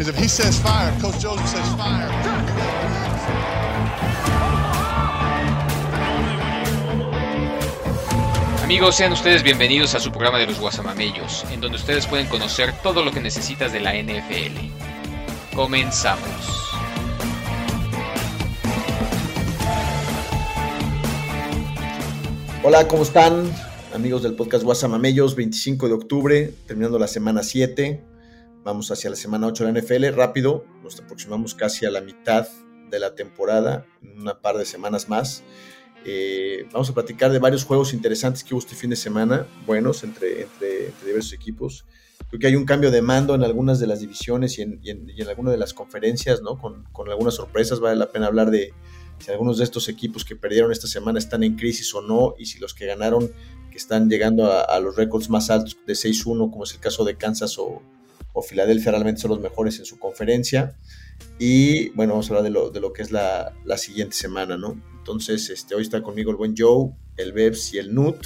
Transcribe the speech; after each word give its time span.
Because 0.00 0.16
if 0.16 0.22
he 0.24 0.28
says 0.28 0.58
fire, 0.58 0.98
Coach 0.98 1.20
Joseph 1.20 1.46
says 1.46 1.74
fire. 1.74 2.08
Amigos, 8.64 8.96
sean 8.96 9.12
ustedes 9.12 9.42
bienvenidos 9.42 9.94
a 9.94 10.00
su 10.00 10.10
programa 10.10 10.38
de 10.38 10.46
los 10.46 10.58
Guasamamellos, 10.58 11.44
en 11.52 11.60
donde 11.60 11.76
ustedes 11.76 12.06
pueden 12.06 12.28
conocer 12.28 12.72
todo 12.82 13.04
lo 13.04 13.12
que 13.12 13.20
necesitas 13.20 13.74
de 13.74 13.80
la 13.80 13.92
NFL. 13.92 14.70
Comenzamos. 15.54 16.72
Hola, 22.62 22.88
¿cómo 22.88 23.02
están? 23.02 23.52
Amigos 23.94 24.22
del 24.22 24.32
podcast 24.32 24.64
Guasamamellos, 24.64 25.36
25 25.36 25.88
de 25.88 25.92
octubre, 25.92 26.54
terminando 26.66 26.98
la 26.98 27.06
semana 27.06 27.42
7. 27.42 28.09
Vamos 28.62 28.90
hacia 28.90 29.08
la 29.08 29.16
semana 29.16 29.46
8 29.46 29.64
de 29.64 29.72
la 29.72 29.80
NFL. 29.80 30.14
Rápido, 30.14 30.66
nos 30.82 31.00
aproximamos 31.00 31.54
casi 31.54 31.86
a 31.86 31.90
la 31.90 32.02
mitad 32.02 32.46
de 32.90 32.98
la 32.98 33.14
temporada, 33.14 33.86
una 34.18 34.40
par 34.40 34.58
de 34.58 34.66
semanas 34.66 35.08
más. 35.08 35.42
Eh, 36.04 36.66
vamos 36.70 36.90
a 36.90 36.94
platicar 36.94 37.32
de 37.32 37.38
varios 37.38 37.64
juegos 37.64 37.94
interesantes 37.94 38.44
que 38.44 38.54
hubo 38.54 38.60
este 38.60 38.74
fin 38.74 38.90
de 38.90 38.96
semana, 38.96 39.46
buenos 39.66 40.04
entre, 40.04 40.42
entre, 40.42 40.92
diversos 41.06 41.32
equipos. 41.32 41.86
Creo 42.28 42.38
que 42.38 42.46
hay 42.48 42.56
un 42.56 42.66
cambio 42.66 42.90
de 42.90 43.00
mando 43.00 43.34
en 43.34 43.44
algunas 43.44 43.80
de 43.80 43.86
las 43.86 44.00
divisiones 44.00 44.58
y 44.58 44.62
en, 44.62 44.78
y 44.82 44.90
en, 44.90 45.08
y 45.08 45.14
de 45.14 45.56
las 45.56 45.72
conferencias, 45.72 46.42
¿no? 46.42 46.58
Con, 46.58 46.84
con, 46.92 47.08
algunas 47.08 47.34
sorpresas. 47.34 47.80
Vale 47.80 47.96
la 47.96 48.12
pena 48.12 48.26
hablar 48.26 48.50
de 48.50 48.74
si 49.18 49.30
algunos 49.30 49.56
de 49.56 49.64
estos 49.64 49.88
equipos 49.88 50.24
que 50.26 50.36
perdieron 50.36 50.70
esta 50.70 50.86
semana 50.86 51.18
están 51.18 51.42
en 51.44 51.56
crisis 51.56 51.94
o 51.94 52.02
no, 52.02 52.34
y 52.38 52.44
si 52.44 52.58
los 52.58 52.74
que 52.74 52.84
ganaron, 52.84 53.32
que 53.70 53.78
están 53.78 54.10
llegando 54.10 54.52
a 54.52 54.80
los 54.80 54.96
récords 54.96 55.30
más 55.30 55.48
altos 55.48 55.78
de 55.86 55.94
6-1, 55.94 56.50
como 56.50 56.64
es 56.64 56.74
el 56.74 56.80
caso 56.80 57.04
de 57.04 57.16
Kansas 57.16 57.58
o, 57.58 57.82
o 58.32 58.42
Filadelfia, 58.42 58.92
realmente 58.92 59.20
son 59.20 59.30
los 59.30 59.40
mejores 59.40 59.78
en 59.78 59.84
su 59.84 59.98
conferencia. 59.98 60.76
Y 61.38 61.90
bueno, 61.90 62.12
vamos 62.12 62.30
a 62.30 62.34
hablar 62.34 62.44
de 62.44 62.50
lo, 62.50 62.70
de 62.70 62.80
lo 62.80 62.92
que 62.92 63.02
es 63.02 63.10
la, 63.10 63.54
la 63.64 63.78
siguiente 63.78 64.16
semana, 64.16 64.56
¿no? 64.56 64.80
Entonces, 64.98 65.50
este, 65.50 65.74
hoy 65.74 65.82
está 65.82 66.02
conmigo 66.02 66.30
el 66.30 66.36
buen 66.36 66.54
Joe, 66.56 66.92
el 67.16 67.32
Bebs 67.32 67.74
y 67.74 67.78
el 67.78 67.94
Nut. 67.94 68.24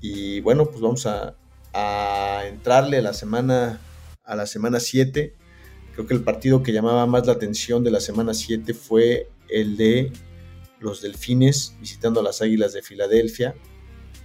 Y 0.00 0.40
bueno, 0.40 0.66
pues 0.66 0.80
vamos 0.80 1.06
a, 1.06 1.36
a 1.72 2.42
entrarle 2.46 2.98
a 2.98 3.02
la 3.02 3.14
semana 3.14 3.80
a 4.24 4.36
la 4.36 4.46
semana 4.46 4.80
7. 4.80 5.34
Creo 5.92 6.06
que 6.06 6.14
el 6.14 6.24
partido 6.24 6.62
que 6.62 6.72
llamaba 6.72 7.06
más 7.06 7.26
la 7.26 7.34
atención 7.34 7.84
de 7.84 7.90
la 7.90 8.00
semana 8.00 8.34
7 8.34 8.74
fue 8.74 9.28
el 9.48 9.76
de 9.76 10.12
los 10.80 11.02
Delfines 11.02 11.76
visitando 11.80 12.20
a 12.20 12.22
las 12.22 12.42
Águilas 12.42 12.72
de 12.72 12.82
Filadelfia. 12.82 13.54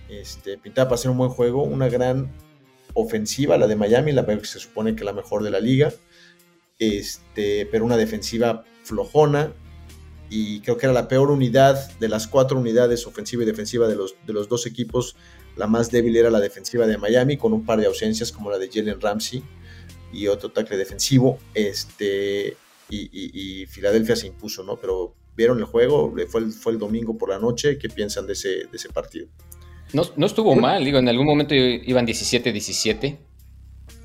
Este, 0.10 0.58
pintaba 0.58 0.90
para 0.90 0.98
ser 0.98 1.12
un 1.12 1.18
buen 1.18 1.30
juego, 1.30 1.64
una 1.64 1.88
gran 1.90 2.32
ofensiva, 2.94 3.58
la 3.58 3.68
de 3.68 3.76
Miami, 3.76 4.12
la 4.12 4.26
que 4.26 4.46
se 4.46 4.60
supone 4.60 4.96
que 4.96 5.04
la 5.04 5.14
mejor 5.14 5.44
de 5.44 5.52
la 5.52 5.60
liga, 5.60 5.94
este, 6.78 7.66
pero 7.66 7.86
una 7.86 7.98
defensiva 7.98 8.64
flojona, 8.84 9.54
y 10.30 10.62
creo 10.62 10.78
que 10.78 10.86
era 10.86 10.94
la 10.94 11.08
peor 11.08 11.32
unidad 11.32 11.92
de 12.00 12.08
las 12.08 12.28
cuatro 12.28 12.60
unidades 12.60 13.08
ofensiva 13.08 13.44
y 13.44 13.46
defensiva 13.46 13.88
de 13.88 13.96
los, 13.96 14.16
de 14.26 14.34
los 14.34 14.48
dos 14.48 14.68
equipos. 14.68 15.16
La 15.56 15.66
más 15.66 15.90
débil 15.90 16.16
era 16.16 16.30
la 16.30 16.40
defensiva 16.40 16.86
de 16.86 16.98
Miami, 16.98 17.38
con 17.38 17.52
un 17.52 17.66
par 17.66 17.80
de 17.80 17.88
ausencias 17.88 18.32
como 18.32 18.52
la 18.52 18.60
de 18.60 18.70
Jalen 18.72 19.02
Ramsey 19.02 19.44
y 20.14 20.28
otro 20.28 20.52
tackle 20.52 20.78
defensivo. 20.78 21.40
Este, 21.54 22.56
y, 22.90 23.10
y, 23.62 23.66
Filadelfia 23.66 24.16
se 24.16 24.28
impuso, 24.28 24.64
¿no? 24.64 24.78
Pero 24.78 25.16
vieron 25.36 25.58
el 25.60 25.66
juego, 25.66 26.14
fue 26.28 26.42
el, 26.42 26.52
fue 26.52 26.74
el 26.74 26.80
domingo 26.80 27.18
por 27.18 27.30
la 27.30 27.40
noche. 27.40 27.80
¿Qué 27.80 27.90
piensan 27.90 28.28
de 28.28 28.34
ese, 28.34 28.50
de 28.50 28.70
ese 28.74 28.90
partido? 28.90 29.28
No, 29.94 30.04
no 30.16 30.26
estuvo 30.26 30.56
mal, 30.56 30.86
digo, 30.86 31.00
en 31.00 31.10
algún 31.10 31.26
momento 31.26 31.56
iban 31.56 32.06
17-17. 32.06 33.18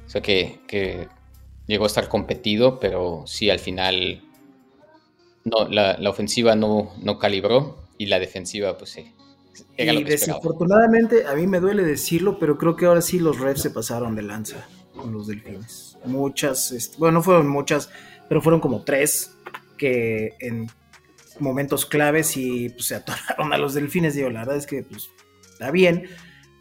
O 0.06 0.10
sea 0.10 0.22
que, 0.22 0.60
que 0.66 1.08
llegó 1.66 1.84
a 1.84 1.86
estar 1.88 2.08
competido, 2.08 2.78
pero 2.80 3.24
sí 3.26 3.50
al 3.50 3.58
final 3.58 4.22
no, 5.44 5.68
la, 5.68 5.96
la, 5.98 6.10
ofensiva 6.10 6.54
no, 6.54 6.92
no 7.02 7.18
calibró 7.18 7.84
y 7.98 8.06
la 8.06 8.18
defensiva, 8.18 8.78
pues 8.78 8.90
sí. 8.90 9.12
Y 9.76 10.04
desafortunadamente, 10.04 11.26
a 11.26 11.34
mí 11.34 11.46
me 11.46 11.60
duele 11.60 11.84
decirlo, 11.84 12.38
pero 12.38 12.58
creo 12.58 12.76
que 12.76 12.86
ahora 12.86 13.02
sí 13.02 13.18
los 13.18 13.38
refs 13.38 13.62
se 13.62 13.70
pasaron 13.70 14.14
de 14.14 14.22
lanza 14.22 14.66
con 14.94 15.12
los 15.12 15.26
delfines. 15.26 15.98
Muchas, 16.04 16.94
bueno, 16.98 17.18
no 17.18 17.22
fueron 17.22 17.48
muchas, 17.48 17.90
pero 18.28 18.40
fueron 18.40 18.60
como 18.60 18.82
tres 18.82 19.36
que 19.76 20.34
en 20.40 20.70
momentos 21.40 21.86
claves 21.86 22.36
y 22.36 22.68
pues, 22.70 22.86
se 22.86 22.94
atoraron 22.94 23.52
a 23.52 23.58
los 23.58 23.74
delfines. 23.74 24.14
Digo, 24.14 24.30
la 24.30 24.40
verdad 24.40 24.56
es 24.56 24.66
que 24.66 24.82
pues, 24.82 25.10
está 25.64 25.70
bien, 25.70 26.10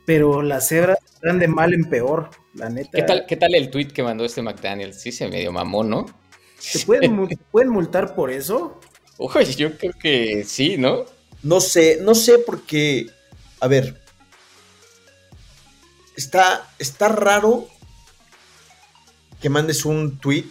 pero 0.05 0.41
las 0.41 0.69
cebras 0.69 0.97
están 1.13 1.37
de 1.37 1.49
mal 1.49 1.73
en 1.73 1.83
peor, 1.89 2.29
la 2.53 2.69
neta. 2.69 2.89
¿Qué 2.93 3.03
tal, 3.03 3.25
qué 3.27 3.35
tal 3.35 3.53
el 3.53 3.69
tweet 3.69 3.87
que 3.87 4.01
mandó 4.01 4.23
este 4.23 4.41
McDaniel? 4.41 4.93
Sí, 4.93 5.11
se 5.11 5.27
medio 5.27 5.51
mamó, 5.51 5.83
¿no? 5.83 6.05
¿Te 6.71 6.79
pueden, 6.85 7.27
¿Te 7.27 7.35
pueden 7.51 7.69
multar 7.69 8.15
por 8.15 8.31
eso? 8.31 8.79
Uy, 9.17 9.45
yo 9.55 9.77
creo 9.77 9.91
que 10.01 10.45
sí, 10.45 10.77
¿no? 10.77 11.03
No 11.41 11.59
sé, 11.59 11.99
no 12.01 12.15
sé 12.15 12.39
porque, 12.39 13.07
a 13.59 13.67
ver, 13.67 14.01
está, 16.15 16.65
está 16.79 17.09
raro 17.09 17.67
que 19.41 19.49
mandes 19.49 19.83
un 19.83 20.17
tweet 20.19 20.49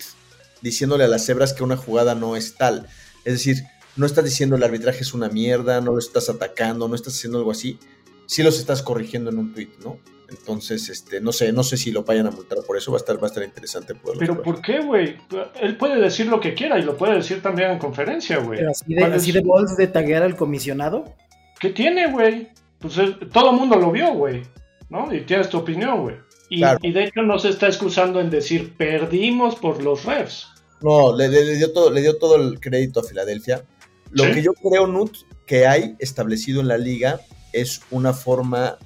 diciéndole 0.61 1.05
a 1.05 1.09
las 1.09 1.25
cebras 1.25 1.55
que 1.55 1.65
una 1.65 1.79
jugada 1.79 2.15
no 2.15 2.37
es 2.37 2.55
tal. 2.57 2.87
Es 3.25 3.33
decir, 3.33 3.63
no 3.97 4.05
estás 4.05 4.27
diciendo 4.27 4.57
el 4.57 4.63
arbitraje 4.63 5.01
es 5.01 5.15
una 5.15 5.31
mierda, 5.31 5.81
no 5.81 5.93
lo 5.93 5.99
estás 5.99 6.29
atacando, 6.29 6.87
no 6.87 6.95
estás 6.95 7.15
haciendo 7.15 7.39
algo 7.39 7.51
así. 7.51 7.79
Sí 8.27 8.43
los 8.43 8.59
estás 8.59 8.83
corrigiendo 8.83 9.31
en 9.31 9.39
un 9.39 9.53
tweet, 9.53 9.71
¿no? 9.85 9.99
Entonces, 10.33 10.89
este, 10.89 11.21
no 11.21 11.33
sé, 11.33 11.53
no 11.53 11.63
sé 11.63 11.77
si 11.77 11.91
lo 11.91 12.05
vayan 12.05 12.27
a 12.27 12.31
multar 12.31 12.59
por 12.67 12.77
eso, 12.77 12.91
va 12.91 12.97
a 12.97 13.01
estar, 13.01 13.17
va 13.19 13.25
a 13.25 13.27
estar 13.27 13.43
interesante 13.43 13.95
poderlo 13.95 14.21
Pero. 14.21 14.43
¿por 14.43 14.63
qué, 14.63 14.81
güey? 14.81 15.17
Él 15.61 15.77
puede 15.77 16.01
decir 16.01 16.27
lo 16.27 16.41
que 16.41 16.55
quiera 16.55 16.79
y 16.79 16.83
lo 16.83 16.97
puede 16.97 17.15
decir 17.15 17.43
también 17.43 17.73
en 17.73 17.79
conferencia, 17.79 18.39
güey. 18.39 18.65
Así 18.65 18.95
de, 18.95 19.05
así 19.05 19.33
de 19.33 19.41
bols 19.41 19.77
de 19.77 19.87
taguear 19.89 20.23
al 20.23 20.37
comisionado. 20.37 21.15
¿Qué 21.61 21.71
tiene, 21.71 22.11
güey? 22.11 22.49
Pues 22.79 22.97
él, 22.99 23.19
todo 23.33 23.51
el 23.51 23.57
mundo 23.57 23.77
lo 23.77 23.93
vio, 23.93 24.13
güey. 24.15 24.43
¿No? 24.89 25.13
Y 25.15 25.23
tienes 25.23 25.49
tu 25.49 25.59
opinión, 25.59 26.03
güey. 26.03 26.17
Y, 26.49 26.59
claro. 26.59 26.79
y, 26.83 26.93
de 26.93 27.05
hecho 27.05 27.23
no 27.23 27.39
se 27.39 27.49
está 27.51 27.67
excusando 27.67 28.21
en 28.21 28.29
decir 28.29 28.75
perdimos 28.77 29.57
por 29.57 29.83
los 29.83 30.05
refs. 30.05 30.49
No, 30.83 31.15
le, 31.17 31.29
le, 31.29 31.45
le 31.45 31.57
dio, 31.57 31.73
todo, 31.73 31.91
le 31.91 32.01
dio 32.01 32.19
todo 32.19 32.37
el 32.37 32.59
crédito 32.61 33.01
a 33.01 33.05
Filadelfia. 33.05 33.65
Lo 34.11 34.25
¿Sí? 34.25 34.33
que 34.33 34.43
yo 34.43 34.53
creo, 34.55 34.87
Nut, 34.87 35.17
que 35.47 35.67
hay 35.67 35.95
establecido 35.99 36.61
en 36.61 36.69
la 36.69 36.77
liga 36.77 37.21
es 37.53 37.83
una 37.91 38.13
forma 38.13 38.79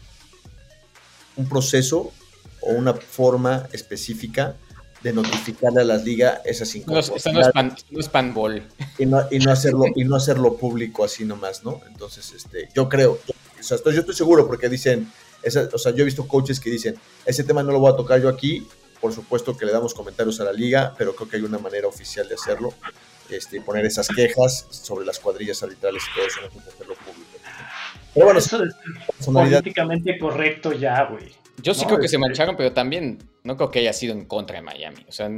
un 1.37 1.49
proceso 1.49 2.13
o 2.61 2.73
una 2.73 2.95
forma 2.95 3.69
específica 3.73 4.57
de 5.03 5.13
notificarle 5.13 5.83
a 5.83 5.85
las 5.85 6.05
ligas 6.05 6.41
esas 6.45 6.75
inconformidades. 6.75 7.27
No, 7.27 7.33
no, 7.33 7.41
es 7.41 7.53
pan, 7.53 7.77
no 7.91 8.01
es 8.01 8.09
panball. 8.09 8.67
Y 8.99 9.07
no, 9.07 9.23
y, 9.31 9.39
no 9.39 9.53
hacerlo, 9.53 9.85
y 9.95 10.05
no 10.05 10.17
hacerlo 10.17 10.57
público 10.57 11.05
así 11.05 11.25
nomás, 11.25 11.63
¿no? 11.65 11.81
Entonces, 11.87 12.33
este, 12.33 12.69
yo 12.75 12.89
creo, 12.89 13.21
o 13.29 13.63
sea, 13.63 13.77
estoy, 13.77 13.95
yo 13.95 14.01
estoy 14.01 14.15
seguro 14.15 14.47
porque 14.47 14.69
dicen, 14.69 15.11
esa, 15.43 15.69
o 15.73 15.79
sea, 15.79 15.93
yo 15.93 16.03
he 16.03 16.05
visto 16.05 16.27
coaches 16.27 16.59
que 16.59 16.71
dicen, 16.71 16.97
ese 17.25 17.45
tema 17.45 17.63
no 17.63 17.73
lo 17.73 17.79
voy 17.79 17.93
a 17.93 17.97
tocar 17.97 18.21
yo 18.21 18.29
aquí, 18.29 18.67
por 19.01 19.13
supuesto 19.13 19.57
que 19.57 19.67
le 19.67 19.73
damos 19.73 19.95
comentarios 19.95 20.41
a 20.41 20.45
la 20.45 20.53
liga, 20.53 20.95
pero 20.97 21.15
creo 21.15 21.29
que 21.29 21.37
hay 21.37 21.43
una 21.43 21.59
manera 21.59 21.87
oficial 21.87 22.27
de 22.29 22.35
hacerlo, 22.35 22.73
este, 23.31 23.61
poner 23.61 23.85
esas 23.85 24.09
quejas 24.09 24.67
sobre 24.71 25.07
las 25.07 25.21
cuadrillas 25.21 25.63
arbitrales 25.63 26.03
y 26.11 26.17
todo 26.17 26.27
eso, 26.27 26.41
no 26.41 26.47
hacerlo 26.47 26.95
público. 26.95 27.36
Pero 28.17 28.27
bueno, 28.27 28.39
eso 28.39 28.65
es 28.65 28.75
políticamente 29.27 30.19
correcto 30.19 30.73
ya, 30.73 31.05
güey. 31.05 31.27
Yo 31.63 31.75
sí 31.75 31.83
no, 31.83 31.89
creo 31.89 32.01
que 32.01 32.09
se 32.09 32.17
mancharon, 32.17 32.57
pero 32.57 32.73
también 32.73 33.19
no 33.45 33.57
creo 33.59 33.71
que 33.71 33.81
haya 33.81 33.93
sido 33.93 34.15
en 34.15 34.25
contra 34.25 34.57
de 34.57 34.63
Miami. 34.63 35.05
O 35.07 35.13
sea, 35.13 35.29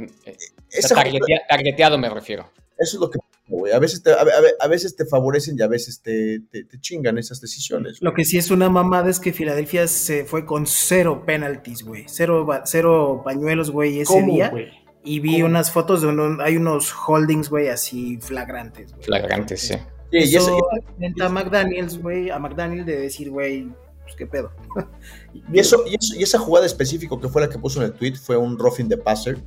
targetea, 0.87 1.41
targeteado 1.47 1.97
me 1.97 2.09
refiero. 2.09 2.49
Eso 2.77 2.95
es 2.95 3.01
lo 3.01 3.09
que, 3.09 3.19
güey. 3.47 3.73
A 3.73 3.79
veces 3.79 4.01
te, 4.01 4.13
a, 4.13 4.25
a, 4.61 4.67
veces 4.67 4.95
te 4.95 5.05
favorecen 5.05 5.57
y 5.59 5.61
a 5.61 5.67
veces 5.67 6.01
te, 6.01 6.39
te, 6.49 6.63
te, 6.63 6.79
chingan 6.79 7.17
esas 7.17 7.41
decisiones. 7.41 8.01
Lo 8.01 8.13
que 8.13 8.23
sí 8.23 8.37
es 8.37 8.49
una 8.49 8.69
mamada 8.69 9.09
es 9.09 9.19
que 9.19 9.33
Filadelfia 9.33 9.85
se 9.87 10.23
fue 10.23 10.45
con 10.45 10.65
cero 10.65 11.23
penalties, 11.25 11.83
güey. 11.83 12.05
Cero, 12.07 12.47
cero 12.63 13.21
pañuelos, 13.25 13.71
güey, 13.71 13.99
ese 13.99 14.13
¿Cómo, 14.13 14.33
día. 14.33 14.51
Wey? 14.53 14.69
Y 15.03 15.19
vi 15.19 15.33
¿Cómo? 15.33 15.47
unas 15.47 15.71
fotos 15.71 16.01
de 16.01 16.37
hay 16.41 16.55
unos 16.55 16.93
holdings, 16.93 17.49
güey, 17.49 17.67
así 17.67 18.17
flagrantes. 18.21 18.93
Wey. 18.93 19.03
Flagrantes, 19.03 19.59
sí. 19.59 19.73
Sí, 19.73 19.79
y 20.11 20.35
eso, 20.35 20.57
y 20.99 21.05
eso 21.05 21.23
a 21.23 21.29
McDaniels, 21.29 22.01
güey, 22.01 22.29
a 22.29 22.39
McDaniel 22.39 22.85
de 22.85 22.99
decir, 22.99 23.29
güey, 23.29 23.67
pues 24.03 24.15
qué 24.15 24.25
pedo. 24.25 24.51
y, 25.53 25.59
eso, 25.59 25.83
y, 25.85 25.95
eso, 25.95 26.15
y 26.17 26.23
esa 26.23 26.39
jugada 26.39 26.65
específica 26.65 27.15
que 27.21 27.29
fue 27.29 27.41
la 27.41 27.49
que 27.49 27.59
puso 27.59 27.79
en 27.81 27.87
el 27.87 27.93
tweet 27.93 28.15
fue 28.15 28.37
un 28.37 28.57
roughing 28.57 28.89
the 28.89 28.97
passer, 28.97 29.37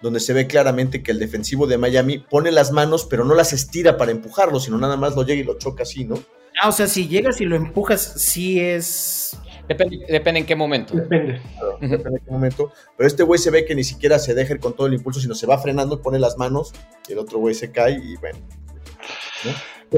donde 0.00 0.20
se 0.20 0.32
ve 0.32 0.46
claramente 0.46 1.02
que 1.02 1.12
el 1.12 1.18
defensivo 1.18 1.66
de 1.66 1.78
Miami 1.78 2.18
pone 2.18 2.50
las 2.50 2.72
manos, 2.72 3.06
pero 3.08 3.24
no 3.24 3.34
las 3.34 3.52
estira 3.52 3.96
para 3.96 4.10
empujarlo, 4.10 4.58
sino 4.58 4.78
nada 4.78 4.96
más 4.96 5.14
lo 5.14 5.22
llega 5.22 5.40
y 5.40 5.44
lo 5.44 5.58
choca 5.58 5.84
así, 5.84 6.04
¿no? 6.04 6.16
Ah, 6.60 6.68
o 6.68 6.72
sea, 6.72 6.86
si 6.86 7.08
llegas 7.08 7.40
y 7.40 7.44
lo 7.44 7.56
empujas, 7.56 8.14
sí 8.16 8.60
es. 8.60 9.38
Depende, 9.68 10.04
depende 10.08 10.40
en 10.40 10.46
qué 10.46 10.56
momento. 10.56 10.94
Depende. 10.94 11.40
Claro, 11.56 11.78
depende 11.80 12.18
en 12.18 12.24
qué 12.24 12.30
momento. 12.30 12.72
Pero 12.96 13.06
este 13.06 13.22
güey 13.22 13.38
se 13.38 13.50
ve 13.50 13.64
que 13.64 13.74
ni 13.74 13.84
siquiera 13.84 14.18
se 14.18 14.34
deja 14.34 14.54
ir 14.54 14.60
con 14.60 14.74
todo 14.74 14.86
el 14.86 14.94
impulso, 14.94 15.20
sino 15.20 15.34
se 15.34 15.46
va 15.46 15.56
frenando, 15.58 16.02
pone 16.02 16.18
las 16.18 16.36
manos, 16.36 16.72
y 17.08 17.12
el 17.12 17.18
otro 17.18 17.38
güey 17.38 17.54
se 17.54 17.70
cae 17.70 17.92
y 17.92 18.16
bueno. 18.16 18.38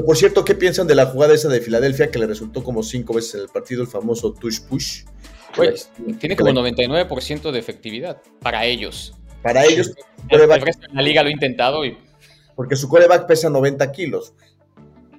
Por 0.05 0.17
cierto, 0.17 0.43
¿qué 0.43 0.55
piensan 0.55 0.87
de 0.87 0.95
la 0.95 1.05
jugada 1.05 1.33
esa 1.33 1.49
de 1.49 1.61
Filadelfia 1.61 2.11
que 2.11 2.19
le 2.19 2.27
resultó 2.27 2.63
como 2.63 2.83
cinco 2.83 3.13
veces 3.13 3.35
en 3.35 3.41
el 3.41 3.49
partido 3.49 3.81
el 3.81 3.87
famoso 3.87 4.33
tush 4.33 4.61
push? 4.61 5.03
Tiene 6.19 6.35
como 6.35 6.51
99% 6.51 7.51
de 7.51 7.59
efectividad 7.59 8.21
para 8.41 8.65
ellos. 8.65 9.15
Para 9.41 9.63
ellos, 9.63 9.91
el, 10.29 10.39
resto 10.61 10.87
de 10.87 10.93
la 10.93 11.01
liga 11.01 11.21
lo 11.21 11.29
ha 11.29 11.31
intentado 11.31 11.85
y... 11.85 11.97
Porque 12.55 12.75
su 12.75 12.89
coreback 12.89 13.27
pesa 13.27 13.49
90 13.49 13.91
kilos. 13.91 14.33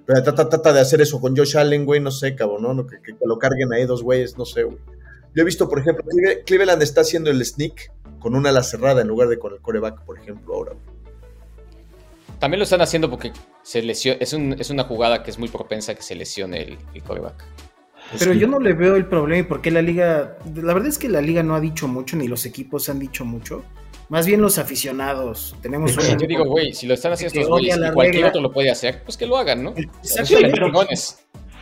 Pero 0.04 0.22
trata, 0.22 0.48
trata, 0.48 0.72
de 0.72 0.80
hacer 0.80 1.00
eso 1.00 1.20
con 1.20 1.36
Josh 1.36 1.56
Allen, 1.56 1.84
güey, 1.84 2.00
no 2.00 2.10
sé, 2.10 2.34
cabrón, 2.34 2.76
¿no? 2.76 2.86
Que, 2.86 3.00
que, 3.00 3.14
lo 3.24 3.38
carguen 3.38 3.72
ahí 3.72 3.86
dos 3.86 4.02
güeyes, 4.02 4.36
no 4.36 4.44
sé, 4.44 4.64
güey. 4.64 4.78
Yo 5.34 5.42
he 5.42 5.44
visto, 5.44 5.68
por 5.68 5.78
ejemplo, 5.78 6.04
Cleveland 6.46 6.82
está 6.82 7.02
haciendo 7.02 7.30
el 7.30 7.44
sneak 7.44 7.92
con 8.18 8.34
una 8.34 8.48
ala 8.48 8.62
cerrada 8.62 9.02
en 9.02 9.08
lugar 9.08 9.28
de 9.28 9.38
con 9.38 9.52
el 9.52 9.60
coreback, 9.60 10.04
por 10.04 10.18
ejemplo, 10.18 10.54
ahora. 10.54 10.72
También 12.38 12.58
lo 12.58 12.64
están 12.64 12.82
haciendo 12.82 13.08
porque 13.08 13.32
se 13.62 13.82
lesiona, 13.82 14.18
es, 14.20 14.32
un, 14.32 14.54
es, 14.58 14.70
una 14.70 14.84
jugada 14.84 15.22
que 15.22 15.30
es 15.30 15.38
muy 15.38 15.48
propensa 15.48 15.92
a 15.92 15.94
que 15.94 16.02
se 16.02 16.14
lesione 16.14 16.62
el, 16.62 16.78
el 16.94 17.02
coreback. 17.02 17.44
Pero 18.18 18.32
yo 18.34 18.46
no 18.46 18.60
le 18.60 18.72
veo 18.72 18.96
el 18.96 19.06
problema 19.06 19.40
y 19.40 19.42
por 19.42 19.60
qué 19.60 19.70
la 19.70 19.82
liga. 19.82 20.38
La 20.54 20.74
verdad 20.74 20.88
es 20.88 20.98
que 20.98 21.08
la 21.08 21.20
liga 21.20 21.42
no 21.42 21.54
ha 21.54 21.60
dicho 21.60 21.88
mucho, 21.88 22.16
ni 22.16 22.28
los 22.28 22.46
equipos 22.46 22.88
han 22.88 22.98
dicho 22.98 23.24
mucho. 23.24 23.64
Más 24.08 24.26
bien 24.26 24.40
los 24.40 24.58
aficionados. 24.58 25.56
Tenemos 25.60 25.96
Yo 25.96 26.26
digo, 26.26 26.44
güey, 26.44 26.72
si 26.72 26.86
lo 26.86 26.94
están 26.94 27.12
haciendo 27.12 27.40
estos 27.40 27.48
güeyes 27.48 27.76
y 27.76 27.92
cualquier 27.92 28.26
otro 28.26 28.40
lo 28.40 28.52
puede 28.52 28.70
hacer, 28.70 29.02
pues 29.02 29.16
que 29.16 29.26
lo 29.26 29.36
hagan, 29.36 29.64
¿no? 29.64 29.74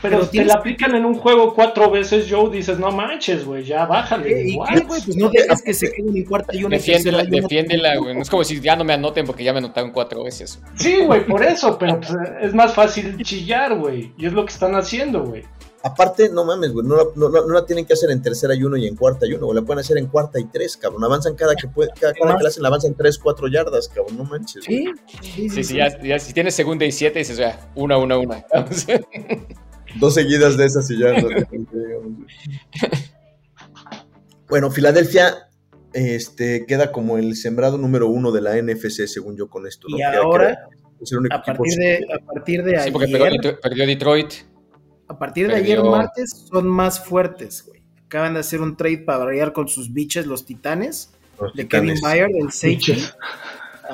Pero, 0.04 0.18
pero 0.18 0.30
te 0.30 0.44
la 0.44 0.54
aplican 0.54 0.94
en 0.94 1.06
un 1.06 1.14
juego 1.14 1.54
cuatro 1.54 1.90
veces, 1.90 2.26
Joe, 2.28 2.50
dices, 2.50 2.78
no 2.78 2.90
manches, 2.90 3.42
güey, 3.46 3.64
ya 3.64 3.86
bájale. 3.86 4.42
¿Y 4.42 4.52
qué, 4.52 4.80
güey? 4.80 5.02
Pues 5.02 5.16
no 5.16 5.30
dejas 5.30 5.62
que 5.62 5.72
se 5.72 5.90
queden 5.90 6.14
en 6.14 6.24
cuarta 6.26 6.54
y 6.54 6.62
una. 6.62 6.76
Defiéndela, 6.76 7.24
defiéndela, 7.24 7.96
güey. 7.96 8.14
No 8.14 8.20
es 8.20 8.28
como 8.28 8.44
si 8.44 8.60
ya 8.60 8.76
no 8.76 8.84
me 8.84 8.92
anoten 8.92 9.24
porque 9.24 9.42
ya 9.42 9.54
me 9.54 9.60
anotaron 9.60 9.92
cuatro 9.92 10.22
veces. 10.22 10.60
Sí, 10.76 11.06
güey, 11.06 11.24
por 11.24 11.42
eso, 11.42 11.78
pero 11.78 11.98
pues, 11.98 12.12
es 12.42 12.52
más 12.52 12.74
fácil 12.74 13.16
chillar, 13.22 13.78
güey. 13.78 14.12
Y 14.18 14.26
es 14.26 14.34
lo 14.34 14.44
que 14.44 14.52
están 14.52 14.74
haciendo, 14.74 15.24
güey. 15.24 15.42
Aparte, 15.82 16.28
no 16.28 16.44
mames, 16.44 16.72
güey, 16.72 16.86
no, 16.86 16.96
no, 17.14 17.28
no, 17.30 17.48
la 17.48 17.64
tienen 17.64 17.86
que 17.86 17.94
hacer 17.94 18.10
en 18.10 18.20
tercera 18.20 18.54
y 18.54 18.62
uno 18.62 18.76
y 18.76 18.86
en 18.86 18.96
cuarta 18.96 19.26
y 19.26 19.32
uno, 19.32 19.46
güey, 19.46 19.56
la 19.58 19.66
pueden 19.66 19.80
hacer 19.80 19.96
en 19.96 20.06
cuarta 20.06 20.38
y 20.38 20.44
tres, 20.44 20.76
cabrón. 20.76 21.02
Avanzan 21.04 21.34
cada 21.34 21.54
que 21.54 21.66
puede, 21.66 21.90
cada, 21.98 22.12
cada 22.12 22.36
que 22.36 22.42
la 22.42 22.48
hacen, 22.48 22.62
la 22.62 22.68
avanzan 22.68 22.94
tres, 22.94 23.18
cuatro 23.18 23.48
yardas, 23.48 23.88
cabrón, 23.88 24.18
no 24.18 24.24
manches. 24.24 24.64
Sí, 24.64 24.86
sí, 25.22 25.48
sí, 25.48 25.64
sí, 25.64 25.76
ya, 25.76 25.98
ya, 26.02 26.18
si 26.18 26.34
tienes 26.34 26.54
segunda 26.54 26.84
y 26.84 26.92
siete, 26.92 27.20
dices, 27.20 27.38
ya, 27.38 27.70
una, 27.74 27.96
una, 27.96 28.18
una. 28.18 28.44
Dos 29.96 30.14
seguidas 30.14 30.56
de 30.56 30.66
esas 30.66 30.90
y 30.90 30.98
ya. 30.98 31.14
bueno, 34.48 34.70
Filadelfia 34.70 35.48
este, 35.92 36.66
queda 36.66 36.92
como 36.92 37.18
el 37.18 37.36
sembrado 37.36 37.78
número 37.78 38.08
uno 38.08 38.32
de 38.32 38.40
la 38.40 38.60
NFC, 38.60 39.06
según 39.06 39.36
yo, 39.36 39.48
con 39.48 39.66
esto. 39.66 39.86
¿no? 39.88 39.96
Y 39.96 40.02
ahora, 40.02 40.68
a, 41.30 41.42
partir 41.42 41.78
de, 41.78 42.06
a 42.12 42.18
partir 42.24 42.62
de 42.64 42.80
sí, 42.80 42.90
porque 42.90 43.16
perdió, 43.16 43.60
perdió 43.60 43.86
Detroit 43.86 44.32
a 45.08 45.18
partir 45.18 45.48
de 45.48 45.54
ayer 45.54 45.82
martes 45.82 46.46
son 46.50 46.68
más 46.68 47.04
fuertes, 47.04 47.64
güey. 47.66 47.82
Acaban 48.06 48.34
de 48.34 48.40
hacer 48.40 48.60
un 48.60 48.76
trade 48.76 48.98
para 48.98 49.18
variar 49.24 49.52
con 49.52 49.68
sus 49.68 49.92
biches 49.92 50.26
los 50.26 50.46
titanes. 50.46 51.12
de 51.54 51.66
Kevin 51.66 51.96
Mayer, 52.00 52.28
del 52.28 52.50
Safety. 52.52 53.04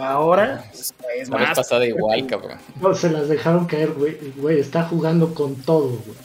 Ahora 0.00 0.64
es, 0.72 0.94
es 1.16 1.28
más. 1.28 1.56
pasada 1.56 1.86
igual, 1.86 2.26
cabrón. 2.26 2.58
No, 2.80 2.94
se 2.94 3.10
las 3.10 3.28
dejaron 3.28 3.66
caer, 3.66 3.92
güey. 3.92 4.16
Güey, 4.36 4.60
está 4.60 4.84
jugando 4.84 5.34
con 5.34 5.56
todo, 5.56 5.88
güey. 5.88 6.18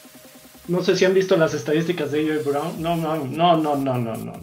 No 0.67 0.83
sé 0.83 0.95
si 0.95 1.05
han 1.05 1.13
visto 1.13 1.37
las 1.37 1.53
estadísticas 1.53 2.11
de 2.11 2.21
AJ 2.21 2.45
Brown. 2.45 2.81
No, 2.81 2.95
no, 2.95 3.17
no, 3.17 3.57
no, 3.57 3.75
no, 3.75 3.97
no, 3.97 4.15
no. 4.15 4.33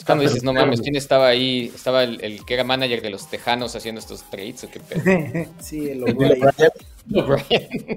Es 0.00 0.06
cuando 0.06 0.24
dices, 0.24 0.42
no 0.42 0.54
mames, 0.54 0.80
¿quién 0.80 0.96
estaba 0.96 1.28
ahí? 1.28 1.70
¿Estaba 1.74 2.04
el, 2.04 2.42
que 2.46 2.54
era 2.54 2.64
manager 2.64 3.02
de 3.02 3.10
los 3.10 3.28
Tejanos 3.28 3.76
haciendo 3.76 3.98
estos 3.98 4.22
trades 4.30 4.64
o 4.64 4.70
qué 4.70 4.80
pedo? 4.80 5.50
sí, 5.60 5.90
el 5.90 6.02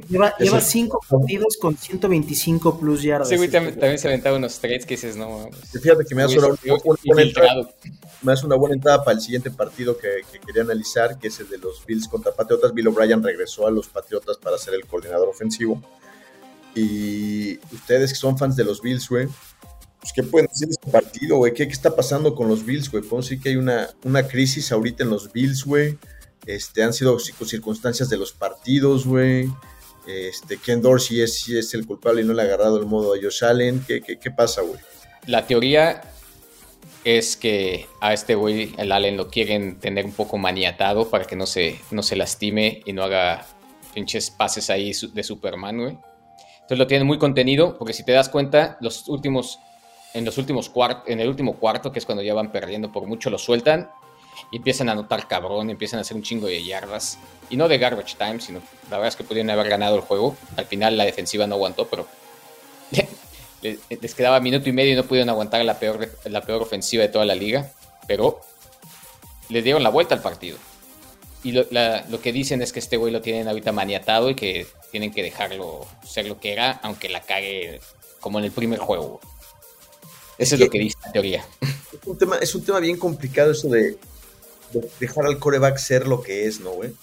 lleva, 0.10 0.36
lleva 0.38 0.60
cinco 0.60 1.00
partidos 1.07 1.56
con 1.62 1.77
125 1.77 2.77
plus 2.77 3.04
yardas. 3.04 3.30
Sí, 3.30 3.38
güey, 3.38 3.50
también, 3.50 3.98
se 3.98 4.10
aventaba 4.10 4.36
unos 4.36 4.60
trades 4.60 4.86
que 4.86 4.95
dices, 4.95 5.15
no 5.15 5.30
mames. 5.30 5.60
Fíjate 5.81 6.04
que 6.04 6.13
me 6.13 6.24
hace 6.24 6.39
una, 6.39 6.50
buena 7.06 7.21
entrada, 7.21 7.69
me 8.23 8.33
hace 8.33 8.45
una 8.45 8.55
buena 8.55 8.75
entrada 8.75 9.03
para 9.03 9.15
el 9.15 9.21
siguiente 9.21 9.51
partido 9.51 9.97
que, 9.97 10.21
que, 10.31 10.39
quería 10.39 10.63
analizar, 10.63 11.19
que 11.19 11.27
es 11.27 11.39
el 11.39 11.49
de 11.49 11.57
los 11.57 11.85
Bills 11.85 12.07
contra 12.07 12.31
Patriotas. 12.31 12.73
Bill 12.73 12.87
O'Brien 12.87 13.21
regresó 13.21 13.67
a 13.67 13.71
los 13.71 13.87
Patriotas 13.87 14.37
para 14.37 14.57
ser 14.57 14.73
el 14.73 14.85
coordinador 14.85 15.29
ofensivo. 15.29 15.81
Y 16.75 17.59
ustedes 17.73 18.11
que 18.11 18.19
son 18.19 18.37
fans 18.37 18.55
de 18.55 18.63
los 18.63 18.81
Bills, 18.81 19.07
güey, 19.07 19.27
pues, 20.03 20.11
¿qué 20.11 20.21
pueden 20.21 20.49
decir 20.49 20.67
de 20.67 20.73
este 20.73 20.91
partido, 20.91 21.37
güey? 21.37 21.53
¿Qué, 21.53 21.63
está 21.63 21.95
pasando 21.95 22.35
con 22.35 22.49
los 22.49 22.65
Bills, 22.65 22.91
güey? 22.91 23.03
Podemos 23.03 23.25
decir 23.25 23.41
que 23.41 23.49
hay 23.49 23.55
una, 23.55 23.89
una 24.03 24.27
crisis 24.27 24.69
ahorita 24.73 25.05
en 25.05 25.09
los 25.09 25.31
Bills, 25.31 25.63
güey. 25.63 25.97
Este, 26.45 26.83
han 26.83 26.91
sido 26.91 27.17
circunstancias 27.19 28.09
de 28.09 28.17
los 28.17 28.33
partidos, 28.33 29.05
güey. 29.05 29.49
Este, 30.05 30.57
Ken 30.57 30.81
Dorsey 30.81 31.21
es, 31.21 31.47
es 31.47 31.73
el 31.73 31.85
culpable 31.87 32.21
y 32.21 32.25
no 32.25 32.33
le 32.33 32.41
ha 32.41 32.45
agarrado 32.45 32.77
el 32.77 32.85
modo 32.85 33.13
a 33.13 33.17
Josh 33.17 33.45
Allen. 33.45 33.81
¿Qué, 33.87 34.01
qué, 34.01 34.29
pasa, 34.29 34.61
güey? 34.61 34.77
La 35.25 35.47
teoría 35.47 36.01
es 37.03 37.35
que 37.35 37.88
a 38.00 38.13
este 38.13 38.35
güey, 38.35 38.73
el 38.77 38.91
Allen, 38.91 39.17
lo 39.17 39.29
quieren 39.29 39.79
tener 39.79 40.05
un 40.05 40.13
poco 40.13 40.38
maniatado 40.38 41.09
para 41.09 41.25
que 41.25 41.35
no 41.35 41.45
se, 41.45 41.79
no 41.91 42.03
se 42.03 42.15
lastime 42.15 42.81
y 42.85 42.94
no 42.94 43.03
haga 43.03 43.45
pinches 43.94 44.31
pases 44.31 44.69
ahí 44.69 44.91
de 45.13 45.23
Superman, 45.23 45.77
güey. 45.77 45.97
Entonces 46.55 46.77
lo 46.77 46.88
tienen 46.88 47.05
muy 47.05 47.17
contenido, 47.17 47.77
porque 47.77 47.94
si 47.94 48.05
te 48.05 48.13
das 48.13 48.29
cuenta, 48.29 48.77
los 48.79 49.07
últimos 49.09 49.59
en 50.13 50.25
los 50.25 50.38
últimos 50.38 50.71
en 51.07 51.19
el 51.19 51.27
último 51.27 51.55
cuarto, 51.57 51.91
que 51.91 52.00
es 52.00 52.05
cuando 52.05 52.23
ya 52.23 52.33
van 52.33 52.51
perdiendo 52.51 52.91
por 52.91 53.07
mucho, 53.07 53.29
lo 53.29 53.38
sueltan 53.38 53.89
y 54.51 54.57
empiezan 54.57 54.89
a 54.89 54.94
anotar 54.94 55.27
cabrón, 55.27 55.69
empiezan 55.69 55.97
a 55.97 56.01
hacer 56.01 56.15
un 56.15 56.23
chingo 56.23 56.47
de 56.47 56.63
yardas. 56.63 57.17
Y 57.50 57.57
no 57.57 57.67
de 57.67 57.77
garbage 57.77 58.15
time, 58.17 58.39
sino 58.39 58.59
la 58.89 58.97
verdad 58.97 59.09
es 59.09 59.15
que 59.15 59.23
pudieron 59.23 59.50
haber 59.50 59.69
ganado 59.69 59.95
el 59.95 60.01
juego. 60.01 60.35
Al 60.55 60.65
final 60.65 60.97
la 60.97 61.05
defensiva 61.05 61.47
no 61.47 61.55
aguantó, 61.55 61.88
pero 61.88 62.07
les 63.63 64.15
quedaba 64.15 64.39
minuto 64.39 64.69
y 64.69 64.74
medio 64.74 64.94
y 64.94 64.95
no 64.95 65.06
pudieron 65.06 65.30
aguantar 65.30 65.63
la 65.65 65.80
peor, 65.80 66.10
la 66.25 66.42
peor 66.42 66.62
ofensiva 66.62 67.04
de 67.04 67.10
toda 67.10 67.25
la 67.25 67.36
liga. 67.36 67.71
Pero 68.07 68.42
les 69.50 69.63
dieron 69.63 69.83
la 69.83 69.89
vuelta 69.89 70.15
al 70.15 70.21
partido. 70.21 70.57
Y 71.44 71.51
lo, 71.51 71.65
lo 72.10 72.21
que 72.21 72.31
dicen 72.31 72.62
es 72.62 72.71
que 72.71 72.80
este 72.80 72.98
güey 72.98 73.12
lo 73.12 73.21
tienen 73.21 73.48
ahorita 73.48 73.71
maniatado 73.71 74.30
y 74.30 74.36
que 74.36 74.65
tienen 74.92 75.12
que 75.12 75.24
dejarlo 75.24 75.86
ser 76.06 76.27
lo 76.27 76.39
que 76.39 76.54
era, 76.54 76.71
aunque 76.83 77.10
la 77.10 77.21
cague 77.21 77.81
como 78.19 78.39
en 78.39 78.45
el 78.45 78.51
primer 78.51 78.80
juego. 78.80 79.19
Eso 80.38 80.56
es, 80.56 80.62
lo 80.62 80.69
que 80.69 80.80
dice 80.80 80.98
la 81.06 81.12
teoría. 81.12 81.45
Es 81.62 82.07
un, 82.07 82.18
tema, 82.18 82.38
es 82.38 82.56
un 82.56 82.63
tema 82.63 82.80
bien 82.80 82.98
complicado 82.98 83.51
eso 83.51 83.69
de, 83.69 83.98
dejar 85.00 85.25
al 85.25 85.39
coreback 85.39 85.77
ser 85.77 86.07
lo 86.07 86.21
que 86.21 86.48
es, 86.48 86.60
¿no, 86.60 86.71
güey? 86.71 86.94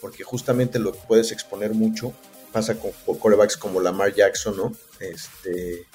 Porque 0.00 0.22
justamente 0.22 0.78
lo 0.78 0.92
puedes 0.92 1.32
exponer 1.32 1.74
mucho. 1.74 2.12
Pasa 2.52 2.76
con, 2.78 2.92
corebacks 3.18 3.56
como 3.56 3.80
Lamar 3.80 4.14
Jackson, 4.14 4.56
¿no? 4.56 4.72
Este. 5.00 5.86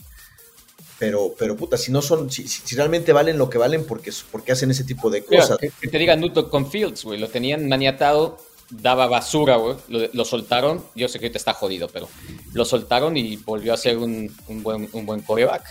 Pero, 0.97 1.33
pero 1.37 1.55
puta, 1.55 1.77
si 1.77 1.91
no 1.93 2.01
son, 2.01 2.29
si, 2.29 2.75
realmente 2.75 3.13
valen 3.13 3.37
lo 3.37 3.49
que 3.49 3.57
valen, 3.57 3.85
porque, 3.85 4.11
porque 4.31 4.51
hacen 4.51 4.69
ese 4.69 4.83
tipo 4.83 5.09
de 5.09 5.23
cosas. 5.23 5.57
que, 5.57 5.87
te 5.87 5.97
digan 5.97 6.19
Newton 6.19 6.49
con 6.49 6.69
Fields, 6.69 7.05
güey, 7.05 7.17
lo 7.17 7.29
tenían 7.29 7.69
maniatado, 7.69 8.37
daba 8.69 9.07
basura, 9.07 9.55
güey, 9.55 9.77
lo, 9.87 10.25
soltaron, 10.25 10.83
yo 10.95 11.07
sé 11.07 11.19
que 11.19 11.29
te 11.29 11.37
está 11.37 11.53
jodido, 11.53 11.87
pero 11.87 12.09
lo 12.51 12.65
soltaron 12.65 13.15
y 13.15 13.37
volvió 13.37 13.73
a 13.73 13.77
ser 13.77 13.97
un, 13.97 14.35
un 14.49 14.61
buen, 14.61 14.89
un 14.91 15.05
buen 15.05 15.21
coreback. 15.21 15.63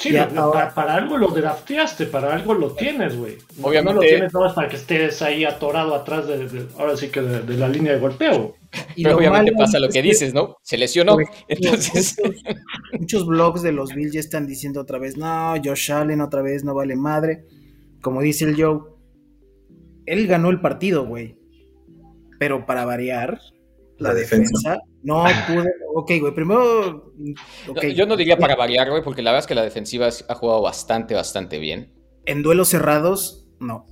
Sí, 0.00 0.14
para, 0.74 0.94
algo 0.94 1.18
lo 1.18 1.28
drafteaste, 1.28 2.06
para 2.06 2.34
algo 2.34 2.54
lo 2.54 2.70
tienes, 2.70 3.16
güey. 3.16 3.36
Obviamente. 3.62 3.92
No 3.92 4.00
lo 4.00 4.00
tienes 4.00 4.32
nada 4.32 4.54
para 4.54 4.68
que 4.68 4.76
estés 4.76 5.20
ahí 5.20 5.44
atorado 5.44 5.94
atrás 5.94 6.26
de, 6.26 6.66
ahora 6.78 6.96
sí 6.96 7.08
que 7.08 7.20
de, 7.20 7.56
la 7.56 7.68
línea 7.68 7.92
de 7.92 7.98
golpeo. 7.98 8.56
Y 8.94 9.04
Pero 9.04 9.16
obviamente 9.16 9.52
pasa 9.52 9.78
lo 9.78 9.88
que 9.88 10.02
dices, 10.02 10.32
¿no? 10.32 10.56
Se 10.62 10.78
lesionó. 10.78 11.16
Entonces... 11.48 12.16
Muchos, 12.98 13.26
blogs 13.26 13.62
de 13.62 13.72
los 13.72 13.94
Bills 13.94 14.12
ya 14.12 14.20
están 14.20 14.46
diciendo 14.46 14.80
otra 14.80 14.98
vez, 14.98 15.16
no, 15.16 15.54
Josh 15.62 15.92
Allen 15.92 16.20
otra 16.20 16.42
vez 16.42 16.64
no 16.64 16.74
vale 16.74 16.96
madre. 16.96 17.44
Como 18.00 18.22
dice 18.22 18.44
el 18.44 18.60
Joe, 18.60 18.80
él 20.06 20.26
ganó 20.26 20.50
el 20.50 20.60
partido, 20.60 21.06
güey. 21.06 21.38
Pero 22.38 22.64
para 22.66 22.84
variar, 22.84 23.40
la, 23.98 24.14
defensa. 24.14 24.80
No 25.02 25.24
pude. 25.46 25.70
Ok, 25.94 26.12
güey, 26.20 26.34
primero. 26.34 27.12
Yo 27.94 28.06
no 28.06 28.16
diría 28.16 28.38
para 28.38 28.56
variar, 28.56 28.90
güey, 28.90 29.02
porque 29.02 29.22
la 29.22 29.30
verdad 29.30 29.44
es 29.44 29.46
que 29.46 29.54
la 29.54 29.62
defensiva 29.62 30.08
ha 30.28 30.34
jugado 30.34 30.62
bastante, 30.62 31.14
bastante 31.14 31.58
bien. 31.58 31.92
En 32.24 32.42
duelos 32.42 32.68
cerrados, 32.68 33.46
no. 33.60 33.86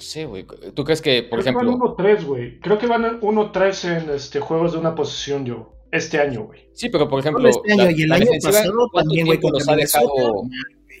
No 0.00 0.06
sé, 0.06 0.24
güey. 0.24 0.46
¿Tú 0.74 0.82
crees 0.82 1.02
que, 1.02 1.22
por 1.24 1.40
Creo 1.40 1.52
ejemplo. 1.52 1.96
Que 1.96 2.02
van 2.02 2.16
1-3, 2.16 2.24
güey. 2.24 2.58
Creo 2.60 2.78
que 2.78 2.86
van 2.86 3.20
1-3 3.20 4.02
en 4.02 4.10
este, 4.10 4.40
juegos 4.40 4.72
de 4.72 4.78
una 4.78 4.94
posición, 4.94 5.44
yo. 5.44 5.74
Este 5.92 6.18
año, 6.18 6.44
güey. 6.44 6.70
Sí, 6.72 6.88
pero 6.88 7.06
por 7.06 7.20
ejemplo. 7.20 7.46
Este 7.46 7.70
año 7.70 7.90
y 7.90 8.04
el 8.04 8.12
año 8.12 8.30
pasado 8.42 8.88
también, 8.94 9.26
güey, 9.26 9.38
los 9.42 9.68
ha 9.68 9.76
dejado. 9.76 10.44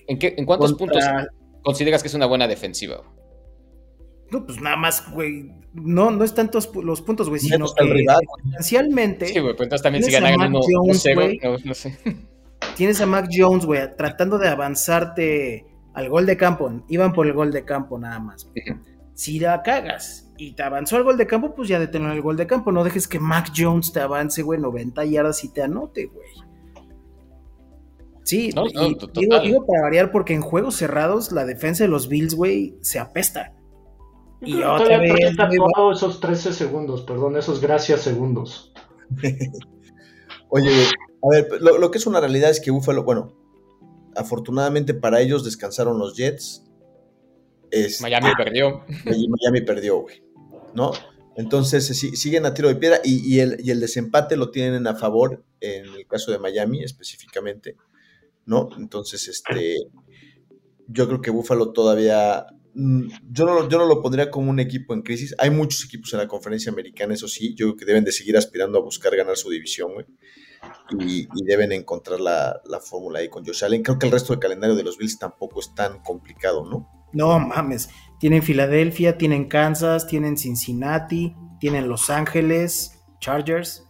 ¿En, 0.06 0.18
qué, 0.18 0.34
¿En 0.36 0.44
cuántos 0.44 0.74
puntos 0.74 1.02
consideras 1.62 2.02
que 2.02 2.08
es 2.08 2.14
una 2.14 2.26
buena 2.26 2.46
defensiva? 2.46 3.02
No, 4.30 4.44
pues 4.44 4.60
nada 4.60 4.76
más, 4.76 5.10
güey. 5.10 5.50
No, 5.72 6.10
no 6.10 6.22
es 6.22 6.34
tantos 6.34 6.70
los 6.76 7.00
puntos, 7.00 7.30
güey, 7.30 7.40
sino 7.40 7.72
que 7.72 8.04
potencialmente. 8.42 9.28
Sí, 9.28 9.38
güey, 9.38 9.56
pues 9.56 9.64
entonces 9.64 9.82
también 9.82 10.04
si 10.04 10.12
ganan 10.12 10.34
uno, 10.34 10.60
Jones, 10.60 11.06
no, 11.42 11.56
no, 11.64 11.74
sé. 11.74 11.96
Tienes 12.76 13.00
a 13.00 13.06
Mac 13.06 13.30
Jones, 13.34 13.64
güey, 13.64 13.80
tratando 13.96 14.36
de 14.36 14.48
avanzarte 14.48 15.69
al 15.94 16.08
gol 16.08 16.26
de 16.26 16.36
campo. 16.36 16.70
Iban 16.88 17.12
por 17.12 17.26
el 17.26 17.32
gol 17.32 17.52
de 17.52 17.64
campo 17.64 17.98
nada 17.98 18.18
más. 18.18 18.48
Si 19.14 19.38
la 19.38 19.62
cagas 19.62 20.30
y 20.36 20.52
te 20.52 20.62
avanzó 20.62 20.96
al 20.96 21.04
gol 21.04 21.16
de 21.16 21.26
campo, 21.26 21.54
pues 21.54 21.68
ya 21.68 21.78
detener 21.78 22.12
el 22.12 22.22
gol 22.22 22.36
de 22.36 22.46
campo. 22.46 22.72
No 22.72 22.84
dejes 22.84 23.06
que 23.06 23.20
Mac 23.20 23.52
Jones 23.56 23.92
te 23.92 24.00
avance, 24.00 24.42
güey, 24.42 24.60
90 24.60 25.04
yardas 25.04 25.44
y 25.44 25.48
te 25.48 25.62
anote, 25.62 26.06
güey. 26.06 26.28
Sí, 28.22 28.52
digo, 29.14 29.66
para 29.66 29.82
variar, 29.82 30.12
porque 30.12 30.34
en 30.34 30.40
juegos 30.40 30.76
cerrados 30.76 31.32
la 31.32 31.44
defensa 31.44 31.84
de 31.84 31.88
los 31.88 32.08
Bills, 32.08 32.34
güey, 32.34 32.76
se 32.80 32.98
apesta. 32.98 33.54
Y 34.40 34.62
otra 34.62 34.98
vez. 34.98 35.14
esos 35.92 36.20
13 36.20 36.52
segundos, 36.52 37.02
perdón, 37.02 37.36
esos 37.36 37.60
gracias 37.60 38.02
segundos. 38.02 38.72
Oye, 40.48 40.70
a 41.22 41.28
ver, 41.28 41.48
lo, 41.60 41.90
que 41.90 41.98
es 41.98 42.06
una 42.06 42.20
realidad 42.20 42.50
es 42.50 42.60
que 42.60 42.70
Buffalo, 42.70 43.04
bueno, 43.04 43.32
afortunadamente 44.16 44.94
para 44.94 45.20
ellos 45.20 45.44
descansaron 45.44 45.98
los 45.98 46.16
Jets. 46.16 46.64
Miami 48.00 48.30
perdió. 48.36 48.84
Miami 49.04 49.60
perdió, 49.64 49.98
güey. 49.98 50.22
¿No? 50.74 50.92
Entonces 51.36 51.86
siguen 51.86 52.44
a 52.44 52.54
tiro 52.54 52.68
de 52.68 52.76
piedra 52.76 53.00
y, 53.04 53.38
el, 53.38 53.56
y, 53.62 53.70
el, 53.70 53.80
desempate 53.80 54.36
lo 54.36 54.50
tienen 54.50 54.86
a 54.86 54.94
favor 54.94 55.44
en 55.60 55.86
el 55.86 56.06
caso 56.06 56.32
de 56.32 56.38
Miami 56.38 56.82
específicamente, 56.82 57.76
¿no? 58.46 58.68
Entonces, 58.76 59.26
este, 59.28 59.76
yo 60.88 61.06
creo 61.06 61.20
que 61.20 61.30
Buffalo 61.30 61.72
todavía, 61.72 62.46
mm, 62.74 63.08
yo 63.30 63.46
no, 63.46 63.68
yo 63.68 63.78
no 63.78 63.86
lo 63.86 64.02
pondría 64.02 64.30
como 64.30 64.50
un 64.50 64.58
equipo 64.58 64.92
en 64.92 65.02
crisis. 65.02 65.34
Hay 65.38 65.50
muchos 65.50 65.84
equipos 65.84 66.12
en 66.12 66.18
la 66.18 66.28
conferencia 66.28 66.72
americana, 66.72 67.14
eso 67.14 67.28
sí, 67.28 67.54
yo 67.54 67.68
creo 67.68 67.76
que 67.76 67.84
deben 67.86 68.04
de 68.04 68.12
seguir 68.12 68.36
aspirando 68.36 68.78
a 68.78 68.82
buscar 68.82 69.16
ganar 69.16 69.36
su 69.36 69.50
división, 69.50 69.94
güey. 69.94 70.06
Y, 70.98 71.26
deben 71.44 71.72
encontrar 71.72 72.20
la, 72.20 72.60
la 72.64 72.80
fórmula 72.80 73.20
ahí 73.20 73.28
con 73.28 73.44
Josh 73.44 73.64
Allen. 73.64 73.82
Creo 73.82 73.98
que 73.98 74.06
el 74.06 74.12
resto 74.12 74.32
del 74.32 74.40
calendario 74.40 74.76
de 74.76 74.82
los 74.82 74.98
Bills 74.98 75.18
tampoco 75.18 75.60
es 75.60 75.74
tan 75.74 76.00
complicado, 76.02 76.64
¿no? 76.64 76.88
No 77.12 77.38
mames. 77.38 77.90
Tienen 78.18 78.42
Filadelfia, 78.42 79.16
tienen 79.16 79.48
Kansas, 79.48 80.06
tienen 80.06 80.36
Cincinnati, 80.36 81.34
tienen 81.58 81.88
Los 81.88 82.10
Ángeles, 82.10 83.02
Chargers. 83.20 83.86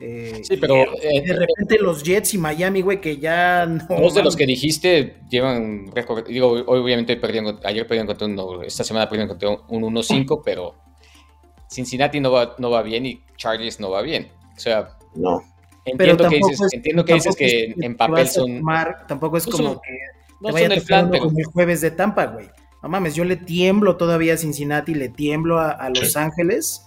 Eh, 0.00 0.40
sí, 0.42 0.56
pero. 0.56 0.74
de 0.74 1.16
eh, 1.16 1.32
repente 1.32 1.78
los 1.78 2.02
Jets 2.02 2.34
y 2.34 2.38
Miami, 2.38 2.82
güey, 2.82 3.00
que 3.00 3.18
ya 3.18 3.64
no. 3.66 4.00
Dos 4.00 4.14
de 4.14 4.22
los 4.22 4.36
que 4.36 4.46
dijiste 4.46 5.20
llevan 5.30 5.90
récord. 5.94 6.26
Digo, 6.26 6.50
hoy 6.50 6.80
obviamente 6.80 7.16
perdieron. 7.16 7.60
Ayer 7.64 7.86
perdieron 7.86 8.06
contra 8.06 8.26
uno. 8.26 8.62
Esta 8.62 8.84
semana 8.84 9.08
perdieron 9.08 9.28
contra 9.28 9.50
un 9.68 9.82
1-5, 9.82 10.42
pero. 10.44 10.74
Cincinnati 11.70 12.20
no 12.20 12.30
va, 12.30 12.54
no 12.58 12.70
va 12.70 12.82
bien 12.82 13.06
y 13.06 13.22
Chargers 13.36 13.80
no 13.80 13.90
va 13.90 14.02
bien. 14.02 14.30
O 14.56 14.60
sea. 14.60 14.96
No. 15.14 15.42
Entiendo 15.84 16.28
que 16.28 16.36
dices, 16.36 16.72
entiendo 16.72 17.04
que, 17.04 17.14
dices 17.14 17.36
que, 17.36 17.74
en 17.78 17.96
papel 17.96 18.28
son. 18.28 18.62
tampoco 19.06 19.36
es 19.36 19.46
como 19.46 19.80
que. 19.80 19.98
No 20.40 20.50
son 20.50 20.72
el 20.72 20.82
plan, 20.82 21.10
pero. 21.10 21.24
Como 21.24 21.38
el 21.38 21.44
jueves 21.46 21.80
de 21.80 21.90
Tampa, 21.90 22.26
güey. 22.26 22.48
No 22.82 22.88
mames, 22.88 23.14
yo 23.14 23.24
le 23.24 23.36
tiemblo 23.36 23.96
todavía 23.96 24.34
a 24.34 24.36
Cincinnati, 24.36 24.94
le 24.94 25.08
tiemblo 25.08 25.58
a, 25.58 25.88
Los 25.90 26.16
Ángeles. 26.16 26.86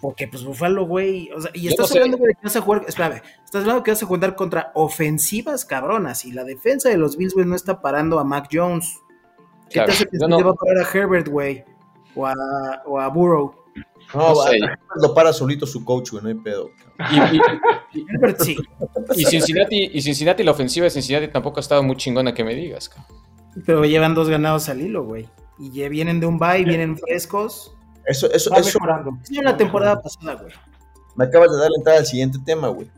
Porque, 0.00 0.28
pues, 0.28 0.44
Buffalo, 0.44 0.86
güey. 0.86 1.30
O 1.32 1.40
sea, 1.40 1.50
y 1.52 1.68
estás 1.68 1.90
hablando 1.92 2.16
de 2.18 2.34
que 2.34 2.40
vas 2.42 2.56
a 2.56 2.60
jugar. 2.60 2.84
Espérame, 2.86 3.20
estás 3.44 3.62
hablando 3.62 3.82
que 3.82 3.90
vas 3.90 4.02
a 4.02 4.06
jugar 4.06 4.34
contra 4.36 4.70
ofensivas 4.74 5.64
cabronas. 5.64 6.24
Y 6.24 6.32
la 6.32 6.44
defensa 6.44 6.88
de 6.88 6.96
los 6.96 7.16
Bills, 7.16 7.34
güey, 7.34 7.46
no 7.46 7.56
está 7.56 7.80
parando 7.80 8.18
a 8.18 8.24
Mac 8.24 8.48
Jones. 8.52 9.00
¿Qué 9.68 9.80
te 9.80 9.90
hace 9.90 10.06
que 10.06 10.18
va 10.18 10.52
a 10.52 10.54
parar 10.54 10.78
a 10.78 10.88
Herbert, 10.90 11.28
güey? 11.28 11.64
O 12.14 12.26
a, 12.26 12.34
o 12.86 13.00
a 13.00 13.08
Burrow. 13.08 13.65
No, 14.14 14.34
lo 14.96 15.14
para 15.14 15.32
solito 15.32 15.66
su 15.66 15.84
coach, 15.84 16.10
güey, 16.10 16.22
no 16.22 16.28
hay 16.28 16.34
pedo. 16.36 16.70
Y, 17.92 18.02
Herbert 18.08 18.40
sí. 18.40 18.56
Y 19.16 19.24
Cincinnati, 19.24 19.90
y 19.92 20.00
Cincinnati, 20.02 20.42
la 20.42 20.52
ofensiva 20.52 20.84
de 20.84 20.90
Cincinnati 20.90 21.28
tampoco 21.28 21.58
ha 21.58 21.60
estado 21.60 21.82
muy 21.82 21.96
chingona 21.96 22.32
que 22.32 22.44
me 22.44 22.54
digas, 22.54 22.88
cabrón. 22.88 23.16
Pero 23.64 23.84
llevan 23.84 24.14
dos 24.14 24.28
ganados 24.28 24.68
al 24.68 24.80
hilo, 24.80 25.04
güey. 25.04 25.28
Y 25.58 25.70
ya 25.72 25.88
vienen 25.88 26.20
de 26.20 26.26
un 26.26 26.38
bye, 26.38 26.64
vienen 26.64 26.96
frescos. 26.98 27.74
Eso, 28.04 28.30
eso, 28.30 28.54
eso. 28.54 28.78
Es 29.24 29.42
la 29.42 29.56
temporada 29.56 30.00
pasada, 30.00 30.34
güey. 30.34 30.52
Me 31.16 31.24
acabas 31.24 31.50
de 31.50 31.58
dar 31.58 31.70
la 31.70 31.76
entrada 31.78 31.98
al 31.98 32.06
siguiente 32.06 32.38
tema, 32.44 32.68
güey. 32.68 32.90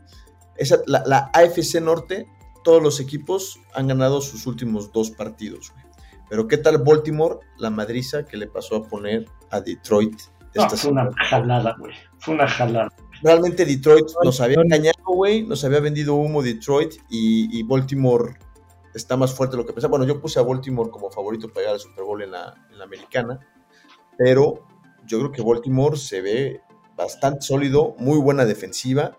Esa, 0.57 0.79
la, 0.85 1.03
la 1.05 1.31
AFC 1.33 1.81
Norte, 1.81 2.27
todos 2.63 2.83
los 2.83 2.99
equipos 2.99 3.59
han 3.73 3.87
ganado 3.87 4.19
sus 4.19 4.45
últimos 4.45 4.91
dos 4.91 5.09
partidos, 5.09 5.71
güey. 5.71 5.85
Pero 6.29 6.47
¿qué 6.47 6.57
tal 6.57 6.77
Baltimore, 6.77 7.39
la 7.57 7.69
madriza 7.69 8.25
que 8.25 8.37
le 8.37 8.47
pasó 8.47 8.75
a 8.75 8.87
poner 8.87 9.25
a 9.49 9.61
Detroit? 9.61 10.15
Esta 10.53 10.69
fue 10.69 10.91
una 10.91 11.09
jalada, 11.25 11.75
güey. 11.79 11.93
Fue 12.19 12.33
una 12.33 12.47
jalada. 12.47 12.89
Realmente 13.21 13.65
Detroit 13.65 14.05
nos 14.23 14.39
había 14.41 14.61
engañado, 14.61 15.03
güey. 15.05 15.43
Nos 15.43 15.63
había 15.63 15.79
vendido 15.79 16.15
humo 16.15 16.41
Detroit 16.41 16.93
y, 17.09 17.57
y 17.57 17.63
Baltimore 17.63 18.35
está 18.93 19.17
más 19.17 19.33
fuerte 19.33 19.55
de 19.55 19.63
lo 19.63 19.67
que 19.67 19.73
pensaba. 19.73 19.91
Bueno, 19.91 20.05
yo 20.05 20.21
puse 20.21 20.39
a 20.39 20.43
Baltimore 20.43 20.89
como 20.89 21.09
favorito 21.09 21.47
para 21.47 21.61
llegar 21.61 21.73
al 21.73 21.79
Super 21.79 22.03
Bowl 22.03 22.21
en 22.21 22.31
la, 22.31 22.55
americana, 22.81 23.39
pero 24.17 24.65
yo 25.05 25.19
creo 25.19 25.31
que 25.31 25.41
Baltimore 25.41 25.97
se 25.97 26.21
ve 26.21 26.61
bastante 26.95 27.41
sólido, 27.41 27.95
muy 27.97 28.17
buena 28.19 28.45
defensiva 28.45 29.17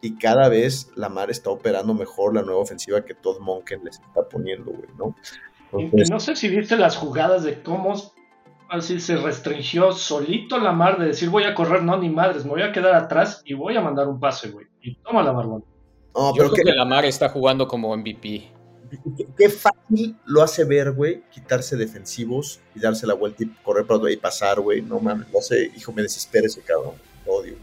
y 0.00 0.16
cada 0.16 0.48
vez 0.48 0.90
la 0.96 1.08
Mar 1.08 1.30
está 1.30 1.50
operando 1.50 1.94
mejor 1.94 2.34
la 2.34 2.42
nueva 2.42 2.60
ofensiva 2.60 3.04
que 3.04 3.14
Todd 3.14 3.40
Monken 3.40 3.84
les 3.84 4.00
está 4.00 4.28
poniendo, 4.28 4.72
güey, 4.72 4.88
¿no? 4.98 5.14
no 6.10 6.20
sé 6.20 6.36
si 6.36 6.48
viste 6.48 6.76
las 6.76 6.96
jugadas 6.96 7.44
de 7.44 7.62
cómo 7.62 7.94
así 8.72 9.00
se 9.00 9.16
restringió 9.16 9.92
solito 9.92 10.58
la 10.58 10.72
Mar 10.72 10.98
de 10.98 11.06
decir 11.06 11.30
voy 11.30 11.44
a 11.44 11.54
correr, 11.54 11.82
no, 11.82 11.96
ni 11.96 12.08
madres, 12.08 12.44
me 12.44 12.50
voy 12.50 12.62
a 12.62 12.72
quedar 12.72 12.94
atrás 12.94 13.42
y 13.44 13.54
voy 13.54 13.76
a 13.76 13.80
mandar 13.80 14.08
un 14.08 14.18
pase, 14.18 14.50
güey. 14.50 14.66
Y 14.80 14.94
toma 14.96 15.22
la 15.22 15.32
barbón. 15.32 15.64
No, 16.14 16.32
pero 16.36 16.52
que, 16.52 16.62
la 16.64 16.84
Mar 16.84 17.04
está 17.04 17.28
jugando 17.28 17.66
como 17.66 17.96
MVP 17.96 18.52
qué, 19.36 19.48
fácil 19.48 20.16
lo 20.24 20.42
hace 20.42 20.64
ver, 20.64 20.92
güey, 20.92 21.22
quitarse 21.30 21.76
defensivos 21.76 22.60
y 22.74 22.80
darse 22.80 23.06
la 23.06 23.14
vuelta 23.14 23.44
y 23.44 23.48
correr 23.62 23.86
para 23.86 24.10
y 24.10 24.16
pasar, 24.16 24.60
güey. 24.60 24.82
No 24.82 25.00
mames, 25.00 25.28
no 25.32 25.40
sé, 25.40 25.70
hijo, 25.76 25.92
me 25.92 26.02
desespera 26.02 26.46
ese 26.46 26.60
cabrón. 26.62 26.94
odio. 27.26 27.54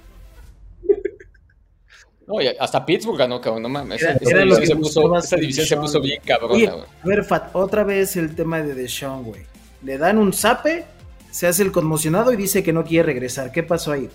No, 2.27 2.35
hasta 2.59 2.85
Pittsburgh 2.85 3.17
ganó, 3.17 3.41
cabrón, 3.41 3.63
no 3.63 3.69
mames. 3.69 4.01
esa, 4.01 4.13
división, 4.13 4.65
se 4.65 4.75
puso, 4.75 5.17
esa 5.17 5.35
división 5.35 5.65
se 5.65 5.77
puso 5.77 6.01
bien 6.01 6.21
cabrón. 6.23 6.85
a 7.03 7.07
ver, 7.07 7.23
Fat, 7.23 7.49
otra 7.53 7.83
vez 7.83 8.15
el 8.15 8.35
tema 8.35 8.61
de 8.61 8.75
Deshaun, 8.75 9.23
güey. 9.23 9.41
Le 9.81 9.97
dan 9.97 10.17
un 10.17 10.33
zape, 10.33 10.85
se 11.31 11.47
hace 11.47 11.63
el 11.63 11.71
conmocionado 11.71 12.33
y 12.33 12.35
dice 12.35 12.63
que 12.63 12.73
no 12.73 12.83
quiere 12.83 13.03
regresar. 13.03 13.51
¿Qué 13.51 13.63
pasó 13.63 13.91
ahí? 13.91 14.09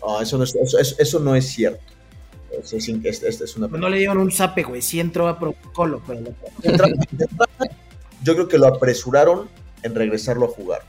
No, 0.00 0.20
eso 0.20 0.38
no 0.38 0.44
es, 0.44 0.54
eso, 0.54 0.78
eso 0.98 1.20
no 1.20 1.34
es 1.34 1.48
cierto. 1.48 1.82
No 3.78 3.88
le 3.88 3.98
dieron 3.98 4.18
un 4.18 4.30
zape, 4.30 4.62
güey. 4.62 4.82
Sí 4.82 5.00
entró 5.00 5.28
a 5.28 5.38
protocolo, 5.38 6.02
pero. 6.06 6.20
Yo 8.22 8.34
creo 8.34 8.48
que 8.48 8.58
lo 8.58 8.66
apresuraron 8.66 9.48
en 9.82 9.94
regresarlo 9.94 10.46
a 10.46 10.48
jugar. 10.48 10.82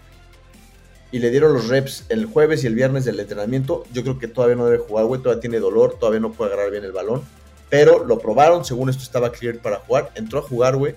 Y 1.12 1.20
le 1.20 1.30
dieron 1.30 1.54
los 1.54 1.68
reps 1.68 2.06
el 2.10 2.26
jueves 2.26 2.64
y 2.64 2.68
el 2.68 2.76
viernes 2.76 3.06
del 3.06 3.20
entrenamiento. 3.20 3.86
Yo 3.94 4.02
creo 4.02 4.20
que 4.20 4.28
todavía 4.28 4.56
no 4.56 4.66
debe 4.66 4.80
jugar, 4.80 5.06
güey. 5.06 5.22
Todavía 5.22 5.42
tiene 5.42 5.60
dolor, 5.60 5.98
todavía 6.00 6.20
no 6.20 6.32
puede 6.32 6.54
agarrar 6.54 6.72
bien 6.72 6.84
el 6.84 6.92
balón. 6.92 7.22
Pero 7.70 8.04
lo 8.04 8.20
probaron, 8.20 8.66
según 8.66 8.90
esto 8.90 9.04
estaba 9.04 9.32
clear 9.32 9.58
para 9.60 9.78
jugar. 9.78 10.12
Entró 10.16 10.40
a 10.40 10.42
jugar, 10.42 10.76
güey. 10.76 10.96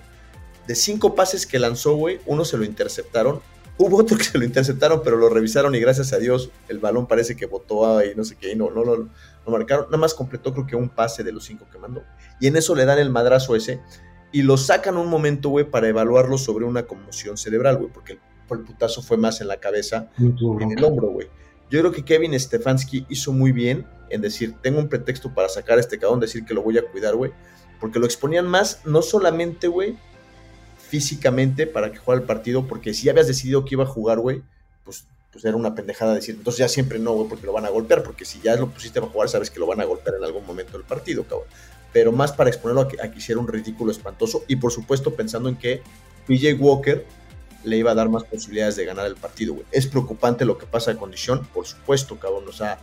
De 0.67 0.75
cinco 0.75 1.15
pases 1.15 1.47
que 1.47 1.59
lanzó, 1.59 1.95
güey, 1.95 2.19
uno 2.25 2.43
se 2.45 2.57
lo 2.57 2.65
interceptaron. 2.65 3.41
Hubo 3.79 3.97
otro 3.97 4.17
que 4.17 4.23
se 4.23 4.37
lo 4.37 4.43
interceptaron, 4.43 5.01
pero 5.03 5.17
lo 5.17 5.29
revisaron 5.29 5.75
y 5.75 5.79
gracias 5.79 6.11
a 6.11 6.17
Dios 6.17 6.49
el 6.67 6.79
balón 6.79 7.05
parece 7.05 7.35
que 7.35 7.45
botó 7.45 7.97
ahí, 7.97 8.13
no 8.15 8.23
sé 8.23 8.35
qué, 8.35 8.53
y 8.53 8.55
no, 8.55 8.71
no, 8.71 8.83
no, 8.83 8.95
lo 8.95 9.09
marcaron, 9.51 9.85
nada 9.85 9.97
más 9.97 10.13
completó 10.13 10.51
creo 10.53 10.65
que 10.65 10.75
un 10.75 10.89
pase 10.89 11.23
de 11.23 11.31
los 11.31 11.45
cinco 11.45 11.67
que 11.71 11.77
mandó. 11.77 12.03
Y 12.39 12.47
en 12.47 12.57
eso 12.57 12.73
le 12.75 12.85
dan 12.85 12.97
el 12.97 13.11
madrazo 13.11 13.55
ese 13.55 13.79
y 14.31 14.41
lo 14.41 14.57
sacan 14.57 14.97
un 14.97 15.07
momento, 15.07 15.49
güey, 15.49 15.69
para 15.69 15.87
evaluarlo 15.87 16.37
sobre 16.37 16.65
una 16.65 16.83
conmoción 16.83 17.37
cerebral, 17.37 17.77
güey, 17.77 17.91
porque 17.91 18.13
el, 18.49 18.59
putazo 18.63 19.01
fue 19.01 19.17
más 19.17 19.41
en 19.41 19.47
la 19.47 19.57
cabeza 19.57 20.09
que 20.17 20.63
en 20.63 20.71
el 20.71 20.83
hombro, 20.83 21.09
güey. 21.09 21.27
Yo 21.69 21.79
creo 21.81 21.91
que 21.91 22.05
Kevin 22.05 22.37
Stefanski 22.39 23.05
hizo 23.09 23.33
muy 23.33 23.51
bien 23.51 23.85
en 24.09 24.21
decir, 24.21 24.55
tengo 24.61 24.79
un 24.79 24.87
pretexto 24.87 25.33
para 25.33 25.49
sacar 25.49 25.77
a 25.77 25.81
este 25.81 25.99
cabrón, 25.99 26.19
decir 26.19 26.45
que 26.45 26.53
lo 26.53 26.63
voy 26.63 26.77
a 26.77 26.83
cuidar, 26.89 27.15
güey, 27.15 27.31
porque 27.79 27.99
lo 27.99 28.05
exponían 28.05 28.47
más, 28.47 28.81
no 28.85 29.01
solamente, 29.01 29.67
güey, 29.67 29.97
físicamente 30.89 31.67
para 31.67 31.91
que 31.91 31.97
jugara 31.97 32.21
el 32.21 32.27
partido, 32.27 32.67
porque 32.67 32.93
si 32.93 33.09
habías 33.09 33.27
decidido 33.27 33.65
que 33.65 33.75
iba 33.75 33.83
a 33.83 33.87
jugar, 33.87 34.19
güey, 34.19 34.41
pues 34.83 35.05
pues 35.37 35.45
era 35.45 35.55
una 35.55 35.75
pendejada 35.75 36.15
decir, 36.15 36.35
entonces 36.35 36.57
ya 36.57 36.67
siempre 36.67 36.97
no, 36.97 37.13
güey, 37.13 37.29
porque 37.29 37.45
lo 37.45 37.53
van 37.53 37.65
a 37.65 37.69
golpear, 37.69 38.01
porque 38.01 38.25
si 38.25 38.39
ya 38.41 38.55
lo 38.55 38.69
pusiste 38.69 38.97
a 38.97 39.03
jugar, 39.03 39.29
sabes 39.29 39.51
que 39.51 39.59
lo 39.59 39.67
van 39.67 39.79
a 39.79 39.85
golpear 39.85 40.15
en 40.15 40.23
algún 40.23 40.43
momento 40.45 40.73
del 40.73 40.83
partido, 40.83 41.23
cabrón. 41.25 41.47
Pero 41.93 42.11
más 42.11 42.31
para 42.31 42.49
exponerlo 42.49 42.81
a 42.81 42.87
que, 42.87 42.99
a 42.99 43.05
hiciera 43.05 43.39
un 43.39 43.47
ridículo 43.47 43.91
espantoso 43.91 44.43
y 44.47 44.55
por 44.55 44.71
supuesto 44.71 45.13
pensando 45.13 45.47
en 45.47 45.55
que 45.55 45.83
PJ 46.25 46.55
Walker 46.55 47.05
le 47.63 47.77
iba 47.77 47.91
a 47.91 47.93
dar 47.93 48.09
más 48.09 48.23
posibilidades 48.23 48.77
de 48.77 48.85
ganar 48.85 49.05
el 49.05 49.15
partido, 49.15 49.53
güey. 49.53 49.65
Es 49.71 49.85
preocupante 49.85 50.43
lo 50.43 50.57
que 50.57 50.65
pasa 50.65 50.91
de 50.91 50.97
condición, 50.97 51.45
por 51.53 51.67
supuesto, 51.67 52.17
cabrón. 52.17 52.45
O 52.47 52.51
sea, 52.51 52.79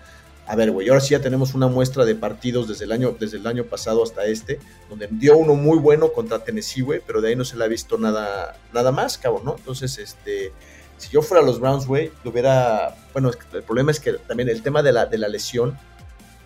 a 0.46 0.56
ver, 0.56 0.70
güey, 0.70 0.88
ahora 0.88 1.00
sí 1.00 1.10
ya 1.10 1.20
tenemos 1.20 1.54
una 1.54 1.68
muestra 1.68 2.04
de 2.04 2.14
partidos 2.14 2.68
desde 2.68 2.84
el 2.84 2.92
año, 2.92 3.16
desde 3.18 3.38
el 3.38 3.46
año 3.46 3.64
pasado 3.64 4.02
hasta 4.02 4.26
este, 4.26 4.58
donde 4.90 5.08
dio 5.10 5.36
uno 5.36 5.54
muy 5.54 5.78
bueno 5.78 6.12
contra 6.12 6.44
Tennessee, 6.44 6.82
güey, 6.82 7.00
pero 7.06 7.20
de 7.20 7.30
ahí 7.30 7.36
no 7.36 7.44
se 7.44 7.56
le 7.56 7.64
ha 7.64 7.68
visto 7.68 7.96
nada, 7.96 8.56
nada 8.72 8.92
más, 8.92 9.16
cabrón, 9.16 9.44
¿no? 9.44 9.56
Entonces, 9.56 9.96
este, 9.98 10.52
si 10.98 11.10
yo 11.10 11.22
fuera 11.22 11.42
los 11.42 11.60
Browns, 11.60 11.86
güey, 11.86 12.12
lo 12.24 12.30
hubiera. 12.30 12.94
Bueno, 13.12 13.30
el 13.30 13.62
problema 13.62 13.90
es 13.90 14.00
que 14.00 14.12
también 14.12 14.48
el 14.48 14.62
tema 14.62 14.82
de 14.82 14.92
la, 14.92 15.06
de 15.06 15.18
la 15.18 15.28
lesión 15.28 15.78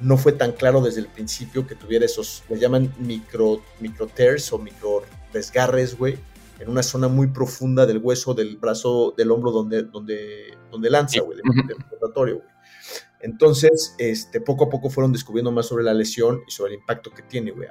no 0.00 0.16
fue 0.16 0.32
tan 0.32 0.52
claro 0.52 0.80
desde 0.80 1.00
el 1.00 1.08
principio 1.08 1.66
que 1.66 1.74
tuviera 1.74 2.04
esos, 2.04 2.44
le 2.48 2.58
llaman 2.58 2.94
micro, 2.98 3.62
micro 3.80 4.06
tears 4.06 4.52
o 4.52 4.58
micro 4.58 5.02
desgarres, 5.32 5.98
güey, 5.98 6.16
en 6.60 6.68
una 6.68 6.82
zona 6.82 7.08
muy 7.08 7.28
profunda 7.28 7.84
del 7.84 7.98
hueso 7.98 8.34
del 8.34 8.56
brazo, 8.56 9.12
del 9.16 9.30
hombro 9.30 9.50
donde, 9.50 9.82
donde, 9.82 10.56
donde 10.70 10.90
lanza, 10.90 11.20
güey, 11.20 11.38
del, 11.38 11.76
rotatorio, 11.90 12.36
güey. 12.36 12.57
Entonces, 13.20 13.94
este, 13.98 14.40
poco 14.40 14.64
a 14.64 14.70
poco 14.70 14.90
fueron 14.90 15.12
descubriendo 15.12 15.50
más 15.50 15.66
sobre 15.66 15.84
la 15.84 15.94
lesión 15.94 16.42
y 16.46 16.50
sobre 16.50 16.74
el 16.74 16.80
impacto 16.80 17.10
que 17.10 17.22
tiene, 17.22 17.50
güey. 17.50 17.68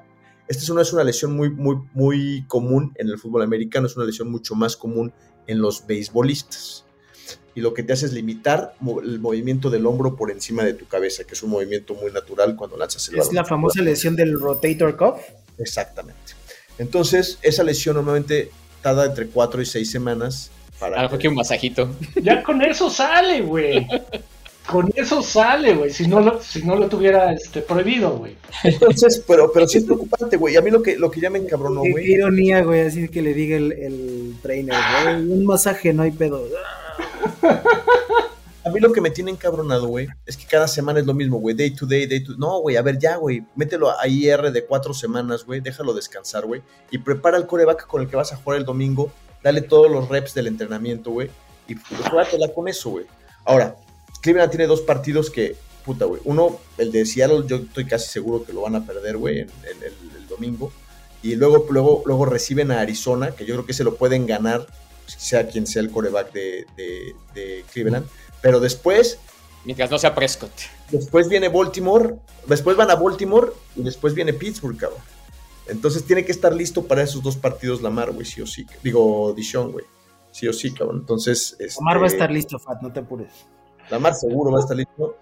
Esta 0.47 0.73
no 0.73 0.81
es 0.81 0.93
una 0.93 1.03
lesión 1.03 1.35
muy, 1.35 1.49
muy, 1.49 1.77
muy 1.93 2.45
común 2.47 2.93
en 2.95 3.09
el 3.09 3.17
fútbol 3.17 3.41
americano, 3.41 3.87
es 3.87 3.97
una 3.97 4.05
lesión 4.05 4.31
mucho 4.31 4.55
más 4.55 4.77
común 4.77 5.13
en 5.45 5.61
los 5.61 5.85
beisbolistas. 5.85 6.85
Y 7.53 7.61
lo 7.61 7.73
que 7.73 7.83
te 7.83 7.91
hace 7.91 8.05
es 8.05 8.13
limitar 8.13 8.75
el 9.03 9.19
movimiento 9.19 9.69
del 9.69 9.85
hombro 9.87 10.15
por 10.15 10.31
encima 10.31 10.63
de 10.63 10.73
tu 10.73 10.85
cabeza, 10.85 11.23
que 11.23 11.33
es 11.33 11.43
un 11.43 11.49
movimiento 11.49 11.95
muy 11.95 12.11
natural 12.11 12.55
cuando 12.55 12.77
lanzas 12.77 13.07
el 13.09 13.15
balón. 13.15 13.27
Es 13.27 13.33
la 13.33 13.43
famosa 13.43 13.81
lesión 13.81 14.15
del 14.15 14.39
rotator 14.39 14.95
cuff. 14.95 15.19
Exactamente. 15.57 16.33
Entonces, 16.77 17.39
esa 17.41 17.63
lesión 17.63 17.95
normalmente 17.95 18.51
tarda 18.81 19.05
entre 19.05 19.27
4 19.27 19.61
y 19.61 19.65
6 19.65 19.89
semanas. 19.89 20.51
Para 20.79 21.01
Algo 21.01 21.17
que 21.17 21.27
un 21.27 21.35
masajito. 21.35 21.89
Ya 22.21 22.43
con 22.43 22.61
eso 22.61 22.89
sale, 22.89 23.41
güey. 23.41 23.87
Con 24.67 24.91
eso 24.95 25.23
sale, 25.23 25.75
güey. 25.75 25.91
Si 25.91 26.07
no 26.07 26.19
lo, 26.19 26.41
si 26.41 26.61
no 26.63 26.75
lo 26.75 26.89
tuviera 26.89 27.31
este, 27.31 27.61
prohibido, 27.61 28.17
güey. 28.17 28.35
Entonces, 28.63 29.23
pero, 29.25 29.51
pero 29.51 29.67
sí 29.67 29.77
es 29.77 29.85
preocupante, 29.85 30.35
güey. 30.35 30.57
A 30.57 30.61
mí 30.61 30.69
lo 30.69 30.83
que, 30.83 30.97
lo 30.97 31.09
que 31.09 31.21
ya 31.21 31.29
me 31.29 31.39
encabronó, 31.39 31.79
güey. 31.79 32.05
Qué 32.05 32.11
ironía, 32.11 32.61
güey, 32.63 32.81
así 32.81 33.07
que 33.07 33.21
le 33.21 33.33
diga 33.33 33.55
el, 33.55 33.71
el 33.71 34.35
trainer, 34.41 34.75
güey. 35.03 35.15
Un 35.15 35.45
masaje, 35.45 35.93
no 35.93 36.03
hay 36.03 36.11
pedo. 36.11 36.43
A 38.67 38.69
mí 38.69 38.81
lo 38.81 38.91
que 38.91 38.99
me 38.99 39.09
tiene 39.11 39.31
encabronado, 39.31 39.87
güey, 39.87 40.09
es 40.25 40.35
que 40.35 40.45
cada 40.45 40.67
semana 40.67 40.99
es 40.99 41.05
lo 41.05 41.13
mismo, 41.13 41.39
güey. 41.39 41.55
Day 41.55 41.71
to 41.71 41.85
day, 41.85 42.05
day 42.05 42.21
to 42.21 42.33
No, 42.37 42.59
güey, 42.59 42.75
a 42.75 42.81
ver, 42.81 42.99
ya, 42.99 43.15
güey. 43.15 43.45
Mételo 43.55 43.89
a 43.89 44.05
IR 44.05 44.51
de 44.51 44.65
cuatro 44.65 44.93
semanas, 44.93 45.45
güey. 45.45 45.61
Déjalo 45.61 45.93
descansar, 45.93 46.45
güey. 46.45 46.61
Y 46.91 46.97
prepara 46.97 47.37
el 47.37 47.47
coreback 47.47 47.87
con 47.87 48.01
el 48.01 48.09
que 48.09 48.17
vas 48.17 48.33
a 48.33 48.35
jugar 48.35 48.59
el 48.59 48.65
domingo. 48.65 49.09
Dale 49.41 49.61
todos 49.61 49.89
los 49.89 50.09
reps 50.09 50.33
del 50.33 50.47
entrenamiento, 50.47 51.11
güey. 51.11 51.29
Y 51.69 51.75
juégatela 52.09 52.53
con 52.53 52.67
eso, 52.67 52.89
güey. 52.89 53.05
Ahora, 53.45 53.77
Cleveland 54.27 54.51
tiene 54.51 54.67
dos 54.67 54.81
partidos 54.81 55.29
que, 55.29 55.55
puta, 55.85 56.03
güey. 56.03 56.19
Uno, 56.25 56.59
el 56.77 56.91
de 56.91 57.05
Seattle, 57.05 57.43
yo 57.47 57.55
estoy 57.55 57.85
casi 57.85 58.09
seguro 58.09 58.43
que 58.43 58.51
lo 58.51 58.59
van 58.59 58.75
a 58.75 58.85
perder, 58.85 59.15
güey, 59.15 59.39
en, 59.39 59.49
el, 59.63 60.27
domingo. 60.27 60.69
Y 61.23 61.35
luego, 61.35 61.65
luego, 61.69 62.03
luego 62.05 62.25
reciben 62.25 62.71
a 62.71 62.81
Arizona, 62.81 63.31
que 63.31 63.45
yo 63.45 63.55
creo 63.55 63.65
que 63.65 63.71
se 63.71 63.85
lo 63.85 63.95
pueden 63.95 64.25
ganar, 64.25 64.67
sea 65.05 65.47
quien 65.47 65.65
sea 65.65 65.81
el 65.81 65.91
coreback 65.91 66.33
de, 66.33 66.65
de 67.33 67.63
Cleveland. 67.71 68.05
Pero 68.41 68.59
después. 68.59 69.17
Mientras 69.63 69.89
no 69.89 69.97
sea 69.97 70.13
Prescott. 70.13 70.51
Después 70.91 71.29
viene 71.29 71.47
Baltimore. 71.47 72.15
Después 72.47 72.75
van 72.75 72.91
a 72.91 72.95
Baltimore 72.95 73.53
y 73.77 73.83
después 73.83 74.13
viene 74.13 74.33
Pittsburgh, 74.33 74.77
cabrón. 74.77 74.99
Entonces 75.67 76.03
tiene 76.03 76.25
que 76.25 76.33
estar 76.33 76.53
listo 76.53 76.85
para 76.85 77.01
esos 77.01 77.23
dos 77.23 77.37
partidos 77.37 77.81
Lamar, 77.81 78.11
güey, 78.11 78.25
sí 78.25 78.41
o 78.41 78.45
sí. 78.45 78.67
Digo, 78.83 79.33
Dishon, 79.33 79.71
güey. 79.71 79.85
Sí 80.31 80.49
o 80.49 80.53
sí, 80.53 80.73
cabrón. 80.73 80.97
Entonces. 80.99 81.55
Lamar 81.79 81.99
va 81.99 82.03
a 82.03 82.05
este, 82.07 82.17
estar 82.17 82.31
listo, 82.31 82.59
Fat, 82.59 82.81
no 82.81 82.91
te 82.91 82.99
apures. 82.99 83.31
Lamar 83.89 84.13
seguro 84.15 84.51
va 84.51 84.59
a 84.59 84.61
estar 84.61 84.77
listo. 84.77 85.17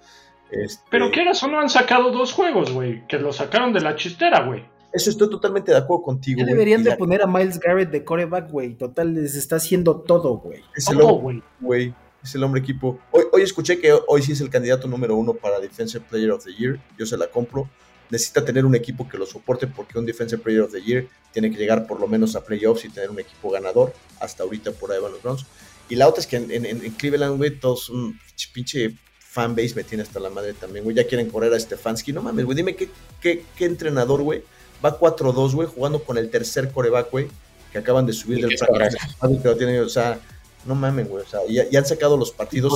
Este, 0.51 0.84
Pero 0.89 1.12
qué 1.12 1.22
o 1.22 1.48
no 1.48 1.60
han 1.60 1.69
sacado 1.69 2.12
dos 2.12 2.34
juegos, 2.34 2.72
güey. 2.72 3.05
Que 3.07 3.17
lo 3.17 3.34
sacaron 3.34 3.74
de 3.74 3.81
la 3.81 3.95
chistera, 3.95 4.45
güey. 4.45 4.63
Eso 4.93 5.10
estoy 5.10 5.29
totalmente 5.29 5.72
de 5.72 5.77
acuerdo 5.77 6.03
contigo. 6.03 6.39
Ya 6.39 6.45
deberían 6.45 6.84
de 6.84 6.95
poner 6.95 7.22
a 7.22 7.27
Miles 7.27 7.60
Garrett 7.60 7.89
de 7.89 8.05
coreback, 8.05 8.50
güey. 8.50 8.75
Total, 8.75 9.13
les 9.13 9.36
está 9.36 9.57
haciendo 9.57 10.01
todo, 10.01 10.38
güey. 10.38 10.62
Todo, 10.86 11.22
güey 11.60 11.93
es 12.25 12.36
el 12.36 12.43
hombre 12.43 12.60
equipo. 12.60 13.00
Hoy, 13.12 13.24
hoy 13.31 13.43
escuché 13.43 13.79
que 13.79 13.93
hoy 14.07 14.22
sí 14.22 14.34
es 14.34 14.41
el 14.41 14.50
candidato 14.50 14.88
número 14.88 15.15
uno 15.15 15.34
para 15.34 15.60
Defensive 15.60 16.03
Player 16.10 16.31
of 16.31 16.43
the 16.43 16.53
Year. 16.53 16.79
Yo 16.98 17.05
se 17.05 17.17
la 17.17 17.27
compro. 17.27 17.69
Necesita 18.10 18.43
tener 18.43 18.65
un 18.65 18.75
equipo 18.75 19.07
que 19.07 19.17
lo 19.17 19.25
soporte 19.25 19.67
porque 19.67 19.98
un 19.98 20.05
Defensive 20.05 20.41
Player 20.41 20.62
of 20.62 20.72
the 20.72 20.81
Year 20.81 21.07
tiene 21.31 21.50
que 21.50 21.57
llegar 21.57 21.88
por 21.88 22.00
lo 22.00 22.07
menos 22.07 22.36
a 22.36 22.43
playoffs 22.43 22.86
y 22.86 22.89
tener 22.89 23.10
un 23.10 23.19
equipo 23.19 23.50
ganador. 23.51 23.93
Hasta 24.19 24.43
ahorita 24.43 24.72
por 24.72 24.91
ahí 24.91 25.00
van 25.00 25.13
los 25.13 25.24
Browns. 25.24 25.45
Y 25.89 25.96
la 25.96 26.08
otra 26.08 26.22
es 26.22 26.27
que 26.27 26.38
en, 26.38 26.92
Cleveland, 26.92 27.38
güey, 27.38 27.60
todos 27.60 27.89
un 27.89 28.20
pinche 28.54 28.96
fanbase 29.20 29.75
me 29.75 29.84
tiene 29.84 30.04
hasta 30.04 30.20
la 30.20 30.30
madre 30.30 30.54
también, 30.54 30.84
güey. 30.84 30.96
Ya 30.96 31.06
quieren 31.06 31.30
correr 31.30 31.54
a 31.54 31.60
Stefanski. 31.60 32.13
No 32.13 32.22
mames, 32.22 32.46
güey. 32.46 32.56
Dime 32.56 32.75
qué, 32.75 32.89
qué, 33.22 33.44
qué 33.56 33.65
entrenador, 33.65 34.22
güey. 34.22 34.44
Va 34.84 35.00
4-2, 35.00 35.54
güey, 35.54 35.68
jugando 35.68 36.04
con 36.04 36.18
el 36.18 36.30
tercer 36.30 36.72
coreback, 36.72 37.12
güey, 37.12 37.27
que 37.72 37.77
acaban 37.77 38.06
de 38.06 38.13
subir 38.13 38.46
del 38.46 38.58
practice. 38.58 39.80
O 39.80 39.89
sea, 39.89 40.20
no 40.65 40.75
mamen, 40.75 41.08
güey. 41.08 41.24
O 41.24 41.27
sea, 41.27 41.39
ya, 41.48 41.80
han 41.80 41.86
sacado 41.86 42.18
los 42.18 42.32
partidos. 42.32 42.74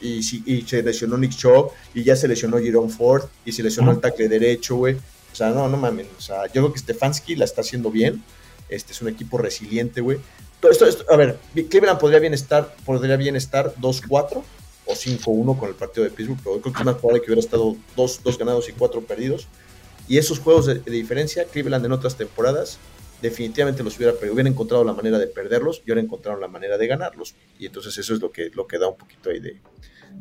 Y, 0.00 0.18
y, 0.44 0.62
se 0.62 0.82
lesionó 0.82 1.16
Nick 1.16 1.34
Chubb, 1.34 1.70
y 1.94 2.02
ya 2.02 2.14
se 2.14 2.28
lesionó 2.28 2.58
Jerome 2.58 2.90
Ford, 2.90 3.24
y 3.44 3.52
se 3.52 3.62
lesionó 3.62 3.90
el 3.90 4.00
tackle 4.00 4.28
derecho, 4.28 4.76
güey. 4.76 4.96
O 4.96 5.36
sea, 5.36 5.50
no, 5.50 5.68
no 5.68 5.76
mamen. 5.76 6.06
O 6.18 6.20
sea, 6.20 6.46
yo 6.46 6.62
creo 6.62 6.72
que 6.72 6.78
Stefanski 6.78 7.36
la 7.36 7.44
está 7.44 7.62
haciendo 7.62 7.90
bien. 7.90 8.22
Este 8.68 8.92
es 8.92 9.00
un 9.00 9.08
equipo 9.08 9.38
resiliente, 9.38 10.00
güey. 10.00 10.18
Esto, 10.70 10.86
esto, 10.86 11.04
a 11.10 11.16
ver, 11.16 11.38
Cleveland 11.68 11.98
podría 11.98 12.18
bien 12.18 12.34
estar, 12.34 12.74
podría 12.84 13.16
bien 13.16 13.36
estar 13.36 13.74
2-4 13.76 14.42
o 14.86 14.92
5-1 14.92 15.58
con 15.58 15.68
el 15.68 15.74
partido 15.74 16.04
de 16.04 16.10
Pittsburgh, 16.10 16.40
pero 16.42 16.60
creo 16.60 16.72
que 16.72 16.78
es 16.80 16.84
más 16.84 16.96
probable 16.96 17.20
que 17.20 17.26
hubiera 17.26 17.40
estado 17.40 17.76
2 17.96 18.20
dos, 18.22 18.38
ganados 18.38 18.68
y 18.68 18.72
4 18.72 19.00
perdidos. 19.02 19.46
Y 20.08 20.18
esos 20.18 20.38
juegos 20.38 20.66
de, 20.66 20.74
de, 20.76 20.90
diferencia, 20.90 21.44
Cleveland 21.44 21.86
en 21.86 21.92
otras 21.92 22.16
temporadas 22.16 22.78
definitivamente 23.22 23.82
los 23.82 23.96
hubiera, 23.96 24.12
hubiera 24.12 24.48
encontrado 24.48 24.84
la 24.84 24.92
manera 24.92 25.18
de 25.18 25.26
perderlos 25.26 25.82
y 25.86 25.90
ahora 25.90 26.02
encontraron 26.02 26.40
la 26.40 26.48
manera 26.48 26.78
de 26.78 26.86
ganarlos. 26.86 27.34
Y 27.58 27.66
entonces 27.66 27.96
eso 27.98 28.14
es 28.14 28.20
lo 28.20 28.30
que, 28.30 28.50
lo 28.54 28.66
que 28.66 28.78
da 28.78 28.88
un 28.88 28.96
poquito 28.96 29.30
ahí 29.30 29.40
de, 29.40 29.60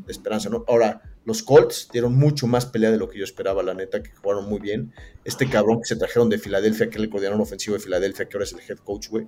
esperanza. 0.07 0.49
¿no? 0.49 0.63
Ahora, 0.67 1.01
los 1.25 1.43
Colts 1.43 1.89
dieron 1.91 2.15
mucho 2.15 2.47
más 2.47 2.65
pelea 2.65 2.91
de 2.91 2.97
lo 2.97 3.09
que 3.09 3.17
yo 3.17 3.23
esperaba, 3.23 3.63
la 3.63 3.73
neta, 3.73 4.01
que 4.03 4.11
jugaron 4.11 4.49
muy 4.49 4.59
bien. 4.59 4.93
Este 5.23 5.47
cabrón 5.49 5.79
que 5.79 5.85
se 5.85 5.95
trajeron 5.95 6.29
de 6.29 6.37
Filadelfia, 6.37 6.89
que 6.89 6.97
es 6.97 7.03
el 7.03 7.09
coordinador 7.09 7.41
ofensivo 7.41 7.75
de 7.75 7.79
Filadelfia, 7.81 8.27
que 8.27 8.37
ahora 8.37 8.45
es 8.45 8.53
el 8.53 8.59
head 8.59 8.77
coach, 8.83 9.09
güey. 9.09 9.27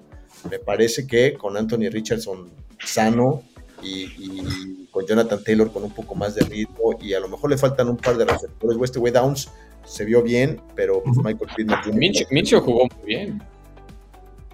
Me 0.49 0.59
parece 0.59 1.07
que 1.07 1.35
con 1.35 1.55
Anthony 1.55 1.89
Richardson 1.89 2.51
sano 2.83 3.43
y, 3.81 4.87
con 4.91 5.05
Jonathan 5.05 5.43
Taylor 5.43 5.71
con 5.71 5.83
un 5.83 5.91
poco 5.91 6.15
más 6.15 6.35
de 6.35 6.41
ritmo 6.45 6.97
y 7.01 7.13
a 7.13 7.19
lo 7.19 7.27
mejor 7.27 7.49
le 7.49 7.57
faltan 7.57 7.89
un 7.89 7.97
par 7.97 8.17
de 8.17 8.25
receptores, 8.25 8.77
güey. 8.77 8.85
Este 8.85 8.99
güey 8.99 9.11
Downs 9.11 9.49
se 9.85 10.05
vio 10.05 10.23
bien, 10.23 10.61
pero 10.75 11.03
pues, 11.03 11.17
Michael 11.17 11.51
Pittman... 11.55 12.25
Mincho 12.31 12.61
jugó 12.61 12.87
muy 12.97 13.05
bien. 13.05 13.41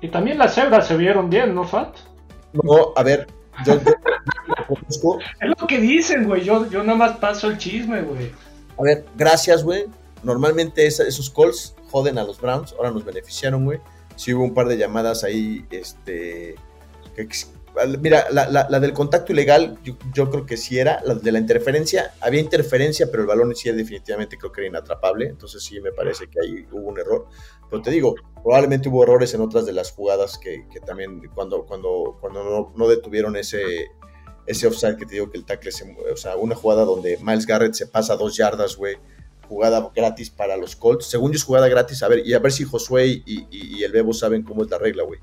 Y 0.01 0.09
también 0.09 0.37
las 0.37 0.55
cebras 0.55 0.87
se 0.87 0.97
vieron 0.97 1.29
bien, 1.29 1.53
¿no, 1.53 1.63
Fat? 1.63 1.95
No, 2.53 2.93
a 2.95 3.03
ver, 3.03 3.27
yo, 3.65 3.75
Es 4.89 5.49
lo 5.59 5.67
que 5.67 5.79
dicen, 5.79 6.25
güey. 6.25 6.43
Yo, 6.43 6.69
yo 6.69 6.83
nada 6.83 6.97
más 6.97 7.17
paso 7.17 7.47
el 7.49 7.57
chisme, 7.57 8.01
güey. 8.01 8.31
A 8.77 8.83
ver, 8.83 9.05
gracias, 9.15 9.63
güey. 9.63 9.85
Normalmente 10.23 10.85
esos 10.85 11.29
calls 11.29 11.75
joden 11.89 12.17
a 12.17 12.23
los 12.23 12.39
Browns. 12.39 12.73
Ahora 12.73 12.91
nos 12.91 13.03
beneficiaron, 13.03 13.65
güey. 13.65 13.79
Sí 14.15 14.33
hubo 14.33 14.43
un 14.43 14.53
par 14.53 14.67
de 14.67 14.77
llamadas 14.77 15.23
ahí, 15.23 15.65
este, 15.71 16.55
que, 17.15 17.27
Mira, 17.99 18.25
la, 18.31 18.79
del 18.79 18.93
contacto 18.93 19.31
ilegal, 19.31 19.79
yo, 20.13 20.29
creo 20.29 20.45
que 20.45 20.57
sí 20.57 20.77
era. 20.77 21.01
La 21.05 21.15
de 21.15 21.31
la 21.31 21.39
interferencia, 21.39 22.13
había 22.19 22.41
interferencia, 22.41 23.09
pero 23.09 23.23
el 23.23 23.27
balón 23.27 23.55
sí 23.55 23.71
definitivamente 23.71 24.37
creo 24.37 24.51
que 24.51 24.61
era 24.61 24.69
inatrapable. 24.69 25.27
Entonces 25.27 25.63
sí 25.63 25.79
me 25.79 25.91
parece 25.91 26.27
que 26.27 26.39
ahí 26.41 26.67
hubo 26.71 26.89
un 26.89 26.99
error. 26.99 27.27
Pero 27.69 27.81
te 27.81 27.91
digo, 27.91 28.15
probablemente 28.43 28.89
hubo 28.89 29.03
errores 29.03 29.33
en 29.33 29.41
otras 29.41 29.65
de 29.65 29.71
las 29.71 29.91
jugadas 29.91 30.37
que, 30.37 30.65
también 30.85 31.21
cuando, 31.33 31.65
cuando, 31.65 32.17
cuando 32.19 32.73
no, 32.75 32.87
detuvieron 32.89 33.37
ese, 33.37 33.87
ese 34.45 34.67
offside 34.67 34.97
que 34.97 35.05
te 35.05 35.13
digo 35.13 35.29
que 35.31 35.37
el 35.37 35.45
tackle 35.45 35.71
se 35.71 35.95
O 36.11 36.17
sea, 36.17 36.35
una 36.35 36.55
jugada 36.55 36.83
donde 36.83 37.17
Miles 37.21 37.45
Garrett 37.45 37.73
se 37.73 37.87
pasa 37.87 38.17
dos 38.17 38.35
yardas, 38.35 38.75
güey. 38.75 38.97
Jugada 39.47 39.91
gratis 39.95 40.29
para 40.29 40.57
los 40.57 40.75
Colts. 40.75 41.05
Según 41.05 41.31
yo 41.31 41.37
es 41.37 41.43
jugada 41.43 41.69
gratis. 41.69 42.03
A 42.03 42.09
ver, 42.09 42.25
y 42.25 42.33
a 42.33 42.39
ver 42.39 42.51
si 42.51 42.65
Josué 42.65 43.23
y 43.25 43.83
el 43.83 43.91
Bebo 43.93 44.13
saben 44.13 44.43
cómo 44.43 44.63
es 44.63 44.69
la 44.69 44.77
regla, 44.77 45.03
güey 45.03 45.19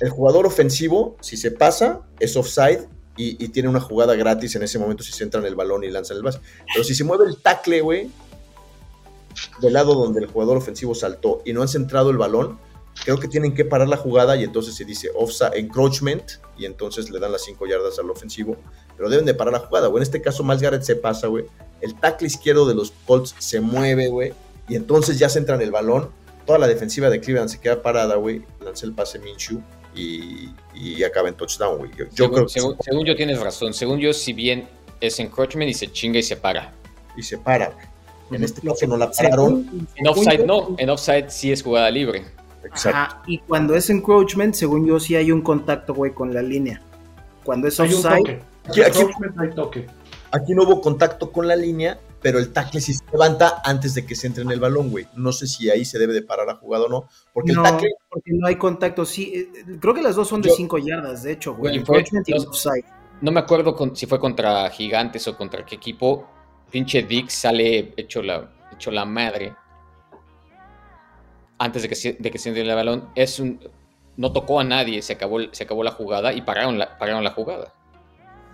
el 0.00 0.10
jugador 0.10 0.46
ofensivo, 0.46 1.16
si 1.20 1.36
se 1.36 1.50
pasa, 1.50 2.00
es 2.18 2.36
offside 2.36 2.88
y, 3.16 3.48
tiene 3.48 3.68
una 3.68 3.80
jugada 3.80 4.14
gratis 4.14 4.54
en 4.56 4.62
ese 4.62 4.78
momento 4.78 5.02
si 5.02 5.12
se 5.12 5.24
entra 5.24 5.40
en 5.40 5.46
el 5.46 5.54
balón 5.54 5.84
y 5.84 5.90
lanza 5.90 6.14
el 6.14 6.22
base. 6.22 6.40
Pero 6.72 6.84
si 6.84 6.94
se 6.94 7.04
mueve 7.04 7.26
el 7.26 7.36
tackle, 7.36 7.82
güey, 7.82 8.10
del 9.60 9.74
lado 9.74 9.94
donde 9.94 10.20
el 10.20 10.26
jugador 10.26 10.56
ofensivo 10.56 10.94
saltó 10.94 11.42
y 11.44 11.52
no 11.52 11.60
han 11.60 11.68
centrado 11.68 12.10
el 12.10 12.16
balón, 12.16 12.58
creo 13.04 13.18
que 13.18 13.28
tienen 13.28 13.54
que 13.54 13.64
parar 13.64 13.88
la 13.88 13.96
jugada 13.96 14.36
y 14.36 14.44
entonces 14.44 14.74
se 14.74 14.84
dice 14.84 15.10
offside, 15.14 15.56
encroachment 15.56 16.24
y 16.56 16.64
entonces 16.64 17.10
le 17.10 17.18
dan 17.18 17.32
las 17.32 17.44
5 17.44 17.66
yardas 17.66 17.98
al 17.98 18.10
ofensivo. 18.10 18.56
Pero 18.96 19.10
deben 19.10 19.26
de 19.26 19.34
parar 19.34 19.52
la 19.52 19.60
jugada, 19.60 19.88
güey. 19.88 20.00
En 20.00 20.02
este 20.02 20.22
caso, 20.22 20.42
Miles 20.42 20.62
Garrett 20.62 20.82
se 20.82 20.96
pasa, 20.96 21.26
güey. 21.26 21.44
El 21.80 21.94
tackle 21.94 22.26
izquierdo 22.26 22.66
de 22.66 22.74
los 22.74 22.92
Colts 23.06 23.34
se 23.38 23.60
mueve, 23.60 24.08
güey. 24.08 24.32
Y 24.68 24.76
entonces 24.76 25.18
ya 25.18 25.28
se 25.28 25.38
entra 25.38 25.56
en 25.56 25.62
el 25.62 25.70
balón. 25.70 26.10
Toda 26.50 26.58
la 26.58 26.66
defensiva 26.66 27.08
de 27.08 27.20
Cleveland 27.20 27.48
se 27.48 27.60
queda 27.60 27.80
parada, 27.80 28.16
güey. 28.16 28.42
Lanza 28.58 28.84
el 28.84 28.92
pase 28.92 29.20
Minshew 29.20 29.62
y, 29.94 31.00
acaba 31.04 31.28
en 31.28 31.36
touchdown, 31.36 31.78
güey. 31.78 31.92
Yo, 32.12 32.28
según, 32.48 32.76
según, 32.80 33.06
yo 33.06 33.14
tienes 33.14 33.38
razón. 33.38 33.72
Según 33.72 34.00
yo, 34.00 34.12
si 34.12 34.32
bien 34.32 34.68
es 35.00 35.20
encroachment 35.20 35.70
y 35.70 35.74
se 35.74 35.92
chinga 35.92 36.18
y 36.18 36.24
se 36.24 36.36
para. 36.36 36.72
Y 37.16 37.22
se 37.22 37.38
para, 37.38 37.70
En 38.32 38.42
este 38.42 38.62
caso 38.62 38.84
no 38.88 38.96
la 38.96 39.12
pararon. 39.12 39.86
En 39.94 40.08
offside 40.08 40.44
no, 40.44 40.74
en 40.76 40.90
offside 40.90 41.30
sí 41.30 41.52
es 41.52 41.62
jugada 41.62 41.88
libre. 41.88 42.24
Exacto. 42.64 43.14
y 43.28 43.38
cuando 43.38 43.76
es 43.76 43.88
encroachment, 43.88 44.56
según 44.56 44.88
yo, 44.88 44.98
sí 44.98 45.14
hay 45.14 45.30
un 45.30 45.42
contacto, 45.42 45.94
güey, 45.94 46.12
con 46.12 46.34
la 46.34 46.42
línea. 46.42 46.82
Cuando 47.44 47.68
es 47.68 47.78
offside... 47.78 48.42
Aquí, 48.64 48.82
aquí 50.32 50.54
no 50.54 50.64
hubo 50.64 50.80
contacto 50.80 51.30
con 51.30 51.46
la 51.46 51.54
línea, 51.54 52.00
pero 52.22 52.38
el 52.38 52.52
tackle 52.52 52.80
sí 52.80 52.94
se 52.94 53.04
levanta 53.12 53.62
antes 53.64 53.94
de 53.94 54.04
que 54.04 54.14
se 54.14 54.26
entre 54.26 54.42
en 54.42 54.50
el 54.50 54.60
balón, 54.60 54.90
güey. 54.90 55.06
No 55.14 55.32
sé 55.32 55.46
si 55.46 55.70
ahí 55.70 55.84
se 55.84 55.98
debe 55.98 56.12
de 56.12 56.22
parar 56.22 56.46
la 56.46 56.56
jugada 56.56 56.84
o 56.84 56.88
no, 56.88 57.08
porque 57.32 57.52
no, 57.52 57.64
el 57.64 57.70
tackle... 57.70 57.90
porque 58.08 58.30
no 58.34 58.46
hay 58.46 58.56
contacto, 58.56 59.04
sí, 59.04 59.32
eh, 59.34 59.76
creo 59.80 59.94
que 59.94 60.02
las 60.02 60.16
dos 60.16 60.28
son 60.28 60.42
de 60.42 60.50
5 60.50 60.78
yardas, 60.78 61.22
de 61.22 61.32
hecho, 61.32 61.54
güey. 61.54 61.82
no, 63.20 63.32
me 63.32 63.40
acuerdo 63.40 63.76
si 63.94 64.06
fue 64.06 64.18
contra 64.20 64.68
Gigantes 64.70 65.26
o 65.28 65.36
contra 65.36 65.64
qué 65.64 65.76
equipo, 65.76 66.26
pinche 66.70 67.02
Dick 67.02 67.28
sale 67.28 67.94
hecho 67.96 68.22
la, 68.22 68.50
hecho 68.72 68.90
la 68.90 69.04
madre. 69.04 69.54
antes 71.58 71.82
de 71.82 71.88
que, 71.88 71.94
se- 71.94 72.16
de 72.18 72.30
que 72.30 72.38
se 72.38 72.50
el 72.58 72.74
balón, 72.74 73.10
es 73.14 73.38
un, 73.38 73.60
no 74.16 74.32
tocó 74.32 74.60
a 74.60 74.64
nadie, 74.64 75.02
se 75.02 75.14
acabó, 75.14 75.38
se 75.52 75.64
acabó 75.64 75.82
la 75.84 75.90
jugada 75.92 76.32
y 76.32 76.42
pararon 76.42 76.78
la, 76.78 76.98
pararon 76.98 77.24
la 77.24 77.30
jugada. 77.32 77.72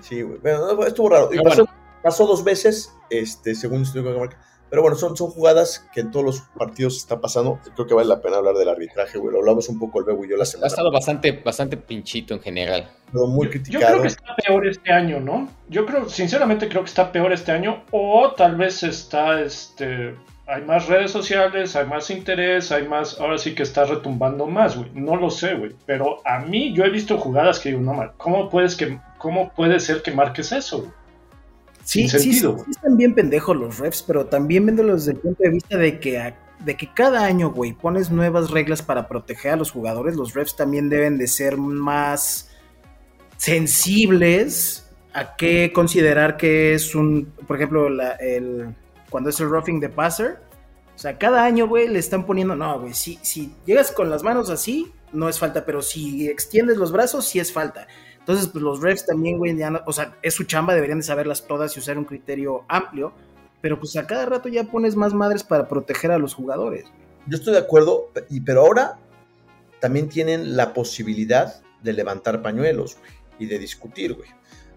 Sí, 0.00 0.22
güey. 0.22 0.38
Bueno, 0.38 0.74
no, 0.74 0.84
estuvo 0.84 1.08
raro. 1.08 1.30
Y 1.32 1.38
pasó, 1.38 1.64
bueno. 1.64 1.75
Pasó 2.02 2.26
dos 2.26 2.44
veces, 2.44 2.94
este, 3.10 3.54
según 3.54 3.82
estoy 3.82 4.02
con 4.02 4.12
la 4.14 4.20
marca. 4.20 4.38
Pero 4.68 4.82
bueno, 4.82 4.96
son, 4.96 5.16
son 5.16 5.30
jugadas 5.30 5.86
que 5.94 6.00
en 6.00 6.10
todos 6.10 6.26
los 6.26 6.40
partidos 6.58 6.96
está 6.96 7.20
pasando. 7.20 7.60
Creo 7.76 7.86
que 7.86 7.94
vale 7.94 8.08
la 8.08 8.20
pena 8.20 8.38
hablar 8.38 8.56
del 8.56 8.68
arbitraje, 8.68 9.16
güey. 9.16 9.32
Lo 9.32 9.38
hablamos 9.38 9.68
un 9.68 9.78
poco 9.78 10.00
el 10.00 10.04
Bebo 10.06 10.24
y 10.24 10.28
yo 10.30 10.36
la 10.36 10.42
Ha 10.42 10.46
semana. 10.46 10.66
estado 10.66 10.90
bastante, 10.90 11.30
bastante 11.44 11.76
pinchito 11.76 12.34
en 12.34 12.40
general. 12.40 12.90
Pero 13.12 13.28
muy 13.28 13.46
Yo- 13.46 13.52
Yo 13.52 13.60
criticado. 13.62 13.86
creo 13.92 14.02
que 14.02 14.08
está 14.08 14.34
peor 14.44 14.66
este 14.66 14.92
año, 14.92 15.20
¿no? 15.20 15.48
Yo 15.68 15.86
creo, 15.86 16.08
sinceramente 16.08 16.68
creo 16.68 16.82
que 16.82 16.88
está 16.88 17.12
peor 17.12 17.32
este 17.32 17.52
año. 17.52 17.84
O 17.92 18.32
tal 18.36 18.56
vez 18.56 18.82
está, 18.82 19.40
este, 19.40 20.16
hay 20.48 20.62
más 20.62 20.88
redes 20.88 21.12
sociales, 21.12 21.76
hay 21.76 21.86
más 21.86 22.10
interés, 22.10 22.72
hay 22.72 22.88
más, 22.88 23.20
ahora 23.20 23.38
sí 23.38 23.54
que 23.54 23.62
está 23.62 23.84
retumbando 23.84 24.46
más, 24.48 24.76
güey. 24.76 24.90
No 24.94 25.14
lo 25.14 25.30
sé, 25.30 25.54
güey. 25.54 25.76
Pero 25.86 26.18
a 26.26 26.40
mí 26.40 26.74
yo 26.74 26.82
he 26.84 26.90
visto 26.90 27.18
jugadas 27.18 27.60
que 27.60 27.68
digo, 27.68 27.82
no, 27.82 27.94
mal, 27.94 28.14
¿cómo 28.16 28.50
puedes 28.50 28.74
que, 28.74 28.98
cómo 29.18 29.52
puede 29.54 29.78
ser 29.78 30.02
que 30.02 30.10
marques 30.10 30.50
eso? 30.50 30.78
güey? 30.80 30.90
Sí, 31.86 32.08
sí, 32.18 32.32
sí, 32.32 32.52
están 32.70 32.96
bien 32.96 33.14
pendejos 33.14 33.56
los 33.56 33.78
refs, 33.78 34.02
pero 34.02 34.26
también 34.26 34.66
viéndolo 34.66 34.94
desde 34.94 35.12
el 35.12 35.18
punto 35.18 35.42
de 35.44 35.50
vista 35.50 35.76
de 35.78 36.00
que, 36.00 36.34
de 36.64 36.76
que 36.76 36.92
cada 36.92 37.24
año, 37.24 37.50
güey, 37.52 37.72
pones 37.74 38.10
nuevas 38.10 38.50
reglas 38.50 38.82
para 38.82 39.06
proteger 39.08 39.52
a 39.52 39.56
los 39.56 39.70
jugadores, 39.70 40.16
los 40.16 40.34
refs 40.34 40.56
también 40.56 40.88
deben 40.88 41.16
de 41.16 41.28
ser 41.28 41.56
más 41.58 42.50
sensibles 43.36 44.88
a 45.12 45.36
qué 45.36 45.72
considerar 45.72 46.36
que 46.36 46.74
es 46.74 46.94
un, 46.94 47.32
por 47.46 47.56
ejemplo, 47.56 47.88
la- 47.88 48.12
el, 48.16 48.74
cuando 49.10 49.30
es 49.30 49.40
el 49.40 49.48
roughing 49.48 49.80
de 49.80 49.88
passer, 49.88 50.38
o 50.94 50.98
sea, 50.98 51.18
cada 51.18 51.44
año, 51.44 51.68
güey, 51.68 51.88
le 51.88 51.98
están 51.98 52.26
poniendo, 52.26 52.56
no, 52.56 52.80
güey, 52.80 52.94
si, 52.94 53.18
si 53.22 53.52
llegas 53.66 53.92
con 53.92 54.10
las 54.10 54.22
manos 54.22 54.50
así, 54.50 54.92
no 55.12 55.28
es 55.28 55.38
falta, 55.38 55.64
pero 55.64 55.82
si 55.82 56.26
extiendes 56.28 56.76
los 56.78 56.90
brazos, 56.92 57.26
sí 57.26 57.38
es 57.38 57.52
falta. 57.52 57.86
Entonces, 58.26 58.48
pues 58.48 58.64
los 58.64 58.80
refs 58.80 59.06
también, 59.06 59.38
güey, 59.38 59.56
ya 59.56 59.84
o 59.86 59.92
sea, 59.92 60.18
es 60.20 60.34
su 60.34 60.42
chamba, 60.42 60.74
deberían 60.74 60.98
de 60.98 61.04
saberlas 61.04 61.46
todas 61.46 61.76
y 61.76 61.78
usar 61.78 61.96
un 61.96 62.04
criterio 62.04 62.64
amplio, 62.66 63.12
pero 63.60 63.78
pues 63.78 63.94
a 63.96 64.04
cada 64.04 64.26
rato 64.26 64.48
ya 64.48 64.64
pones 64.64 64.96
más 64.96 65.14
madres 65.14 65.44
para 65.44 65.68
proteger 65.68 66.10
a 66.10 66.18
los 66.18 66.34
jugadores. 66.34 66.86
Yo 67.28 67.36
estoy 67.36 67.52
de 67.52 67.60
acuerdo, 67.60 68.10
y, 68.28 68.40
pero 68.40 68.62
ahora 68.62 68.98
también 69.80 70.08
tienen 70.08 70.56
la 70.56 70.74
posibilidad 70.74 71.62
de 71.84 71.92
levantar 71.92 72.42
pañuelos 72.42 72.96
güey, 72.98 73.12
y 73.38 73.46
de 73.46 73.60
discutir, 73.60 74.14
güey. 74.14 74.28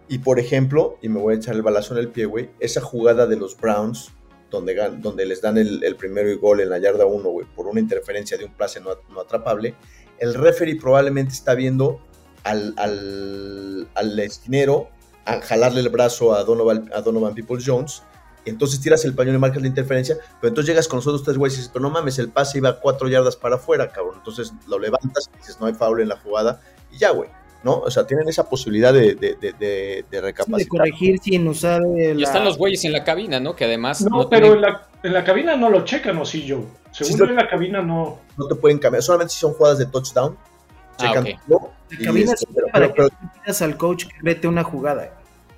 Y 0.08 0.20
por 0.20 0.40
ejemplo, 0.40 1.00
y 1.02 1.10
me 1.10 1.20
voy 1.20 1.34
a 1.34 1.38
echar 1.38 1.56
el 1.56 1.64
balazo 1.64 1.96
en 1.96 2.02
el 2.02 2.10
pie, 2.10 2.26
güey, 2.26 2.52
esa 2.60 2.82
jugada 2.82 3.26
de 3.26 3.36
los 3.36 3.58
Browns, 3.58 4.12
donde, 4.52 4.76
donde 5.00 5.26
les 5.26 5.42
dan 5.42 5.58
el, 5.58 5.84
el 5.84 5.96
primero 5.96 6.30
y 6.30 6.36
gol 6.36 6.60
en 6.60 6.70
la 6.70 6.78
yarda 6.78 7.08
1, 7.08 7.28
güey, 7.28 7.48
por 7.56 7.66
una 7.66 7.80
interferencia 7.80 8.38
de 8.38 8.46
un 8.46 8.54
pase 8.54 8.80
no, 8.80 8.92
no 9.12 9.22
atrapable, 9.22 9.74
el 10.20 10.36
referee 10.36 10.76
probablemente 10.80 11.34
está 11.34 11.56
viendo 11.56 12.00
al, 12.44 12.74
al, 12.78 13.88
al 13.96 14.20
esquinero 14.20 14.90
a 15.26 15.42
jalarle 15.42 15.82
el 15.82 15.90
brazo 15.90 16.34
a 16.34 16.44
Donovan, 16.44 16.90
a 16.94 17.02
Donovan 17.02 17.36
Peoples 17.36 17.64
Jones. 17.66 18.04
Entonces 18.46 18.80
tiras 18.80 19.04
el 19.06 19.14
pañuelo 19.14 19.38
y 19.38 19.42
marcas 19.42 19.62
la 19.62 19.68
interferencia, 19.68 20.16
pero 20.40 20.50
entonces 20.50 20.70
llegas 20.70 20.88
con 20.88 20.98
los 20.98 21.08
otros 21.08 21.24
tres 21.24 21.38
güeyes 21.38 21.56
y 21.56 21.58
dices, 21.62 21.72
pero 21.74 21.84
no 21.84 21.90
mames, 21.92 22.18
el 22.20 22.30
pase 22.30 22.58
iba 22.58 22.80
cuatro 22.80 23.08
yardas 23.10 23.36
para 23.36 23.56
afuera, 23.58 23.90
cabrón. 23.92 24.16
Entonces 24.18 24.54
lo 24.68 24.80
levantas 24.80 25.30
y 25.34 25.38
dices, 25.38 25.60
no 25.60 25.68
hay 25.68 25.74
foul 25.74 26.02
en 26.02 26.08
la 26.10 26.18
jugada 26.18 26.62
y 26.92 26.98
ya, 26.98 27.12
güey. 27.12 27.30
¿No? 27.62 27.80
O 27.80 27.92
sea, 27.92 28.08
tienen 28.08 28.30
esa 28.30 28.48
posibilidad 28.50 28.94
de, 28.94 29.16
de, 29.16 29.36
de, 29.36 29.52
de, 29.52 29.54
de 29.60 29.98
Sí, 30.00 30.06
de 30.10 30.22
recapacitar. 30.22 30.68
corregir 30.70 31.20
sin 31.22 31.46
usar 31.46 31.82
eh, 31.98 32.12
Y 32.12 32.22
la- 32.22 32.24
están 32.28 32.46
los 32.46 32.58
güeyes 32.58 32.86
en 32.86 32.94
la 32.94 33.04
cabina, 33.04 33.42
¿no? 33.42 33.54
Que 33.54 33.66
además 33.66 34.00
No, 34.02 34.20
no 34.20 34.30
pero 34.30 34.54
tienen- 34.54 34.56
en 34.56 34.62
la, 34.62 34.88
en 35.04 35.14
la 35.14 35.24
cabina 35.26 35.58
no 35.58 35.70
lo 35.70 35.84
checan, 35.84 36.18
¿o 36.20 36.24
sí, 36.26 36.46
yo? 36.46 36.64
Según 36.94 37.12
Sí, 37.14 37.20
yo 37.20 37.26
en 37.26 37.36
la 37.36 37.50
cabina 37.50 37.82
no. 37.82 38.20
No 38.38 38.48
te 38.48 38.56
pueden 38.56 38.80
cambiar, 38.80 39.04
solamente 39.04 39.34
si 39.34 39.42
son 39.42 39.52
jugadas 39.54 39.78
de 39.78 39.88
touchdown. 39.88 40.38
Ah, 40.40 40.96
checan 40.98 41.24
ok. 41.26 41.30
todo, 41.50 41.72
y 41.92 42.04
cabina 42.04 42.34
este, 42.34 42.48
pero- 42.54 42.68
para 42.72 42.94
pero- 42.94 43.08
pero- 43.08 43.10
que 43.10 43.16
tú 43.38 43.42
pidas 43.44 43.62
al 43.62 43.78
coach 43.78 44.06
que 44.06 44.16
vete 44.24 44.48
una 44.48 44.64
jugada. 44.64 45.16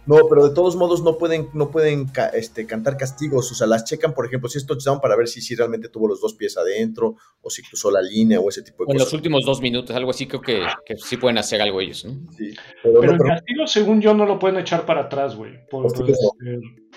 No, 0.08 0.16
pero 0.28 0.48
de 0.50 0.56
todos 0.56 0.76
modos 0.76 1.04
no 1.04 1.20
pueden, 1.20 1.50
no 1.54 1.70
pueden 1.70 2.08
ca- 2.08 2.30
este, 2.30 2.66
cantar 2.66 2.98
castigos, 2.98 3.52
o 3.52 3.56
sea, 3.56 3.68
las 3.68 3.84
checan, 3.86 4.16
por 4.16 4.26
ejemplo, 4.26 4.50
si 4.50 4.58
es 4.58 4.66
touchdown 4.66 5.00
para 5.00 5.16
ver 5.16 5.28
si, 5.28 5.42
si 5.42 5.54
realmente 5.54 5.90
tuvo 5.90 6.08
los 6.08 6.20
dos 6.20 6.34
pies 6.34 6.58
adentro, 6.58 7.18
o 7.40 7.50
si 7.52 7.62
cruzó 7.62 7.92
la 7.92 8.02
línea, 8.02 8.40
o 8.40 8.50
ese 8.50 8.64
tipo 8.64 8.84
de 8.84 8.90
o 8.90 8.92
en 8.94 8.98
los 8.98 9.04
cosas. 9.06 9.14
últimos 9.14 9.46
dos 9.46 9.62
minutos, 9.62 9.96
algo 9.96 10.10
así, 10.10 10.26
creo 10.26 10.42
que, 10.42 10.66
que 10.88 10.98
sí 10.98 11.18
pueden 11.18 11.38
hacer 11.38 11.62
algo 11.62 11.80
ellos, 11.82 12.04
¿no? 12.04 12.14
Sí, 12.36 12.52
pero, 12.82 13.00
Pero 13.00 13.06
no, 13.06 13.12
el 13.12 13.18
pero- 13.20 13.30
castigo, 13.36 13.68
según 13.68 14.02
yo, 14.02 14.16
no 14.16 14.26
lo 14.26 14.40
pueden 14.40 14.58
echar 14.58 14.88
para 14.88 15.02
atrás, 15.02 15.36
güey. 15.36 15.54
Por, 15.70 15.86
este, 15.86 16.14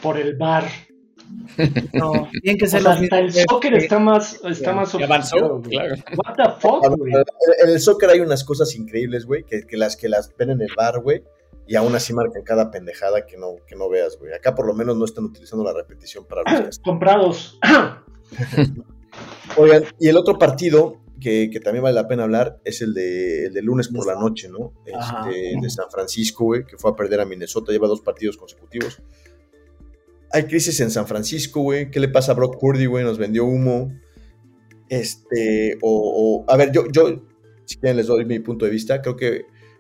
por 0.01 0.19
el 0.19 0.37
bar. 0.37 0.65
No, 1.93 2.29
tienen 2.43 2.59
que 2.59 2.67
sea, 2.67 2.81
los 2.81 3.01
hasta 3.01 3.19
el 3.19 3.33
soccer 3.33 3.75
está 3.75 3.99
más, 3.99 4.41
está 4.45 4.73
más 4.73 4.95
avanzó, 4.95 5.61
claro. 5.63 5.95
What 6.17 6.35
the 6.37 6.51
fuck, 6.61 6.97
güey. 6.97 7.13
en 7.13 7.69
el 7.69 7.81
soccer 7.81 8.11
hay 8.11 8.21
unas 8.21 8.45
cosas 8.45 8.75
increíbles, 8.75 9.27
güey, 9.27 9.45
que, 9.45 9.63
que 9.67 9.77
las 9.77 9.97
que 9.97 10.09
las 10.09 10.35
ven 10.37 10.51
en 10.51 10.63
el 10.63 10.71
bar, 10.77 11.01
güey, 11.01 11.23
y 11.67 11.77
aún 11.77 11.95
así 11.95 12.13
marcan 12.13 12.43
cada 12.43 12.71
pendejada 12.71 13.27
que 13.27 13.37
no, 13.37 13.57
que 13.67 13.77
no 13.77 13.89
veas, 13.89 14.19
güey. 14.19 14.33
Acá 14.33 14.55
por 14.55 14.67
lo 14.67 14.75
menos 14.75 14.97
no 14.97 15.05
están 15.05 15.25
utilizando 15.25 15.65
la 15.65 15.73
repetición 15.73 16.27
para 16.27 16.43
los. 16.43 16.79
Comprados. 16.85 17.59
Oigan, 19.57 19.85
y 19.99 20.09
el 20.09 20.17
otro 20.17 20.39
partido 20.39 21.01
que, 21.21 21.49
que 21.51 21.61
también 21.61 21.83
vale 21.85 21.95
la 21.95 22.09
pena 22.09 22.25
hablar 22.25 22.61
es 22.65 22.83
el 22.83 22.93
de, 22.93 23.47
el 23.47 23.55
de 23.55 23.63
lunes 23.63 23.89
por 23.89 24.07
la 24.07 24.15
noche, 24.15 24.49
¿no? 24.49 24.73
Este, 24.85 25.57
de 25.61 25.71
San 25.71 25.91
Francisco, 25.91 26.45
güey, 26.45 26.65
que 26.65 26.77
fue 26.77 26.91
a 26.91 26.97
perder 26.97 27.21
a 27.21 27.25
Minnesota, 27.25 27.73
lleva 27.73 27.89
dos 27.89 28.01
partidos 28.01 28.37
consecutivos. 28.37 29.01
Hay 30.35 30.45
crisis 30.47 30.81
en 30.81 30.91
San 30.91 31.07
Francisco, 31.07 31.61
güey. 31.63 31.91
¿Qué 31.93 32.01
le 32.01 32.09
pasa 32.09 32.33
a 32.33 32.35
Brock 32.35 32.59
Purdy, 32.59 32.87
güey? 32.87 33.05
Nos 33.05 33.19
vendió 33.19 33.45
humo. 33.45 33.93
Este, 34.89 35.79
o, 35.81 36.45
o- 36.47 36.51
a 36.53 36.57
ver, 36.57 36.73
yo, 36.73 36.85
yo, 36.91 37.23
si 37.65 37.77
quieren 37.77 37.97
les 37.97 38.07
doy 38.09 38.25
mi 38.25 38.39
punto 38.41 38.65
de 38.65 38.71
vista. 38.73 39.01
Creo 39.01 39.17
que, 39.17 39.31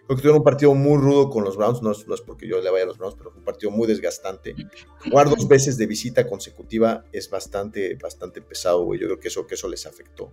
creo 0.06 0.08
que 0.08 0.14
tuvieron 0.16 0.38
un 0.38 0.44
partido 0.44 0.74
muy 0.74 0.96
rudo 0.98 1.28
con 1.28 1.42
los 1.44 1.56
Browns. 1.56 1.82
No 1.82 1.90
es, 1.90 2.06
no 2.06 2.14
es 2.14 2.20
porque 2.20 2.46
yo 2.48 2.60
le 2.60 2.70
vaya 2.70 2.84
a 2.84 2.86
los 2.86 2.98
Browns, 2.98 3.16
pero 3.16 3.30
fue 3.30 3.40
un 3.40 3.44
partido 3.44 3.70
muy 3.72 3.86
desgastante. 3.88 4.54
Jugar 5.10 5.28
dos 5.28 5.48
veces 5.48 5.76
de 5.76 5.86
visita 5.86 6.26
consecutiva 6.28 7.04
es 7.12 7.28
bastante, 7.28 7.96
bastante 7.96 8.40
pesado, 8.40 8.84
güey. 8.84 9.00
Yo 9.00 9.06
creo 9.08 9.18
que 9.20 9.28
eso, 9.28 9.46
que 9.46 9.56
eso 9.56 9.68
les 9.68 9.86
afectó. 9.86 10.32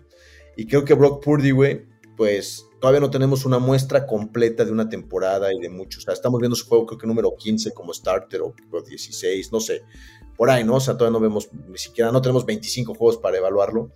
Y 0.56 0.68
creo 0.68 0.86
que 0.86 0.94
Brock 0.94 1.24
Purdy, 1.24 1.52
güey, 1.52 1.86
pues 2.22 2.68
todavía 2.80 3.00
no 3.00 3.10
tenemos 3.10 3.46
una 3.46 3.58
muestra 3.58 4.06
completa 4.06 4.64
de 4.64 4.72
una 4.72 4.88
temporada 4.88 5.52
y 5.52 5.58
de 5.60 5.70
muchos. 5.70 6.04
O 6.04 6.06
sea, 6.06 6.14
estamos 6.14 6.40
viendo 6.40 6.56
su 6.56 6.68
juego, 6.68 6.86
creo 6.86 7.00
que 7.00 7.08
número 7.08 7.36
15 7.36 7.74
como 7.74 7.92
starter 7.96 8.42
o, 8.42 8.54
o 8.72 8.82
16, 8.84 9.52
no 9.52 9.60
sé. 9.60 9.82
Por 10.38 10.52
ahí, 10.52 10.64
¿no? 10.64 10.76
O 10.76 10.80
sea, 10.80 10.96
todavía 10.96 11.18
no 11.18 11.20
vemos, 11.20 11.50
ni 11.68 11.80
siquiera, 11.80 12.12
no 12.12 12.22
tenemos 12.22 12.46
25 12.46 12.94
juegos 12.94 13.18
para 13.18 13.38
evaluarlo. 13.40 13.90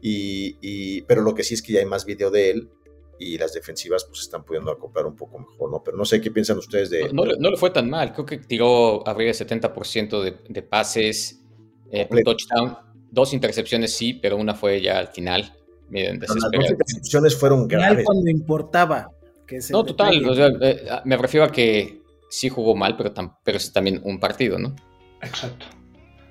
Y, 0.00 0.56
y- 0.62 1.02
pero 1.02 1.20
lo 1.20 1.34
que 1.34 1.42
sí 1.42 1.52
es 1.52 1.60
que 1.60 1.74
ya 1.74 1.80
hay 1.80 1.84
más 1.84 2.06
video 2.06 2.30
de 2.30 2.48
él 2.50 2.70
y 3.18 3.36
las 3.36 3.52
defensivas 3.52 4.06
pues 4.06 4.20
están 4.22 4.42
pudiendo 4.42 4.70
acoplar 4.70 5.04
un 5.04 5.14
poco 5.14 5.38
mejor, 5.38 5.70
¿no? 5.70 5.82
Pero 5.84 5.98
no 5.98 6.06
sé 6.06 6.22
qué 6.22 6.30
piensan 6.30 6.56
ustedes 6.56 6.88
de... 6.88 7.08
No, 7.12 7.24
no 7.24 7.24
le- 7.26 7.38
no 7.38 7.50
le 7.50 7.58
fue 7.58 7.68
tan 7.68 7.90
mal, 7.90 8.14
creo 8.14 8.24
que 8.24 8.38
tiró 8.38 9.06
arriba 9.06 9.32
del 9.32 9.46
70% 9.46 10.22
de, 10.22 10.36
de 10.48 10.62
pases, 10.62 11.42
eh, 11.90 12.04
un 12.04 12.08
Completo. 12.08 12.30
touchdown, 12.36 12.78
dos 13.10 13.34
intercepciones 13.34 13.92
sí, 13.92 14.14
pero 14.14 14.38
una 14.38 14.54
fue 14.54 14.80
ya 14.80 14.98
al 14.98 15.08
final. 15.08 15.52
Las 15.90 16.28
dos 16.28 16.70
intercepciones 16.70 17.36
fueron 17.36 17.68
graves. 17.68 18.04
cuando 18.04 18.30
importaba. 18.30 19.10
Que 19.46 19.60
No, 19.70 19.84
total, 19.84 20.08
play. 20.18 20.24
o 20.24 20.34
sea, 20.34 20.48
eh, 20.60 20.86
me 21.04 21.16
refiero 21.16 21.46
a 21.46 21.52
que 21.52 22.00
sí 22.28 22.48
jugó 22.48 22.74
mal, 22.74 22.96
pero, 22.96 23.14
tam- 23.14 23.36
pero 23.44 23.56
es 23.58 23.72
también 23.72 24.00
un 24.04 24.18
partido, 24.18 24.58
¿no? 24.58 24.74
Exacto. 25.22 25.66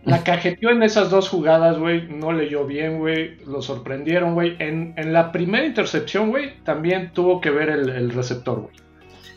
La 0.04 0.24
cajeteó 0.24 0.70
en 0.70 0.84
esas 0.84 1.10
dos 1.10 1.30
jugadas, 1.30 1.80
güey. 1.80 2.08
No 2.10 2.32
leyó 2.32 2.66
bien, 2.68 3.00
güey. 3.00 3.38
Lo 3.46 3.62
sorprendieron, 3.64 4.36
güey. 4.36 4.56
En, 4.60 4.94
en 4.98 5.14
la 5.14 5.32
primera 5.32 5.66
intercepción, 5.66 6.30
güey, 6.30 6.62
también 6.64 7.12
tuvo 7.14 7.42
que 7.42 7.50
ver 7.50 7.70
el, 7.70 7.90
el 7.90 8.12
receptor, 8.12 8.60
güey. 8.62 8.76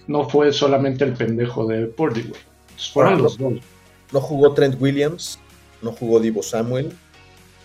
No 0.09 0.28
fue 0.28 0.52
solamente 0.52 1.04
el 1.04 1.14
pendejo 1.14 1.66
de 1.66 1.87
Purdy, 1.87 2.22
güey. 2.22 2.40
Fueron 2.92 3.22
los 3.22 3.38
dos. 3.38 3.54
No 4.12 4.20
jugó 4.20 4.52
Trent 4.54 4.76
Williams, 4.81 5.38
no 5.83 5.92
jugó 5.92 6.20
Divo 6.20 6.42
Samuel. 6.42 6.92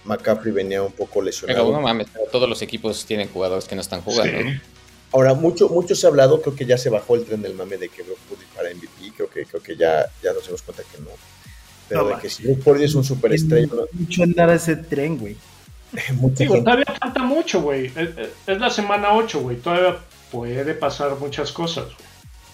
McCaffrey 0.05 0.51
venía 0.51 0.81
un 0.83 0.91
poco 0.91 1.21
lesionado. 1.21 1.65
Pero 1.65 1.75
no 1.75 1.81
mames, 1.81 2.07
pero 2.11 2.25
todos 2.31 2.47
los 2.49 2.61
equipos 2.61 3.05
tienen 3.05 3.29
jugadores 3.29 3.65
que 3.65 3.75
no 3.75 3.81
están 3.81 4.01
jugando, 4.01 4.37
Sí. 4.39 4.59
Ahora, 5.11 5.35
mucho, 5.35 5.69
mucho 5.69 5.93
se 5.93 6.07
ha 6.07 6.09
hablado, 6.09 6.41
creo 6.41 6.55
que 6.55 6.65
ya 6.65 6.75
se 6.75 6.89
bajó 6.89 7.15
el 7.15 7.23
tren 7.23 7.43
del 7.43 7.53
mame 7.53 7.77
de 7.77 7.87
que 7.87 8.01
Brock 8.01 8.17
Purdy 8.27 8.45
para 8.55 8.69
MVP, 8.73 9.13
creo 9.15 9.29
que, 9.29 9.45
creo 9.45 9.61
que 9.61 9.75
ya, 9.75 10.07
ya 10.23 10.33
nos 10.33 10.43
dimos 10.45 10.63
cuenta 10.63 10.81
que 10.91 10.99
no. 11.01 11.09
Pero 11.87 12.01
No 12.01 12.07
de 12.15 12.21
que 12.21 12.29
si 12.31 12.43
Brock 12.43 12.63
Purdy 12.63 12.85
es 12.85 12.95
un 12.95 13.03
superestrella, 13.03 13.67
¿no? 13.67 13.83
Mucho 13.91 14.23
andar 14.23 14.49
a 14.49 14.55
ese 14.55 14.75
tren, 14.75 15.19
güey. 15.19 15.35
gente- 15.95 16.47
todavía 16.47 16.85
falta 16.99 17.21
mucho, 17.21 17.61
güey. 17.61 17.91
Es, 18.47 18.57
la 18.59 18.71
semana 18.71 19.13
8, 19.13 19.39
güey. 19.41 19.57
Todavía 19.57 19.99
puede 20.31 20.73
pasar 20.73 21.15
muchas 21.19 21.51
cosas, 21.51 21.85
güey. 21.85 21.97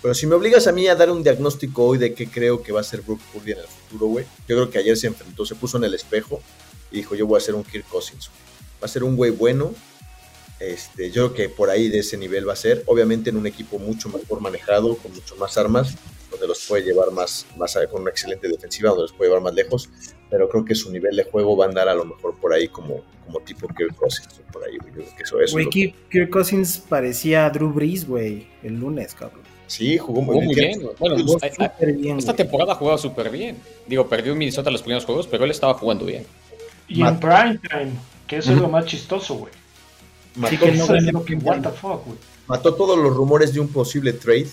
Pero 0.01 0.13
si 0.13 0.27
me 0.27 0.35
obligas 0.35 0.67
a 0.67 0.73
mí 0.73 0.85
a 0.87 0.95
dar 0.95 1.09
un 1.11 1.23
diagnóstico 1.23 1.85
hoy 1.85 1.97
de 1.97 2.13
qué 2.13 2.29
creo 2.29 2.61
que 2.61 2.73
va 2.73 2.81
a 2.81 2.83
ser 2.83 3.01
Brock 3.01 3.21
Purdy 3.33 3.53
en 3.53 3.59
el 3.59 3.65
futuro, 3.67 4.07
güey, 4.07 4.25
yo 4.49 4.55
creo 4.57 4.69
que 4.69 4.79
ayer 4.79 4.97
se 4.97 5.07
enfrentó, 5.07 5.45
se 5.45 5.55
puso 5.55 5.77
en 5.77 5.85
el 5.85 5.93
espejo 5.93 6.41
y 6.91 6.97
dijo, 6.97 7.15
yo 7.15 7.27
voy 7.27 7.37
a 7.37 7.41
ser 7.41 7.55
un 7.55 7.63
Kirk 7.63 7.87
Cousins. 7.87 8.29
Va 8.81 8.85
a 8.85 8.87
ser 8.87 9.03
un 9.03 9.15
güey 9.15 9.31
bueno, 9.31 9.73
Este, 10.59 11.09
yo 11.11 11.31
creo 11.31 11.33
que 11.33 11.55
por 11.55 11.69
ahí 11.69 11.87
de 11.87 11.99
ese 11.99 12.17
nivel 12.17 12.47
va 12.47 12.53
a 12.53 12.57
ser, 12.57 12.83
obviamente 12.85 13.29
en 13.29 13.37
un 13.37 13.47
equipo 13.47 13.79
mucho 13.79 14.09
mejor 14.09 14.41
manejado, 14.41 14.97
con 14.97 15.13
mucho 15.13 15.35
más 15.37 15.57
armas, 15.57 15.95
donde 16.29 16.47
los 16.47 16.65
puede 16.65 16.83
llevar 16.83 17.11
más, 17.11 17.45
más 17.57 17.77
con 17.89 18.01
una 18.01 18.11
excelente 18.11 18.47
defensiva, 18.47 18.89
donde 18.89 19.03
los 19.03 19.13
puede 19.13 19.29
llevar 19.29 19.43
más 19.43 19.53
lejos, 19.53 19.89
pero 20.29 20.49
creo 20.49 20.65
que 20.65 20.75
su 20.75 20.91
nivel 20.91 21.15
de 21.15 21.23
juego 21.23 21.55
va 21.55 21.65
a 21.65 21.67
andar 21.69 21.87
a 21.87 21.95
lo 21.95 22.05
mejor 22.05 22.37
por 22.39 22.53
ahí 22.53 22.67
como, 22.67 23.01
como 23.25 23.39
tipo 23.39 23.67
Kirk 23.67 23.95
Cousins, 23.95 24.41
por 24.51 24.63
ahí, 24.63 24.73
Yo 24.73 24.91
creo 24.93 25.15
que 25.15 25.23
eso 25.23 25.39
es. 25.39 25.51
Güey, 25.51 25.69
Kirk 25.69 26.29
Cousins 26.29 26.83
parecía 26.87 27.49
Drew 27.49 27.71
Brees, 27.71 28.07
güey, 28.07 28.47
el 28.61 28.79
lunes, 28.79 29.15
cabrón. 29.15 29.43
Sí, 29.67 29.99
jugó 29.99 30.21
muy, 30.21 30.55
bien. 30.55 30.81
Bueno, 30.97 31.15
esta 32.17 32.35
temporada 32.35 32.73
ha 32.73 32.75
jugado 32.75 32.97
súper 32.97 33.29
bien. 33.29 33.57
Digo, 33.85 34.07
perdió 34.09 34.35
Minnesota 34.35 34.71
los 34.71 34.81
primeros 34.81 35.05
juegos, 35.05 35.27
pero 35.27 35.45
él 35.45 35.51
estaba 35.51 35.75
jugando 35.75 36.05
bien. 36.05 36.25
Y 36.89 37.03
en 37.03 37.19
prime 37.19 37.59
time, 37.69 37.91
que 38.27 38.37
eso 38.37 38.51
es 38.51 38.57
lo 38.57 38.67
más 38.67 38.85
chistoso, 38.85 39.35
güey. 39.35 39.53
Mató, 42.47 42.73
todos 42.73 42.97
los 42.97 43.15
rumores 43.15 43.53
de 43.53 43.59
un 43.59 43.67
posible 43.67 44.13
trade. 44.13 44.49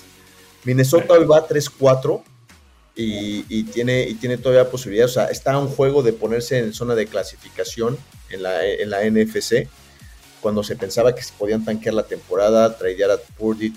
Minnesota 0.65 1.15
hoy 1.15 1.25
va 1.25 1.49
3-4 1.49 2.23
y, 2.95 3.65
tiene, 3.65 4.03
y 4.09 4.15
tiene 4.15 4.37
todavía 4.37 4.71
posibilidades. 4.71 5.13
O 5.13 5.15
sea, 5.15 5.27
está 5.27 5.53
a 5.53 5.59
un 5.59 5.69
juego 5.69 6.03
de 6.03 6.13
ponerse 6.13 6.59
en 6.59 6.75
zona 6.75 6.95
de 6.95 7.07
clasificación 7.07 7.97
en 8.31 8.43
la, 8.43 8.65
en 8.67 8.91
la 8.91 9.05
NFC. 9.09 9.69
Cuando 10.41 10.63
se 10.63 10.77
pensaba 10.77 11.15
que 11.15 11.23
se 11.23 11.33
podían 11.39 11.65
tanquear 11.65 11.95
la 11.95 12.05
temporada, 12.05 12.77
tradear 12.77 13.11
a 13.11 13.17
Purdy, 13.17 13.73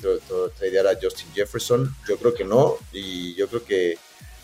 tradear 0.57 0.87
a 0.87 0.97
Justin 1.01 1.27
Jefferson. 1.33 1.95
Yo 2.07 2.17
creo 2.17 2.33
que 2.33 2.43
no. 2.43 2.75
Y 2.91 3.35
yo 3.35 3.47
creo 3.47 3.63
que 3.63 3.97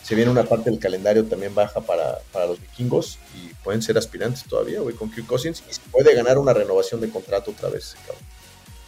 se 0.06 0.14
viene 0.14 0.30
una 0.30 0.44
parte 0.44 0.70
del 0.70 0.78
calendario 0.78 1.26
también 1.26 1.56
baja 1.56 1.82
para, 1.82 2.20
los 2.48 2.62
vikingos 2.62 3.18
y 3.34 3.52
pueden 3.64 3.82
ser 3.82 3.98
aspirantes 3.98 4.44
todavía, 4.44 4.80
güey, 4.82 4.96
con 4.96 5.10
Kirk 5.10 5.26
Cousins 5.26 5.64
y 5.68 5.74
se 5.74 5.82
puede 5.90 6.14
ganar 6.14 6.38
una 6.38 6.54
renovación 6.54 7.02
de 7.02 7.10
contrato 7.10 7.50
otra 7.50 7.70
vez, 7.70 7.96
cabrón. 8.06 8.24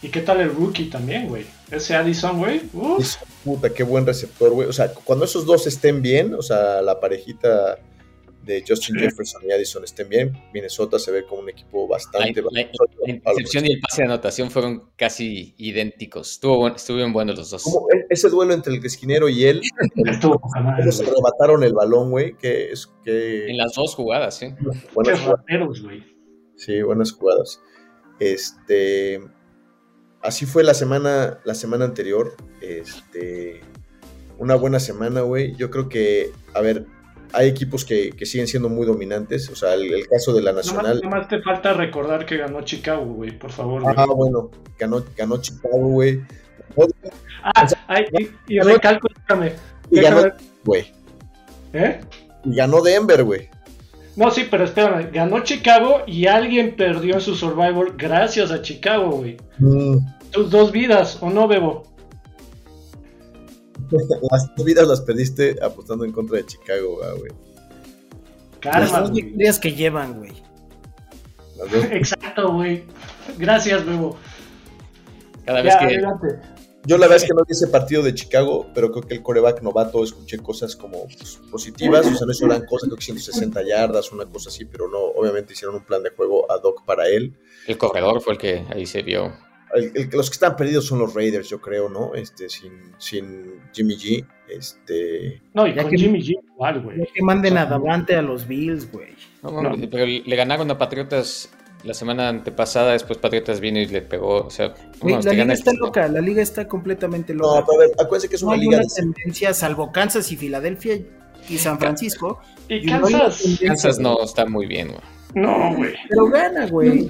¿Y 0.00 0.10
qué 0.10 0.20
tal 0.20 0.40
el 0.40 0.54
rookie 0.54 0.84
también, 0.84 1.26
güey? 1.26 1.44
Ese 1.72 1.96
Addison, 1.96 2.38
güey. 2.38 2.60
Puta, 3.44 3.70
qué 3.70 3.82
buen 3.82 4.06
receptor, 4.06 4.52
güey. 4.52 4.68
O 4.68 4.72
sea, 4.72 4.94
cuando 4.94 5.24
esos 5.24 5.44
dos 5.44 5.66
estén 5.66 6.02
bien, 6.02 6.34
o 6.34 6.42
sea, 6.42 6.82
la 6.82 7.00
parejita 7.00 7.80
de 8.48 8.64
Justin 8.66 8.96
Jefferson 8.96 9.42
y 9.46 9.52
Addison 9.52 9.84
estén 9.84 10.08
bien, 10.08 10.32
Minnesota 10.54 10.98
se 10.98 11.12
ve 11.12 11.26
como 11.26 11.42
un 11.42 11.50
equipo 11.50 11.86
bastante... 11.86 12.42
La, 12.50 12.62
intercepción 13.06 13.66
y 13.66 13.72
el 13.72 13.80
pase 13.80 14.02
de 14.02 14.08
anotación 14.08 14.50
fueron 14.50 14.90
casi 14.96 15.54
idénticos. 15.58 16.32
Estuvo 16.32 16.66
estuvieron 16.68 17.12
buenos 17.12 17.36
los 17.36 17.50
dos. 17.50 17.66
E, 17.66 18.06
ese 18.08 18.30
duelo 18.30 18.54
entre 18.54 18.74
el 18.74 18.84
esquinero 18.84 19.28
y 19.28 19.44
él, 19.44 19.60
se 20.90 21.04
remataron 21.04 21.62
el 21.62 21.74
balón, 21.74 22.10
güey, 22.10 22.36
que 22.38 22.72
es 22.72 22.90
que... 23.04 23.50
En 23.50 23.58
las 23.58 23.74
dos 23.74 23.94
jugadas, 23.94 24.38
sí. 24.38 24.54
Buenas 24.94 25.20
jugadas. 25.20 25.82
güey. 25.82 26.06
Sí, 26.56 26.82
buenas 26.82 27.12
jugadas. 27.12 27.60
Este... 28.18 29.20
Así 30.22 30.46
fue 30.46 30.64
la 30.64 30.74
semana, 30.74 31.40
la 31.44 31.54
semana 31.54 31.84
anterior. 31.84 32.34
Este... 32.62 33.60
Una 34.38 34.54
buena 34.54 34.80
semana, 34.80 35.20
güey. 35.20 35.54
Yo 35.56 35.68
creo 35.70 35.88
que, 35.90 36.30
a 36.54 36.60
ver, 36.60 36.86
hay 37.32 37.48
equipos 37.48 37.84
que, 37.84 38.12
siguen 38.24 38.46
siendo 38.46 38.68
muy 38.68 38.86
dominantes. 38.86 39.48
O 39.50 39.56
sea, 39.56 39.74
el, 39.74 40.06
caso 40.08 40.34
de 40.34 40.42
la 40.42 40.52
Nacional. 40.52 41.00
Nada 41.02 41.16
más, 41.16 41.28
te 41.28 41.40
falta 41.42 41.72
recordar 41.72 42.26
que 42.26 42.36
ganó 42.36 42.62
Chicago, 42.62 43.04
güey, 43.04 43.38
por 43.38 43.52
favor. 43.52 43.82
Ah, 43.96 44.06
bueno, 44.06 44.50
ganó, 44.78 45.04
ganó 45.16 45.40
Chicago, 45.40 45.78
güey. 45.78 46.20
Ah, 47.42 47.66
y, 48.18 48.54
y 48.54 48.60
recalco, 48.60 49.08
Y 49.90 50.00
ganó, 50.00 50.22
güey. 50.64 50.92
¿Eh? 51.72 52.00
Y 52.44 52.54
ganó 52.54 52.82
Denver, 52.82 53.24
güey. 53.24 53.48
No, 54.16 54.30
sí, 54.32 54.48
pero 54.50 54.64
espérame, 54.64 55.12
ganó 55.12 55.44
Chicago 55.44 56.02
y 56.06 56.26
alguien 56.26 56.74
perdió 56.74 57.14
en 57.14 57.20
su 57.20 57.36
Survivor 57.36 57.96
gracias 57.96 58.50
a 58.50 58.62
Chicago, 58.62 59.10
güey. 59.12 59.36
Mm. 59.58 59.98
Tus 60.32 60.50
dos 60.50 60.72
vidas, 60.72 61.18
¿o 61.20 61.30
no, 61.30 61.46
Bebo? 61.46 61.84
las 64.30 64.64
vidas 64.64 64.86
las 64.86 65.00
perdiste 65.00 65.56
apostando 65.62 66.04
en 66.04 66.12
contra 66.12 66.36
de 66.36 66.46
Chicago, 66.46 67.00
güey. 67.18 67.32
Karma, 68.60 69.00
las 69.00 69.12
victorias 69.12 69.58
que 69.58 69.72
llevan, 69.72 70.18
güey. 70.18 70.32
Exacto, 71.92 72.52
güey. 72.52 72.84
Gracias, 73.38 73.84
Bebo. 73.84 74.16
Cada 75.44 75.62
vez 75.62 75.76
que. 75.76 76.58
Yo 76.84 76.96
la 76.96 77.06
verdad 77.06 77.22
es 77.22 77.24
que 77.24 77.34
no 77.34 77.44
vi 77.44 77.52
ese 77.52 77.66
partido 77.66 78.02
de 78.02 78.14
Chicago, 78.14 78.66
pero 78.74 78.90
creo 78.90 79.02
que 79.02 79.14
el 79.14 79.22
coreback 79.22 79.60
novato 79.62 80.02
escuché 80.02 80.38
cosas 80.38 80.74
como 80.74 81.04
pues, 81.06 81.38
positivas, 81.50 82.06
o 82.06 82.14
sea, 82.14 82.24
no 82.24 82.32
hicieron 82.32 82.64
cosas, 82.64 82.88
creo 82.88 82.96
que 82.96 83.04
160 83.04 83.62
yardas, 83.62 84.10
una 84.10 84.24
cosa 84.24 84.48
así, 84.48 84.64
pero 84.64 84.88
no, 84.88 84.98
obviamente 84.98 85.52
hicieron 85.52 85.76
un 85.76 85.84
plan 85.84 86.02
de 86.02 86.10
juego 86.10 86.50
ad 86.50 86.62
hoc 86.62 86.84
para 86.86 87.06
él. 87.08 87.36
El 87.66 87.76
corredor 87.76 88.22
fue 88.22 88.34
el 88.34 88.38
que 88.38 88.64
ahí 88.70 88.86
se 88.86 89.02
vio 89.02 89.34
los 90.12 90.30
que 90.30 90.34
están 90.34 90.56
perdidos 90.56 90.86
son 90.86 90.98
los 91.00 91.14
Raiders, 91.14 91.48
yo 91.48 91.60
creo, 91.60 91.88
¿no? 91.88 92.14
Este, 92.14 92.48
sin, 92.48 92.72
sin 92.98 93.60
Jimmy 93.72 93.96
G. 93.96 94.26
Este... 94.48 95.42
No, 95.54 95.66
y 95.66 95.74
con 95.74 95.90
Jimmy 95.90 96.20
G 96.22 96.34
igual, 96.54 96.82
güey. 96.82 97.06
Que 97.12 97.22
manden 97.22 97.58
a 97.58 97.66
Davante 97.66 98.16
a 98.16 98.22
los 98.22 98.48
Bills, 98.48 98.90
güey. 98.90 99.14
No, 99.42 99.60
pero 99.90 100.06
le 100.06 100.36
ganaron 100.36 100.70
a 100.70 100.78
Patriotas 100.78 101.50
la 101.84 101.94
semana 101.94 102.28
antepasada, 102.28 102.92
después 102.92 103.18
Patriotas 103.18 103.60
vino 103.60 103.78
y 103.78 103.86
le 103.86 104.02
pegó, 104.02 104.46
o 104.46 104.50
sea... 104.50 104.74
la 105.02 105.20
liga 105.32 105.52
está 105.52 105.72
loca, 105.74 106.08
la 106.08 106.20
liga 106.20 106.42
está 106.42 106.66
completamente 106.66 107.34
loca. 107.34 107.60
No, 107.60 107.66
pero 107.66 107.80
a 107.80 107.86
ver, 107.86 107.90
acuérdense 107.98 108.28
que 108.28 108.36
es 108.36 108.42
una 108.42 108.56
no 108.56 108.62
liga... 108.62 108.78
Hay 108.78 108.84
una 108.84 108.94
tendencia, 108.94 109.54
salvo 109.54 109.92
Kansas 109.92 110.32
y 110.32 110.36
Filadelfia 110.36 110.98
y 111.48 111.58
San 111.58 111.78
Francisco. 111.78 112.40
Y, 112.68 112.86
Kansas... 112.86 113.58
Kansas 113.64 113.98
no 113.98 114.22
está 114.22 114.46
muy 114.46 114.66
bien, 114.66 114.88
güey. 114.88 115.00
No, 115.34 115.76
güey. 115.76 115.94
Pero 116.08 116.26
gana, 116.28 116.66
güey. 116.66 117.08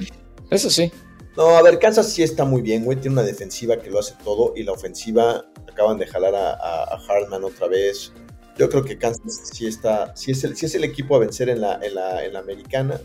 Eso 0.51 0.71
sí. 0.71 0.91
No, 1.39 1.51
a 1.51 1.63
ver, 1.63 1.79
Kansas 1.79 2.13
sí 2.13 2.25
está 2.25 2.45
muy 2.45 2.63
bien, 2.63 2.85
güey. 2.85 2.99
Tiene 2.99 3.13
una 3.13 3.23
defensiva 3.23 3.77
que 3.77 3.89
lo 3.89 4.01
hace 4.01 4.17
todo 4.25 4.55
y 4.57 4.65
la 4.65 4.73
ofensiva 4.73 5.45
acaban 5.71 5.97
de 5.97 6.05
jalar 6.05 6.35
a, 6.35 6.99
Hartman 7.09 7.45
otra 7.45 7.69
vez. 7.69 8.13
Yo 8.57 8.69
creo 8.69 8.83
que 8.83 8.99
Kansas 8.99 9.43
sí 9.53 9.69
está, 9.69 10.17
sí 10.17 10.33
es 10.33 10.43
el, 10.43 10.57
sí 10.57 10.67
es 10.67 10.75
el 10.75 10.83
equipo 10.83 11.15
a 11.15 11.21
vencer 11.21 11.49
en 11.49 11.61
la, 11.61 11.79
en 11.81 11.95
la, 11.95 12.39
americana. 12.41 13.01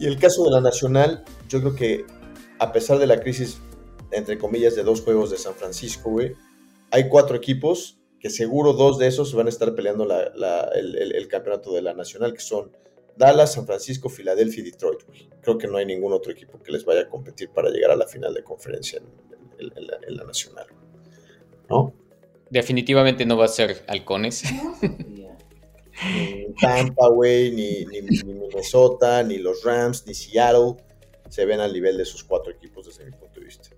Y 0.00 0.06
el 0.06 0.18
caso 0.18 0.42
de 0.42 0.50
la 0.50 0.60
nacional, 0.60 1.22
yo 1.48 1.60
creo 1.60 1.76
que 1.76 2.04
a 2.58 2.72
pesar 2.72 2.98
de 2.98 3.06
la 3.06 3.20
crisis, 3.20 3.58
entre 4.10 4.36
comillas, 4.36 4.74
de 4.74 4.82
dos 4.82 5.02
juegos 5.02 5.30
de 5.30 5.38
San 5.38 5.54
Francisco, 5.54 6.10
güey, 6.10 6.34
hay 6.90 7.08
cuatro 7.08 7.36
equipos 7.36 8.00
que 8.18 8.30
seguro 8.30 8.72
dos 8.72 8.98
de 8.98 9.06
esos 9.06 9.32
van 9.32 9.46
a 9.46 9.50
estar 9.50 9.76
peleando 9.76 10.08
el, 10.74 11.12
el, 11.14 11.28
campeonato 11.28 11.72
de 11.72 11.82
la 11.82 11.94
nacional, 11.94 12.32
que 12.32 12.40
son 12.40 12.72
Dallas, 13.16 13.52
San 13.52 13.66
Francisco, 13.66 14.08
Filadelfia 14.08 14.62
y 14.62 14.70
Detroit. 14.70 15.00
Creo 15.40 15.58
que 15.58 15.68
no 15.68 15.76
hay 15.76 15.86
ningún 15.86 16.12
otro 16.12 16.32
equipo 16.32 16.60
que 16.62 16.72
les 16.72 16.84
vaya 16.84 17.02
a 17.02 17.08
competir 17.08 17.50
para 17.50 17.70
llegar 17.70 17.90
a 17.90 17.96
la 17.96 18.06
final 18.06 18.34
de 18.34 18.42
conferencia 18.42 19.00
en, 19.58 20.16
la, 20.16 20.24
nacional. 20.24 20.66
¿No? 21.68 21.94
Definitivamente 22.50 23.24
no 23.24 23.36
va 23.36 23.44
a 23.44 23.48
ser 23.48 23.84
halcones. 23.86 24.42
ni 24.82 26.54
Tampa, 26.60 27.08
güey, 27.08 27.52
ni, 27.52 27.86
Minnesota, 28.24 29.22
ni 29.22 29.38
los 29.38 29.62
Rams, 29.62 30.06
ni 30.06 30.14
Seattle 30.14 30.76
se 31.28 31.44
ven 31.46 31.60
al 31.60 31.72
nivel 31.72 31.96
de 31.96 32.02
esos 32.02 32.22
cuatro 32.22 32.52
equipos 32.52 32.86
desde 32.86 33.04
mi 33.04 33.12
punto 33.12 33.40
de 33.40 33.46
vista. 33.46 33.70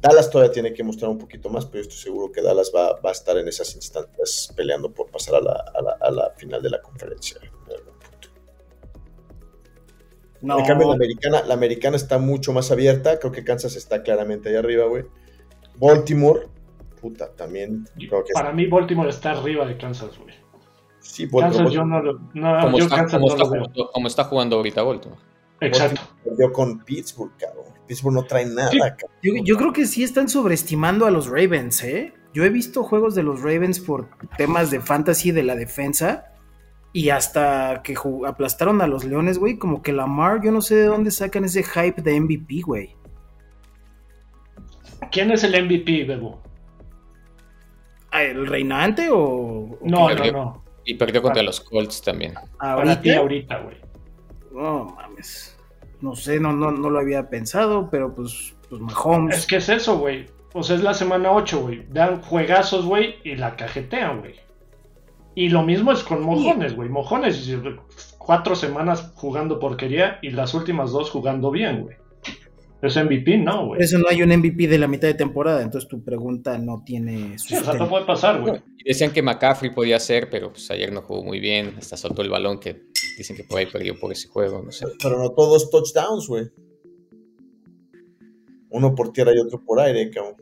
Dallas 0.00 0.30
todavía 0.30 0.52
tiene 0.52 0.72
que 0.72 0.84
mostrar 0.84 1.10
un 1.10 1.18
poquito 1.18 1.48
más, 1.48 1.66
pero 1.66 1.82
estoy 1.82 1.98
seguro 1.98 2.30
que 2.30 2.40
Dallas 2.40 2.70
va, 2.74 2.98
a 3.02 3.10
estar 3.10 3.36
en 3.36 3.48
esas 3.48 3.74
instancias 3.74 4.52
peleando 4.54 4.92
por 4.92 5.10
pasar 5.10 5.36
a 5.36 5.40
la, 5.40 5.64
a 6.00 6.10
la 6.10 6.30
final 6.36 6.62
de 6.62 6.70
la 6.70 6.80
conferencia. 6.80 7.40
En 10.42 10.64
cambio, 10.64 10.88
la 10.88 10.94
americana, 10.94 11.42
la 11.42 11.54
americana 11.54 11.96
está 11.96 12.18
mucho 12.18 12.52
más 12.52 12.70
abierta. 12.70 13.18
Creo 13.18 13.32
que 13.32 13.44
Kansas 13.44 13.76
está 13.76 14.02
claramente 14.02 14.48
ahí 14.48 14.56
arriba, 14.56 14.86
güey. 14.86 15.04
Baltimore, 15.76 16.48
puta, 17.00 17.34
también. 17.34 17.88
Para 18.32 18.52
mí, 18.52 18.66
Baltimore 18.66 19.08
está 19.08 19.32
arriba 19.32 19.66
de 19.66 19.76
Kansas, 19.76 20.16
güey. 20.18 20.34
Sí, 21.00 21.26
Baltimore. 21.26 21.56
Kansas 21.56 21.72
yo 21.72 21.84
no 21.84 22.02
lo. 22.02 22.20
No, 22.34 22.60
como, 22.60 22.78
yo 22.78 22.84
está, 22.84 22.96
Kansas 22.96 23.20
como, 23.20 23.26
no 23.26 23.32
está 23.32 23.44
lo 23.44 23.48
jugando, 23.48 23.90
como 23.92 24.08
está 24.08 24.24
jugando 24.24 24.56
ahorita 24.56 24.82
Baltimore. 24.82 25.20
Exacto. 25.60 26.00
Perdió 26.22 26.52
con 26.52 26.84
Pittsburgh, 26.84 27.32
cabrón. 27.36 27.74
Pittsburgh 27.86 28.14
no 28.14 28.24
trae 28.24 28.46
nada, 28.46 28.70
cabrón. 28.70 29.10
Yo, 29.22 29.32
yo, 29.42 29.56
creo 29.56 29.72
que 29.72 29.86
sí 29.86 30.04
están 30.04 30.28
sobreestimando 30.28 31.06
a 31.06 31.10
los 31.10 31.26
Ravens, 31.26 31.82
¿eh? 31.82 32.14
Yo 32.32 32.44
he 32.44 32.50
visto 32.50 32.84
juegos 32.84 33.16
de 33.16 33.24
los 33.24 33.40
Ravens 33.40 33.80
por 33.80 34.08
temas 34.36 34.70
de 34.70 34.80
fantasy 34.80 35.32
de 35.32 35.42
la 35.42 35.56
defensa 35.56 36.32
y 36.92 37.10
hasta 37.10 37.82
que 37.82 37.94
aplastaron 38.26 38.80
a 38.80 38.86
los 38.86 39.04
Leones, 39.04 39.38
güey, 39.38 39.58
como 39.58 39.82
que 39.82 39.92
Lamar, 39.92 40.42
yo 40.42 40.50
no 40.50 40.60
sé 40.60 40.76
de 40.76 40.86
dónde 40.86 41.10
sacan 41.10 41.44
ese 41.44 41.62
hype 41.62 42.00
de 42.02 42.20
MVP, 42.20 42.62
güey. 42.64 42.96
¿Quién 45.10 45.30
es 45.30 45.44
el 45.44 45.64
MVP, 45.64 46.04
Bebo? 46.04 46.42
Ah, 48.10 48.22
¿El 48.22 48.46
reinante 48.46 49.08
o...? 49.12 49.78
No, 49.82 50.14
no, 50.14 50.32
no. 50.32 50.64
Y 50.84 50.94
perdió 50.94 51.20
contra 51.20 51.42
los 51.42 51.60
Colts 51.60 52.00
también. 52.02 52.34
¿Ahorita? 52.58 53.18
ahorita, 53.18 53.58
güey. 53.60 53.76
No 54.52 54.86
mames. 54.96 55.56
No 56.00 56.14
sé, 56.14 56.40
no, 56.40 56.52
no, 56.52 56.70
no 56.70 56.88
lo 56.88 56.98
había 56.98 57.28
pensado, 57.28 57.90
pero 57.90 58.14
pues, 58.14 58.54
pues 58.68 58.80
Mahomes. 58.80 59.36
Es 59.36 59.46
que 59.46 59.56
es 59.56 59.68
eso, 59.68 59.98
güey. 59.98 60.26
O 60.54 60.62
sea, 60.62 60.76
es 60.76 60.82
la 60.82 60.94
semana 60.94 61.30
8, 61.30 61.60
güey. 61.60 61.86
Dan 61.90 62.22
juegazos, 62.22 62.86
güey, 62.86 63.16
y 63.24 63.36
la 63.36 63.56
cajetean, 63.56 64.20
güey. 64.20 64.36
Y 65.38 65.50
lo 65.50 65.62
mismo 65.62 65.92
es 65.92 66.02
con 66.02 66.20
Mojones, 66.22 66.74
güey. 66.74 66.88
Mojones, 66.88 67.48
cuatro 68.18 68.56
semanas 68.56 69.12
jugando 69.14 69.60
porquería 69.60 70.18
y 70.20 70.30
las 70.30 70.52
últimas 70.52 70.90
dos 70.90 71.10
jugando 71.10 71.52
bien, 71.52 71.82
güey. 71.82 71.96
Es 72.82 72.96
MVP, 72.96 73.38
no, 73.38 73.68
güey. 73.68 73.80
Eso 73.80 73.98
no 73.98 74.08
hay 74.08 74.20
un 74.20 74.36
MVP 74.36 74.66
de 74.66 74.78
la 74.78 74.88
mitad 74.88 75.06
de 75.06 75.14
temporada, 75.14 75.62
entonces 75.62 75.88
tu 75.88 76.02
pregunta 76.02 76.58
no 76.58 76.82
tiene 76.84 77.38
Sí, 77.38 77.54
o 77.54 77.62
sea, 77.62 77.74
no 77.74 77.88
puede 77.88 78.04
pasar, 78.04 78.40
güey. 78.40 78.60
Y 78.78 78.88
decían 78.88 79.12
que 79.12 79.22
McCaffrey 79.22 79.72
podía 79.72 80.00
ser, 80.00 80.28
pero 80.28 80.50
pues 80.50 80.68
ayer 80.72 80.92
no 80.92 81.02
jugó 81.02 81.22
muy 81.22 81.38
bien, 81.38 81.76
hasta 81.78 81.96
soltó 81.96 82.22
el 82.22 82.30
balón 82.30 82.58
que 82.58 82.82
dicen 83.16 83.36
que 83.36 83.44
por 83.44 83.60
ahí 83.60 83.66
perdió 83.66 83.96
por 83.96 84.10
ese 84.10 84.26
juego, 84.26 84.60
no 84.60 84.72
sé. 84.72 84.86
Pero 85.00 85.20
no 85.20 85.30
todos 85.30 85.70
touchdowns, 85.70 86.26
güey. 86.26 86.48
Uno 88.70 88.92
por 88.92 89.12
tierra 89.12 89.30
y 89.36 89.38
otro 89.38 89.62
por 89.64 89.78
aire, 89.78 90.10
cabrón. 90.10 90.34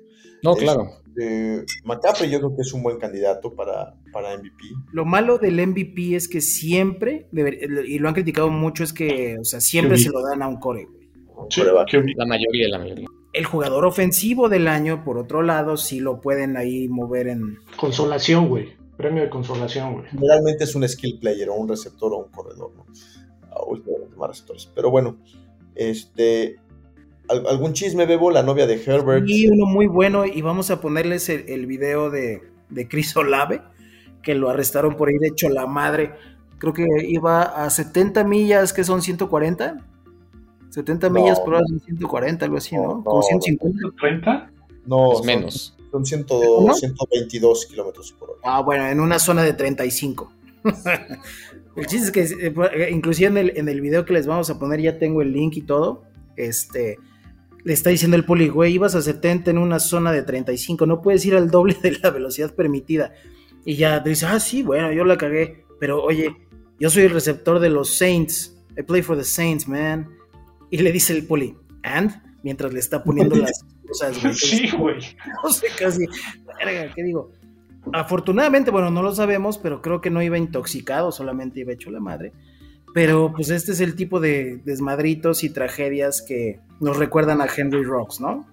No, 0.43 0.55
claro. 0.55 0.89
Eh, 1.21 1.67
McCaffrey 1.85 2.31
yo 2.31 2.39
creo 2.39 2.57
que 2.57 2.63
es 2.63 2.73
un 2.73 2.83
buen 2.83 2.99
candidato 2.99 3.55
para, 3.55 3.95
para 4.23 4.37
MVP. 4.39 4.65
Lo 4.93 5.05
malo 5.05 5.37
del 5.39 5.55
MVP 5.67 6.15
es 6.17 6.27
que 6.29 6.41
siempre, 6.41 7.27
y 7.87 7.99
lo 7.99 8.09
han 8.09 8.15
criticado 8.15 8.49
mucho, 8.49 8.83
es 8.83 8.93
que, 8.95 9.37
o 9.39 9.45
sea, 9.45 9.61
siempre 9.61 9.99
se 9.99 10.09
lo 10.11 10.23
dan 10.23 10.43
a 10.43 10.49
un 10.49 10.57
core, 10.59 10.87
güey. 10.87 11.11
Sí, 11.51 11.61
La 12.17 12.25
mayoría, 12.25 12.69
la 12.69 12.79
mayoría. 12.79 13.07
El 13.35 13.45
jugador 13.45 13.85
ofensivo 13.85 14.49
del 14.49 14.69
año, 14.69 15.05
por 15.05 15.19
otro 15.19 15.43
lado, 15.43 15.77
sí 15.77 16.01
lo 16.01 16.23
pueden 16.23 16.57
ahí 16.57 16.89
mover 16.89 17.29
en... 17.29 17.59
Consolación, 17.77 18.49
güey. 18.49 18.71
Premio 18.97 19.23
de 19.23 19.29
consolación, 19.29 19.93
güey. 19.93 20.07
Generalmente 20.09 20.65
es 20.65 20.75
un 20.75 20.89
skill 20.89 21.19
player 21.21 21.51
o 21.51 21.55
un 21.55 21.69
receptor 21.69 22.11
o 22.15 22.17
un 22.25 22.31
corredor, 22.31 22.73
¿no? 22.75 22.87
Ah, 23.51 23.61
últimamente 23.67 24.17
más 24.17 24.29
receptores. 24.31 24.73
Pero 24.75 24.91
bueno, 24.91 25.19
este. 25.75 26.57
al- 27.29 27.47
¿Algún 27.47 27.75
chisme, 27.75 28.07
Bebo? 28.07 28.31
La 28.31 28.43
novia 28.43 28.67
de 28.67 28.83
Herbert. 28.83 29.29
Y 29.29 29.49
uno 29.49 29.67
muy 29.67 29.87
bueno, 29.87 30.25
y 30.25 30.41
vamos 30.41 30.71
a 30.71 30.81
ponerles 30.81 31.29
el, 31.29 31.47
el 31.49 31.67
video 31.67 32.09
de, 32.11 32.41
de 32.71 32.89
Chris 32.89 33.15
Olave, 33.17 33.61
que 34.27 34.35
lo 34.35 34.51
arrestaron 34.51 34.97
por 34.97 35.09
ir 35.09 35.25
hecho 35.25 35.49
la 35.49 35.69
madre. 35.69 36.11
Creo 36.59 36.73
que 36.73 36.85
iba 37.07 37.43
a 37.43 37.71
70 37.71 38.25
millas, 38.25 38.73
que 38.73 38.83
son 38.83 39.01
140. 39.01 39.77
70 40.71 41.09
No, 41.09 41.15
millas 41.15 41.39
por 41.39 41.55
hora 41.55 41.63
son 41.69 41.79
140, 41.79 42.45
algo 42.45 42.57
así, 42.57 42.75
No, 42.75 42.83
¿no? 42.83 43.05
Como 43.05 43.23
150. 43.23 43.89
¿30? 43.97 44.51
No, 44.85 45.13
Es 45.13 45.19
son- 45.19 45.27
menos. 45.29 45.77
Son, 45.93 46.05
100 46.05 46.27
¿No? 46.29 46.75
122 46.75 47.67
kilómetros 47.67 48.13
por 48.19 48.31
hora. 48.31 48.41
Ah, 48.43 48.61
bueno, 48.63 48.89
en 48.89 48.99
una 48.99 49.21
zona 49.21 49.45
de 49.45 49.53
35. 49.53 50.33
el 51.77 51.87
chiste 51.87 52.21
es 52.23 52.33
que, 52.33 52.47
eh, 52.49 52.55
eh, 52.75 52.89
inclusive 52.91 53.29
en 53.29 53.37
el, 53.37 53.53
en 53.57 53.69
el 53.69 53.81
video 53.81 54.05
que 54.05 54.13
les 54.13 54.27
vamos 54.27 54.51
a 54.51 54.59
poner, 54.59 54.81
ya 54.81 54.99
tengo 54.99 55.23
el 55.23 55.33
link 55.33 55.57
y 55.57 55.63
todo. 55.63 56.03
Este, 56.35 56.99
le 57.63 57.73
está 57.73 57.91
diciendo 57.91 58.17
el 58.17 58.25
poli, 58.25 58.49
güey, 58.49 58.73
ibas 58.75 58.97
a 58.97 59.03
70 59.03 59.53
en 59.53 59.59
una 59.59 59.79
zona 59.79 60.11
de 60.11 60.23
35, 60.25 60.85
no 60.85 61.01
puedes 61.01 61.25
ir 61.25 61.37
al 61.37 61.49
doble 61.49 61.77
de 61.81 61.93
la 62.03 62.11
velocidad 62.11 62.53
permitida. 62.55 63.13
Y 63.67 63.75
ya 63.75 64.01
te 64.03 64.11
dice, 64.11 64.27
ah, 64.27 64.39
sí, 64.39 64.63
bueno, 64.63 64.93
yo 64.93 65.05
la 65.05 65.19
cagué. 65.19 65.65
Pero 65.81 66.03
oye, 66.03 66.35
yo 66.79 66.89
soy 66.89 67.03
el 67.03 67.11
receptor 67.11 67.59
de 67.59 67.69
los 67.69 67.91
Saints. 67.91 68.57
I 68.79 68.83
play 68.83 69.03
for 69.03 69.19
the 69.19 69.25
Saints, 69.25 69.67
man. 69.67 70.09
Y 70.71 70.79
le 70.79 70.93
dice 70.93 71.13
el 71.13 71.27
poli, 71.27 71.57
and, 71.83 72.13
mientras 72.45 72.73
le 72.73 72.79
está 72.79 73.03
poniendo 73.03 73.35
las 73.37 73.65
cosas, 73.87 74.23
güey. 74.23 74.35
Sí, 74.35 74.71
güey. 74.71 75.01
No 75.43 75.51
sé, 75.51 75.67
casi. 75.77 76.07
Verga, 76.65 76.95
¿qué 76.95 77.03
digo? 77.03 77.33
Afortunadamente, 77.93 78.71
bueno, 78.71 78.91
no 78.91 79.03
lo 79.03 79.13
sabemos, 79.15 79.59
pero 79.59 79.83
creo 79.83 80.01
que 80.01 80.11
no 80.11 80.23
iba 80.23 80.39
intoxicado, 80.39 81.11
solamente 81.11 81.61
iba 81.61 81.73
hecho 81.73 81.91
la 81.91 82.01
madre. 82.01 82.33
Pero 82.95 83.33
pues 83.35 83.51
este 83.51 83.73
es 83.73 83.81
el 83.81 83.95
tipo 83.95 84.21
de 84.21 84.61
desmadritos 84.65 85.45
y 85.45 85.51
tragedias 85.51 86.23
que 86.23 86.61
nos 86.81 86.97
recuerdan 86.97 87.41
a 87.41 87.47
Henry 87.55 87.85
Rocks, 87.85 88.21
¿no? 88.21 88.47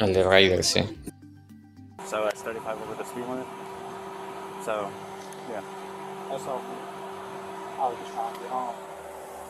Al 0.00 0.12
de 0.12 0.24
Raiders, 0.24 0.66
sí. 0.66 0.80
So 2.10 2.16
that's 2.24 2.42
35 2.42 2.76
over 2.82 2.96
the 2.96 3.04
speed 3.04 3.24
limit. 3.28 3.63
So, 4.64 4.90
yeah. 5.50 5.60
That's 6.30 6.46
all. 6.46 6.62
I 7.78 7.88
was 7.88 7.98
just 7.98 8.14
trying 8.14 8.32
to 8.34 8.40
get 8.40 8.48
home. 8.48 8.74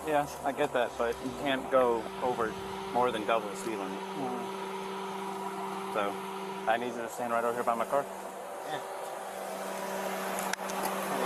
Yeah, 0.09 0.27
I 0.44 0.53
get 0.53 0.72
that, 0.72 0.90
but 0.98 1.14
you 1.24 1.31
can't 1.42 1.70
go 1.70 2.03
over 2.22 2.53
more 2.92 3.11
than 3.12 3.24
double 3.27 3.48
the 3.48 3.57
speed 3.57 3.79
limit. 3.79 3.92
Mm-hmm. 4.18 5.94
So, 5.94 6.12
I 6.66 6.77
need 6.79 6.94
you 6.94 7.03
to 7.03 7.09
stand 7.09 7.33
right 7.33 7.44
over 7.44 7.55
here 7.55 7.62
by 7.62 7.74
my 7.74 7.85
car. 7.85 8.05
Yeah. 8.68 8.81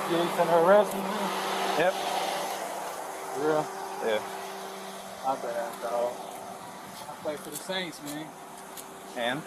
if 0.05 0.11
you 0.11 0.17
ain't 0.19 0.31
finna 0.31 0.67
arrest 0.67 0.93
me, 0.95 1.01
man, 1.01 1.79
Yep. 1.79 1.93
for 3.35 3.41
real, 3.41 3.67
Yeah. 4.05 4.21
I 5.27 5.35
bet, 5.37 5.83
dog. 5.83 6.13
I 7.09 7.13
play 7.23 7.37
for 7.37 7.51
the 7.51 7.57
Saints, 7.57 8.01
man. 8.05 8.27
And? 9.17 9.43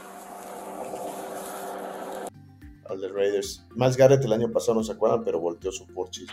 Al 2.92 3.00
de 3.02 3.08
Raiders. 3.08 3.66
Miles 3.76 3.96
Garrett 3.98 4.24
el 4.26 4.34
año 4.34 4.52
pasado, 4.52 4.76
no 4.76 4.84
se 4.84 4.92
acuerdan, 4.92 5.24
pero 5.24 5.40
volteó 5.40 5.72
su 5.72 5.86
Porsche. 5.88 6.26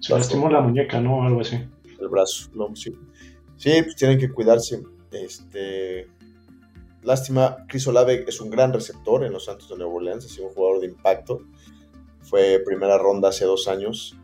Se 0.00 0.12
lastimó 0.12 0.50
la 0.50 0.60
muñeca, 0.60 1.00
¿no? 1.00 1.22
Algo 1.24 1.40
así. 1.40 1.56
el 2.00 2.08
brazo. 2.08 2.50
lo- 2.54 2.74
sí. 2.74 2.92
Sí, 3.56 3.82
pues 3.82 3.94
tienen 3.96 4.18
que 4.18 4.28
cuidarse. 4.30 4.82
Este, 5.12 6.08
lástima, 7.02 7.58
Chris 7.68 7.86
Olave 7.86 8.24
es 8.26 8.40
un 8.40 8.50
gran 8.50 8.72
receptor 8.72 9.24
en 9.24 9.32
los 9.32 9.44
Santos 9.44 9.68
de 9.68 9.76
Nueva 9.76 9.92
Orleans, 9.92 10.24
ha 10.24 10.28
sido 10.28 10.48
un 10.48 10.54
jugador 10.54 10.80
de 10.80 10.86
impacto. 10.88 11.42
Fue 12.22 12.60
primera 12.64 12.98
ronda 12.98 13.28
hace 13.28 13.44
dos 13.44 13.68
años. 13.68 14.16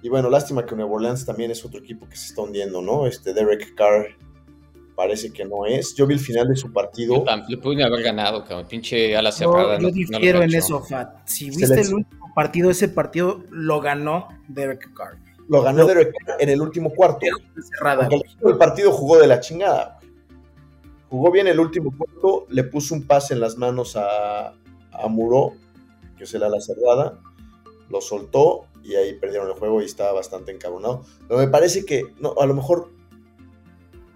Y, 0.00 0.06
y 0.06 0.08
bueno, 0.08 0.30
lástima 0.30 0.64
que 0.64 0.76
Nueva 0.76 0.92
Orleans 0.92 1.26
también 1.26 1.50
es 1.50 1.64
otro 1.64 1.80
equipo 1.80 2.08
que 2.08 2.16
se 2.16 2.26
está 2.28 2.42
hundiendo, 2.42 2.80
¿no? 2.80 3.06
Este 3.06 3.34
Derek 3.34 3.74
Carr 3.74 4.06
parece 4.98 5.32
que 5.32 5.44
no 5.44 5.64
es. 5.64 5.94
Yo 5.94 6.08
vi 6.08 6.14
el 6.14 6.20
final 6.20 6.48
de 6.48 6.56
su 6.56 6.72
partido. 6.72 7.24
Yo 7.24 7.36
Le 7.48 7.56
pudieron 7.58 7.92
haber 7.92 8.04
ganado, 8.04 8.44
cabrón. 8.44 8.66
Pinche 8.68 9.16
ala 9.16 9.30
Yo, 9.30 9.36
cerrada. 9.36 9.76
yo 9.76 9.82
no- 9.82 9.82
no 9.82 9.88
lo 9.88 9.94
difiero 9.94 10.42
en 10.42 10.52
eso, 10.54 10.82
Fat. 10.82 11.20
Si 11.24 11.50
viste 11.50 11.80
el 11.80 11.94
último 11.94 12.32
partido, 12.34 12.68
ese 12.68 12.88
partido 12.88 13.44
lo 13.50 13.80
ganó 13.80 14.26
Derek 14.48 14.92
Carr. 14.94 15.16
Lo 15.48 15.62
ganó 15.62 15.86
Derek 15.86 16.12
Carr 16.26 16.36
en 16.42 16.48
el 16.48 16.60
último 16.60 16.90
cuarto. 16.90 17.24
Cerrada. 17.78 18.08
El 18.44 18.56
partido 18.58 18.90
jugó 18.90 19.18
de 19.18 19.28
la 19.28 19.38
chingada. 19.38 19.98
güey. 20.00 20.12
Jugó 21.10 21.30
bien 21.30 21.46
el 21.46 21.60
último 21.60 21.94
cuarto, 21.96 22.46
le 22.50 22.64
puso 22.64 22.94
un 22.96 23.06
pase 23.06 23.34
en 23.34 23.40
las 23.40 23.56
manos 23.56 23.94
a, 23.96 24.48
a 24.92 25.06
Muro, 25.08 25.52
que 26.18 26.24
es 26.24 26.34
el 26.34 26.42
ala 26.42 26.60
cerrada, 26.60 27.18
lo 27.88 28.00
soltó 28.00 28.66
y 28.82 28.94
ahí 28.96 29.14
perdieron 29.14 29.46
el 29.48 29.54
juego 29.54 29.80
y 29.80 29.84
estaba 29.84 30.12
bastante 30.12 30.50
encabronado. 30.52 31.04
Pero 31.28 31.38
me 31.40 31.48
parece 31.48 31.86
que, 31.86 32.02
no, 32.20 32.34
a 32.38 32.44
lo 32.46 32.54
mejor 32.54 32.90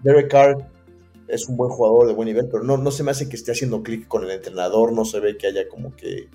Derek 0.03 0.29
Carr 0.29 0.69
es 1.33 1.47
un 1.47 1.57
buen 1.57 1.71
jugador 1.71 2.07
de 2.07 2.13
buen 2.13 2.27
nivel, 2.27 2.47
pero 2.51 2.63
no, 2.63 2.77
no 2.77 2.91
se 2.91 3.03
me 3.03 3.11
hace 3.11 3.27
que 3.27 3.35
esté 3.35 3.51
haciendo 3.51 3.83
clic 3.83 4.07
con 4.07 4.23
el 4.23 4.31
entrenador, 4.31 4.93
no 4.93 5.05
se 5.05 5.19
ve 5.19 5.37
que 5.37 5.47
haya 5.47 5.67
como 5.67 5.95
que, 5.95 6.29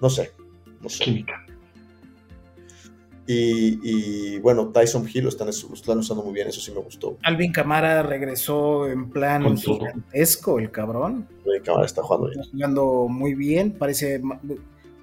no 0.00 0.10
sé, 0.10 0.32
no 0.80 0.88
sé. 0.88 1.04
Química. 1.04 1.44
Y, 3.26 3.78
y, 3.84 4.38
bueno, 4.40 4.70
Tyson 4.70 5.08
Hill 5.12 5.22
lo 5.22 5.28
están, 5.28 5.46
lo 5.46 5.74
están 5.74 5.98
usando 5.98 6.24
muy 6.24 6.34
bien, 6.34 6.48
eso 6.48 6.60
sí 6.60 6.72
me 6.72 6.80
gustó. 6.80 7.16
Alvin 7.22 7.52
Camara 7.52 8.02
regresó 8.02 8.88
en 8.88 9.08
plan 9.08 9.56
gigantesco, 9.56 10.58
el 10.58 10.72
cabrón. 10.72 11.28
El 11.44 11.62
cámara 11.62 11.86
está 11.86 12.02
jugando 12.02 12.26
bien. 12.28 12.40
Está 12.40 12.50
jugando 12.52 13.06
muy 13.08 13.34
bien, 13.34 13.72
parece... 13.72 14.20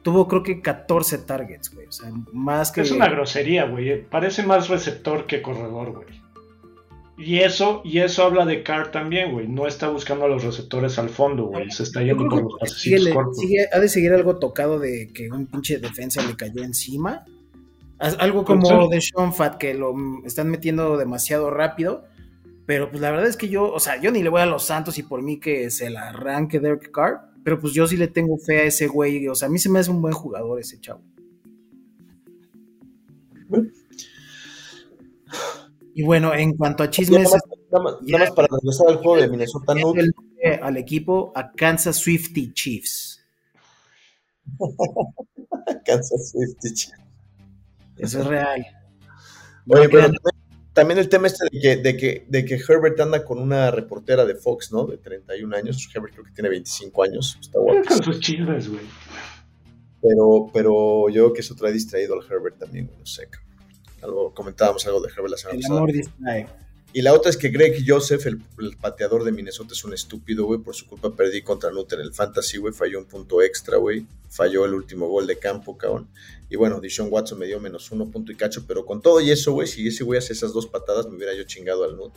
Tuvo 0.02 0.28
creo 0.28 0.44
que 0.44 0.62
14 0.62 1.20
targets, 1.20 1.74
güey. 1.74 1.88
O 1.88 1.92
sea, 1.92 2.12
más 2.34 2.72
que... 2.72 2.82
Es 2.82 2.92
una 2.92 3.08
grosería, 3.08 3.66
güey. 3.66 3.92
eh. 3.92 4.08
Parece 4.10 4.44
más 4.44 4.68
receptor 4.68 5.26
que 5.26 5.42
corredor, 5.42 5.94
güey. 5.94 6.08
Y 7.18 7.40
eso, 7.40 7.82
y 7.84 7.98
eso 8.00 8.24
habla 8.24 8.46
de 8.46 8.62
Carr 8.62 8.92
también, 8.92 9.32
güey. 9.32 9.48
No 9.48 9.66
está 9.68 9.90
buscando 9.90 10.26
a 10.26 10.28
los 10.28 10.44
receptores 10.44 11.00
al 11.00 11.10
fondo, 11.10 11.46
güey. 11.48 11.72
Se 11.72 11.82
está 11.84 12.02
yendo 12.04 12.24
que 12.30 12.36
los 12.44 12.54
pasecitos 12.60 13.04
cortos. 13.14 13.38
sigue- 13.40 13.68
ha 13.74 13.80
de 13.80 13.90
seguir 13.90 14.14
algo 14.14 14.38
tocado 14.38 14.78
de 14.80 15.10
que 15.14 15.30
un 15.32 15.48
pinche 15.48 15.80
defensa 15.80 16.22
le 16.22 16.36
cayó 16.36 16.64
encima. 16.64 17.26
Algo 18.00 18.46
como 18.46 18.88
de 18.90 19.02
Sean 19.02 19.34
Fat, 19.34 19.58
que 19.58 19.74
lo 19.74 19.96
están 20.26 20.50
metiendo 20.50 20.98
demasiado 20.98 21.50
rápido. 21.50 22.06
Pero 22.68 22.90
pues 22.92 23.02
la 23.02 23.10
verdad 23.12 23.28
es 23.28 23.38
que 23.38 23.48
yo, 23.50 23.72
o 23.74 23.80
sea, 23.80 24.00
yo 24.00 24.12
ni 24.12 24.22
le 24.22 24.30
voy 24.30 24.42
a 24.42 24.46
los 24.46 24.64
Santos 24.66 24.98
y 25.00 25.04
por 25.04 25.24
mí 25.24 25.40
que 25.40 25.72
se 25.72 25.90
la 25.90 26.10
arranque 26.10 26.60
Derek 26.60 26.92
Carr. 26.92 27.32
Pero 27.44 27.60
pues 27.60 27.74
yo 27.74 27.88
sí 27.88 27.98
le 27.98 28.08
tengo 28.10 28.38
fe 28.38 28.60
a 28.60 28.64
ese 28.66 28.88
güey. 28.88 29.28
O 29.28 29.34
sea, 29.36 29.48
a 29.48 29.52
mí 29.52 29.58
se 29.58 29.70
me 29.70 29.80
hace 29.80 29.90
un 29.90 30.02
buen 30.02 30.14
jugador 30.14 30.60
ese 30.60 30.80
chavo. 30.80 31.02
Y 36.00 36.04
bueno, 36.04 36.32
en 36.36 36.56
cuanto 36.56 36.84
a 36.84 36.92
chismes, 36.92 37.24
nada, 37.24 37.32
más, 37.32 37.44
nada 37.72 37.84
más- 37.84 37.96
nada 38.04 38.26
más 38.26 38.32
para 38.36 38.48
regresar 38.52 38.88
al 38.88 38.98
juego 38.98 39.18
de 39.18 39.28
Minnesota 39.30 39.74
nombre 39.74 40.06
al 40.62 40.78
equipo 40.78 41.32
a 41.36 41.52
Kansas 41.52 41.96
Swifty 41.98 42.54
Chiefs. 42.54 43.26
Kansas 45.86 46.32
City 46.32 46.74
Chiefs. 46.74 47.00
Eso 47.98 48.22
es 48.22 48.28
real. 48.28 48.60
Oye, 49.70 49.84
No 49.86 49.90
pero 49.90 50.02
también, 50.04 50.22
también 50.74 51.00
el 51.00 51.10
tema 51.10 51.26
este 51.28 51.46
de 51.52 51.60
que, 51.60 51.76
de, 51.78 51.98
que, 51.98 52.26
de 52.30 52.46
que 52.46 52.56
Herbert 52.56 53.00
anda 53.00 53.26
con 53.26 53.40
una 53.40 53.72
reportera 53.72 54.24
de 54.24 54.36
Fox, 54.36 54.72
¿no? 54.72 54.86
De 54.86 54.98
31 54.98 55.56
años. 55.56 55.90
Herbert 55.94 56.14
creo 56.14 56.26
que 56.26 56.32
tiene 56.32 56.50
25 56.50 57.04
años. 57.04 57.38
Está 57.42 57.54
Con 57.58 57.82
guapo. 57.82 58.04
sus 58.04 58.20
chismes, 58.20 58.70
güey. 58.70 58.84
Pero, 60.00 60.52
pero 60.54 61.10
yo 61.10 61.24
creo 61.24 61.34
que 61.34 61.42
eso 61.42 61.56
trae 61.56 61.74
distraído 61.74 62.14
al 62.14 62.24
Herbert 62.32 62.60
también, 62.60 62.86
güey, 62.86 63.00
no 63.00 63.06
sé. 63.08 63.28
cabrón. 63.28 63.47
Algo, 64.02 64.34
comentábamos 64.34 64.86
algo 64.86 65.02
de 65.02 65.10
Herbert 65.10 65.32
la 65.32 65.38
semana 65.38 65.56
El 65.56 65.62
pasada. 65.62 65.80
amor 65.80 65.92
distrae. 65.92 66.48
Y 66.94 67.02
la 67.02 67.14
otra 67.14 67.30
es 67.30 67.38
que 67.38 67.50
Greg 67.50 67.84
Joseph, 67.86 68.26
el, 68.26 68.42
el 68.60 68.78
pateador 68.78 69.24
de 69.24 69.32
Minnesota, 69.32 69.74
es 69.74 69.84
un 69.84 69.94
estúpido, 69.94 70.46
güey. 70.46 70.60
Por 70.60 70.74
su 70.74 70.88
culpa 70.88 71.14
perdí 71.14 71.42
contra 71.42 71.70
Nut 71.70 71.92
en 71.94 72.00
el 72.00 72.14
Fantasy, 72.14 72.58
güey. 72.58 72.74
Falló 72.74 73.00
un 73.00 73.06
punto 73.06 73.42
extra, 73.42 73.78
güey. 73.78 74.06
Falló 74.30 74.66
el 74.66 74.74
último 74.74 75.08
gol 75.08 75.28
de 75.28 75.38
campo, 75.38 75.78
cabrón. 75.78 76.08
Y 76.50 76.56
bueno, 76.56 76.80
Dishon 76.80 77.10
Watson 77.12 77.38
me 77.38 77.46
dio 77.46 77.60
menos 77.60 77.92
uno 77.92 78.10
punto 78.10 78.32
y 78.32 78.36
cacho. 78.36 78.64
Pero 78.66 78.86
con 78.86 79.02
todo 79.02 79.20
y 79.20 79.32
eso, 79.32 79.52
güey, 79.52 79.68
si 79.68 79.88
ese 79.88 80.04
güey 80.06 80.18
hace 80.18 80.34
esas 80.34 80.54
dos 80.54 80.66
patadas, 80.66 81.08
me 81.08 81.18
hubiera 81.18 81.36
yo 81.36 81.44
chingado 81.44 81.84
al 81.84 81.98
Nut. 81.98 82.14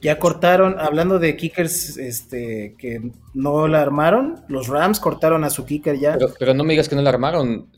Ya 0.00 0.18
cortaron, 0.18 0.78
hablando 0.78 1.18
de 1.18 1.34
kickers 1.34 1.96
este, 1.96 2.74
que 2.76 3.10
no 3.32 3.66
la 3.68 3.80
armaron, 3.80 4.44
los 4.48 4.68
Rams 4.68 5.00
cortaron 5.00 5.44
a 5.44 5.50
su 5.50 5.64
kicker 5.64 5.98
ya. 5.98 6.18
Pero, 6.38 6.52
no 6.52 6.62
me 6.62 6.74
digas 6.74 6.90
que 6.90 6.94
no 6.94 7.00
la 7.00 7.08
armaron. 7.08 7.68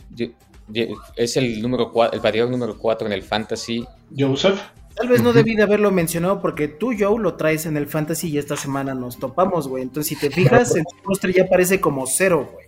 Es 1.16 1.36
el 1.36 1.62
número 1.62 1.92
el 2.12 2.20
pateador 2.20 2.50
número 2.50 2.76
4 2.78 3.06
en 3.06 3.12
el 3.12 3.22
fantasy. 3.22 3.86
Joseph. 4.16 4.60
Tal 4.94 5.08
vez 5.08 5.22
no 5.22 5.32
debí 5.34 5.54
de 5.54 5.62
haberlo 5.62 5.90
mencionado 5.90 6.40
porque 6.40 6.68
tú, 6.68 6.92
Joe, 6.98 7.20
lo 7.20 7.34
traes 7.34 7.66
en 7.66 7.76
el 7.76 7.86
fantasy 7.86 8.30
y 8.30 8.38
esta 8.38 8.56
semana 8.56 8.94
nos 8.94 9.18
topamos, 9.18 9.68
güey. 9.68 9.82
Entonces, 9.82 10.08
si 10.08 10.16
te 10.16 10.34
fijas, 10.34 10.74
el 10.74 10.84
rostro 11.04 11.30
ya 11.30 11.46
parece 11.46 11.80
como 11.80 12.06
cero, 12.06 12.48
güey. 12.50 12.66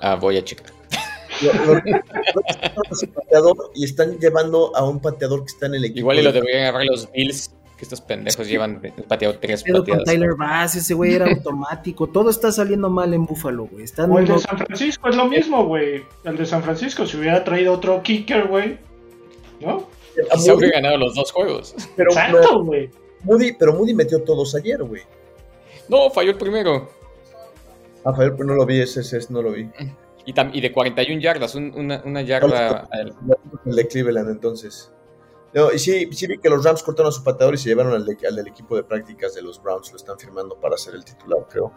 Ah, 0.00 0.16
voy 0.16 0.38
a 0.38 0.44
checar. 0.44 0.72
y 3.74 3.84
están 3.84 4.18
llevando 4.18 4.74
a 4.76 4.84
un 4.84 5.00
pateador 5.00 5.44
que 5.44 5.52
está 5.52 5.66
en 5.66 5.76
el 5.76 5.84
equipo. 5.84 6.00
Igual 6.00 6.18
y 6.18 6.22
lo 6.22 6.32
deberían 6.32 6.62
agarrar 6.62 6.86
los 6.86 7.10
Bills 7.12 7.52
estos 7.84 8.00
pendejos 8.00 8.46
llevan 8.46 8.80
pateado 9.08 9.38
tres 9.38 9.62
Pero 9.64 9.84
con 9.84 10.04
Tyler 10.04 10.34
Bass, 10.36 10.76
ese 10.76 10.94
güey 10.94 11.14
era 11.14 11.26
automático. 11.26 12.06
Todo 12.06 12.30
está 12.30 12.52
saliendo 12.52 12.88
mal 12.88 13.12
en 13.12 13.26
Buffalo, 13.26 13.66
güey. 13.66 13.84
o 14.08 14.18
el 14.18 14.26
de 14.26 14.38
San 14.38 14.58
Francisco 14.58 15.08
es 15.08 15.16
lo 15.16 15.26
mismo, 15.26 15.66
güey. 15.66 16.04
El 16.24 16.36
de 16.36 16.46
San 16.46 16.62
Francisco, 16.62 17.06
si 17.06 17.16
hubiera 17.16 17.42
traído 17.42 17.72
otro 17.72 18.02
kicker, 18.02 18.46
güey. 18.46 18.78
¿No? 19.60 19.88
Se 20.38 20.52
hubiera 20.52 20.80
ganado 20.80 20.98
los 20.98 21.14
dos 21.14 21.32
juegos. 21.32 21.74
Pero, 21.96 22.10
Exacto, 22.10 22.62
güey. 22.64 22.90
Moody, 23.22 23.52
pero 23.52 23.72
Moody 23.74 23.94
metió 23.94 24.22
todos 24.22 24.54
ayer, 24.54 24.82
güey. 24.82 25.02
No, 25.88 26.10
falló 26.10 26.30
el 26.30 26.38
primero. 26.38 26.88
Ah, 28.04 28.12
falló, 28.12 28.36
no 28.38 28.54
lo 28.54 28.66
vi, 28.66 28.80
ese, 28.80 29.00
ese, 29.00 29.18
no 29.30 29.42
lo 29.42 29.52
vi. 29.52 29.68
Y, 30.24 30.34
y 30.52 30.60
de 30.60 30.72
41 30.72 31.20
yardas, 31.20 31.54
una, 31.54 32.02
una 32.04 32.22
yarda. 32.22 32.88
El 33.64 33.76
de 33.76 33.88
Cleveland, 33.88 34.30
entonces. 34.30 34.92
No, 35.54 35.70
y 35.70 35.78
sí, 35.78 36.08
sí 36.12 36.26
vi 36.26 36.38
que 36.38 36.48
los 36.48 36.64
Rams 36.64 36.82
cortaron 36.82 37.10
a 37.10 37.12
su 37.12 37.22
pateador 37.22 37.54
y 37.54 37.58
se 37.58 37.68
llevaron 37.68 37.92
al, 37.92 38.06
del 38.06 38.46
equipo 38.46 38.74
de 38.74 38.84
prácticas 38.84 39.34
de 39.34 39.42
los 39.42 39.62
Browns. 39.62 39.90
Lo 39.90 39.96
están 39.96 40.18
firmando 40.18 40.58
para 40.58 40.78
ser 40.78 40.94
el 40.94 41.04
titular, 41.04 41.46
creo. 41.48 41.72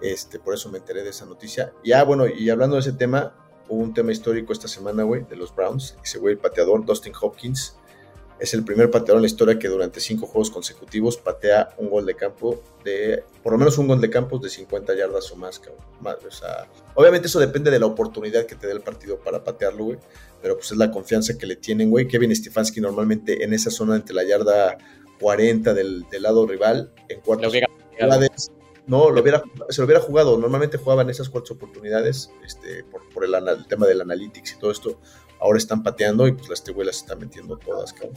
Este, 0.00 0.38
por 0.38 0.54
eso 0.54 0.70
me 0.70 0.78
enteré 0.78 1.02
de 1.02 1.10
esa 1.10 1.26
noticia. 1.26 1.74
Ya, 1.84 2.02
bueno, 2.04 2.26
y 2.26 2.48
hablando 2.48 2.76
de 2.76 2.80
ese 2.80 2.92
tema, 2.92 3.34
hubo 3.68 3.82
un 3.82 3.92
tema 3.92 4.12
histórico 4.12 4.52
esta 4.52 4.68
semana, 4.68 5.02
güey, 5.02 5.24
de 5.24 5.36
los 5.36 5.54
Browns. 5.54 5.98
Ese 6.02 6.18
güey, 6.18 6.34
el 6.34 6.40
pateador, 6.40 6.84
Dustin 6.86 7.12
Hopkins, 7.20 7.76
es 8.40 8.54
el 8.54 8.64
primer 8.64 8.90
pateador 8.90 9.16
en 9.18 9.22
la 9.22 9.26
historia 9.26 9.58
que 9.58 9.68
durante 9.68 10.00
cinco 10.00 10.26
juegos 10.26 10.50
consecutivos 10.50 11.18
patea 11.18 11.74
un 11.76 11.90
gol 11.90 12.06
de 12.06 12.14
campo 12.14 12.62
de, 12.82 13.22
por 13.42 13.52
lo 13.52 13.58
menos 13.58 13.76
un 13.76 13.86
gol 13.86 14.00
de 14.00 14.08
campo 14.08 14.38
de 14.38 14.48
50 14.48 14.94
yardas 14.96 15.30
o 15.30 15.36
más, 15.36 15.58
cabrón. 15.58 15.84
O 16.26 16.30
sea, 16.30 16.66
obviamente 16.94 17.28
eso 17.28 17.38
depende 17.38 17.70
de 17.70 17.78
la 17.78 17.86
oportunidad 17.86 18.46
que 18.46 18.54
te 18.54 18.66
dé 18.66 18.72
el 18.72 18.80
partido 18.80 19.18
para 19.18 19.44
patearlo, 19.44 19.84
güey. 19.84 19.98
Pero 20.40 20.56
pues 20.56 20.72
es 20.72 20.78
la 20.78 20.90
confianza 20.90 21.36
que 21.36 21.46
le 21.46 21.56
tienen, 21.56 21.90
güey. 21.90 22.08
Kevin 22.08 22.34
Stefanski 22.34 22.80
normalmente 22.80 23.44
en 23.44 23.52
esa 23.52 23.70
zona 23.70 23.96
entre 23.96 24.14
la 24.14 24.24
yarda 24.24 24.78
40 25.20 25.74
del, 25.74 26.06
lado 26.18 26.46
rival, 26.46 26.92
en 27.08 27.20
cuartos 27.20 27.52
no, 28.86 29.10
lo 29.10 29.20
hubiera, 29.20 29.40
se 29.68 29.80
lo 29.80 29.84
hubiera 29.84 30.00
jugado. 30.00 30.36
Normalmente 30.36 30.78
jugaba 30.78 31.02
en 31.02 31.10
esas 31.10 31.28
cuatro 31.28 31.54
oportunidades, 31.54 32.32
este, 32.44 32.82
por, 32.84 33.08
por 33.10 33.24
el, 33.24 33.34
el, 33.34 33.66
tema 33.68 33.86
del 33.86 34.00
analytics 34.00 34.54
y 34.54 34.58
todo 34.58 34.72
esto 34.72 34.98
ahora 35.40 35.58
están 35.58 35.82
pateando 35.82 36.26
y 36.26 36.32
pues 36.32 36.48
las 36.48 36.60
este 36.60 36.72
güey 36.72 36.86
las 36.86 36.96
está 36.96 37.16
metiendo 37.16 37.56
todas, 37.56 37.92
cabrón. 37.92 38.14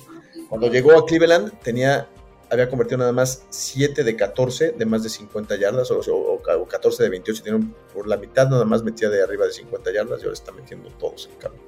Cuando 0.50 0.68
llegó 0.68 0.98
a 0.98 1.06
Cleveland 1.06 1.60
tenía, 1.60 2.08
había 2.50 2.70
convertido 2.70 3.00
nada 3.00 3.12
más 3.12 3.46
7 3.50 4.04
de 4.04 4.16
14 4.16 4.72
de 4.72 4.86
más 4.86 5.04
de 5.04 5.10
50 5.10 5.56
yardas 5.56 5.90
o, 5.92 6.00
o, 6.00 6.68
14 6.68 7.04
de 7.04 7.10
28, 7.10 7.44
tiene 7.44 7.74
por 7.94 8.08
la 8.08 8.18
mitad 8.18 8.50
nada 8.50 8.66
más 8.66 8.84
metía 8.84 9.10
de 9.10 9.24
arriba 9.24 9.46
de 9.46 9.54
50 9.54 9.94
yardas 9.94 10.20
y 10.22 10.24
ahora 10.24 10.34
está 10.34 10.52
metiendo 10.52 10.90
todos 10.92 11.30
cabrón. 11.40 11.62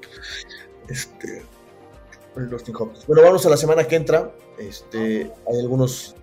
Este, 0.88 1.43
bueno, 2.36 3.22
vamos 3.24 3.45
a 3.45 3.49
la 3.49 3.56
semana 3.56 3.88
que 3.88 3.95
entra. 3.95 4.36
Este, 4.60 5.32
hay 5.47 5.60
algunos, 5.60 6.16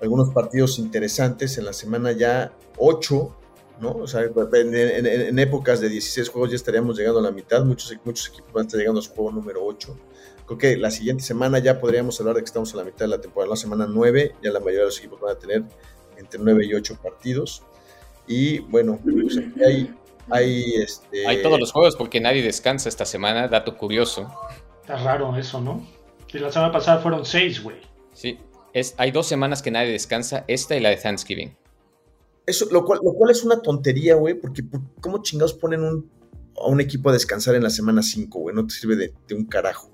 algunos 0.00 0.30
partidos 0.30 0.78
interesantes. 0.78 1.58
En 1.58 1.66
la 1.66 1.74
semana 1.74 2.12
ya 2.12 2.52
8 2.78 3.36
¿no? 3.80 3.90
O 3.90 4.06
sea, 4.06 4.22
en, 4.22 5.38
épocas 5.38 5.80
de 5.80 5.88
16 5.88 6.28
juegos 6.28 6.50
ya 6.50 6.56
estaríamos 6.56 6.96
llegando 6.96 7.20
a 7.20 7.22
la 7.22 7.30
mitad, 7.30 7.64
muchos, 7.64 7.94
muchos 8.04 8.28
equipos 8.28 8.52
van 8.52 8.64
a 8.64 8.66
estar 8.66 8.78
llegando 8.78 9.00
a 9.00 9.02
su 9.02 9.12
juego 9.12 9.32
número 9.32 9.64
8. 9.64 9.96
Creo 10.46 10.58
que 10.58 10.76
la 10.76 10.90
siguiente 10.90 11.22
semana 11.22 11.58
ya 11.58 11.80
podríamos 11.80 12.18
hablar 12.20 12.36
de 12.36 12.42
que 12.42 12.46
estamos 12.46 12.72
a 12.74 12.76
la 12.78 12.84
mitad 12.84 13.00
de 13.00 13.08
la 13.08 13.20
temporada, 13.20 13.50
la 13.50 13.56
semana 13.56 13.86
9, 13.88 14.36
ya 14.42 14.50
la 14.50 14.60
mayoría 14.60 14.80
de 14.80 14.86
los 14.86 14.98
equipos 14.98 15.20
van 15.20 15.36
a 15.36 15.38
tener 15.38 15.62
entre 16.16 16.40
9 16.40 16.66
y 16.66 16.74
8 16.74 16.98
partidos. 17.02 17.62
Y 18.26 18.60
bueno, 18.60 19.00
pues 19.02 19.38
hay, 19.64 19.94
hay, 20.30 20.74
este... 20.74 21.26
hay 21.26 21.42
todos 21.42 21.58
los 21.58 21.72
juegos 21.72 21.96
porque 21.96 22.20
nadie 22.20 22.42
descansa 22.42 22.88
esta 22.88 23.04
semana, 23.04 23.48
dato 23.48 23.76
curioso. 23.76 24.32
Está 24.80 24.96
raro 24.96 25.36
eso, 25.36 25.60
¿no? 25.60 25.86
Si 26.30 26.38
la 26.38 26.50
semana 26.50 26.72
pasada 26.72 27.00
fueron 27.00 27.24
6, 27.24 27.62
güey. 27.62 27.76
Sí, 28.12 28.38
es, 28.72 28.94
hay 28.96 29.10
dos 29.10 29.26
semanas 29.26 29.62
que 29.62 29.70
nadie 29.70 29.92
descansa, 29.92 30.44
esta 30.48 30.76
y 30.76 30.80
la 30.80 30.88
de 30.88 30.96
Thanksgiving. 30.96 31.56
Eso, 32.52 32.66
lo 32.70 32.84
cual, 32.84 33.00
lo 33.02 33.14
cual 33.14 33.30
es 33.30 33.42
una 33.44 33.62
tontería, 33.62 34.14
güey, 34.14 34.34
porque 34.34 34.62
¿cómo 35.00 35.22
chingados 35.22 35.54
ponen 35.54 35.82
un, 35.82 36.10
a 36.54 36.66
un 36.66 36.82
equipo 36.82 37.08
a 37.08 37.14
descansar 37.14 37.54
en 37.54 37.62
la 37.62 37.70
semana 37.70 38.02
5, 38.02 38.38
güey? 38.38 38.54
No 38.54 38.66
te 38.66 38.74
sirve 38.74 38.96
de, 38.96 39.34
un 39.34 39.46
carajo, 39.46 39.90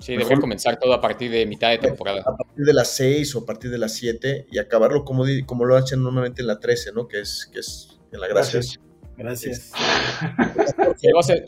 Sí, 0.00 0.16
debe 0.16 0.40
comenzar 0.40 0.80
todo 0.80 0.94
a 0.94 1.00
partir 1.00 1.30
de 1.30 1.46
mitad 1.46 1.70
de 1.70 1.78
temporada. 1.78 2.22
A 2.22 2.36
partir 2.36 2.64
de 2.64 2.74
las 2.74 2.88
6 2.96 3.36
o 3.36 3.38
a 3.38 3.46
partir 3.46 3.70
de 3.70 3.78
las 3.78 3.92
7 3.92 4.48
y 4.50 4.58
acabarlo 4.58 5.04
como, 5.04 5.24
como 5.46 5.64
lo 5.64 5.76
hacen 5.76 6.02
normalmente 6.02 6.40
en 6.40 6.48
la 6.48 6.58
13, 6.58 6.90
¿no? 6.90 7.06
Que 7.06 7.20
es, 7.20 7.48
que 7.52 7.60
es 7.60 8.00
en 8.10 8.20
la 8.20 8.26
gracias. 8.26 8.80
Gracias. 9.16 9.70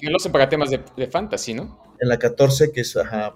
Y 0.01 0.07
lo 0.09 0.17
hacen 0.19 0.31
para 0.31 0.49
temas 0.49 0.71
de, 0.71 0.85
de 0.97 1.09
fantasy, 1.09 1.55
¿no? 1.55 1.83
En 2.05 2.09
la 2.09 2.19
14, 2.19 2.71
que 2.71 2.83
es, 2.83 2.97
ajá. 2.97 3.35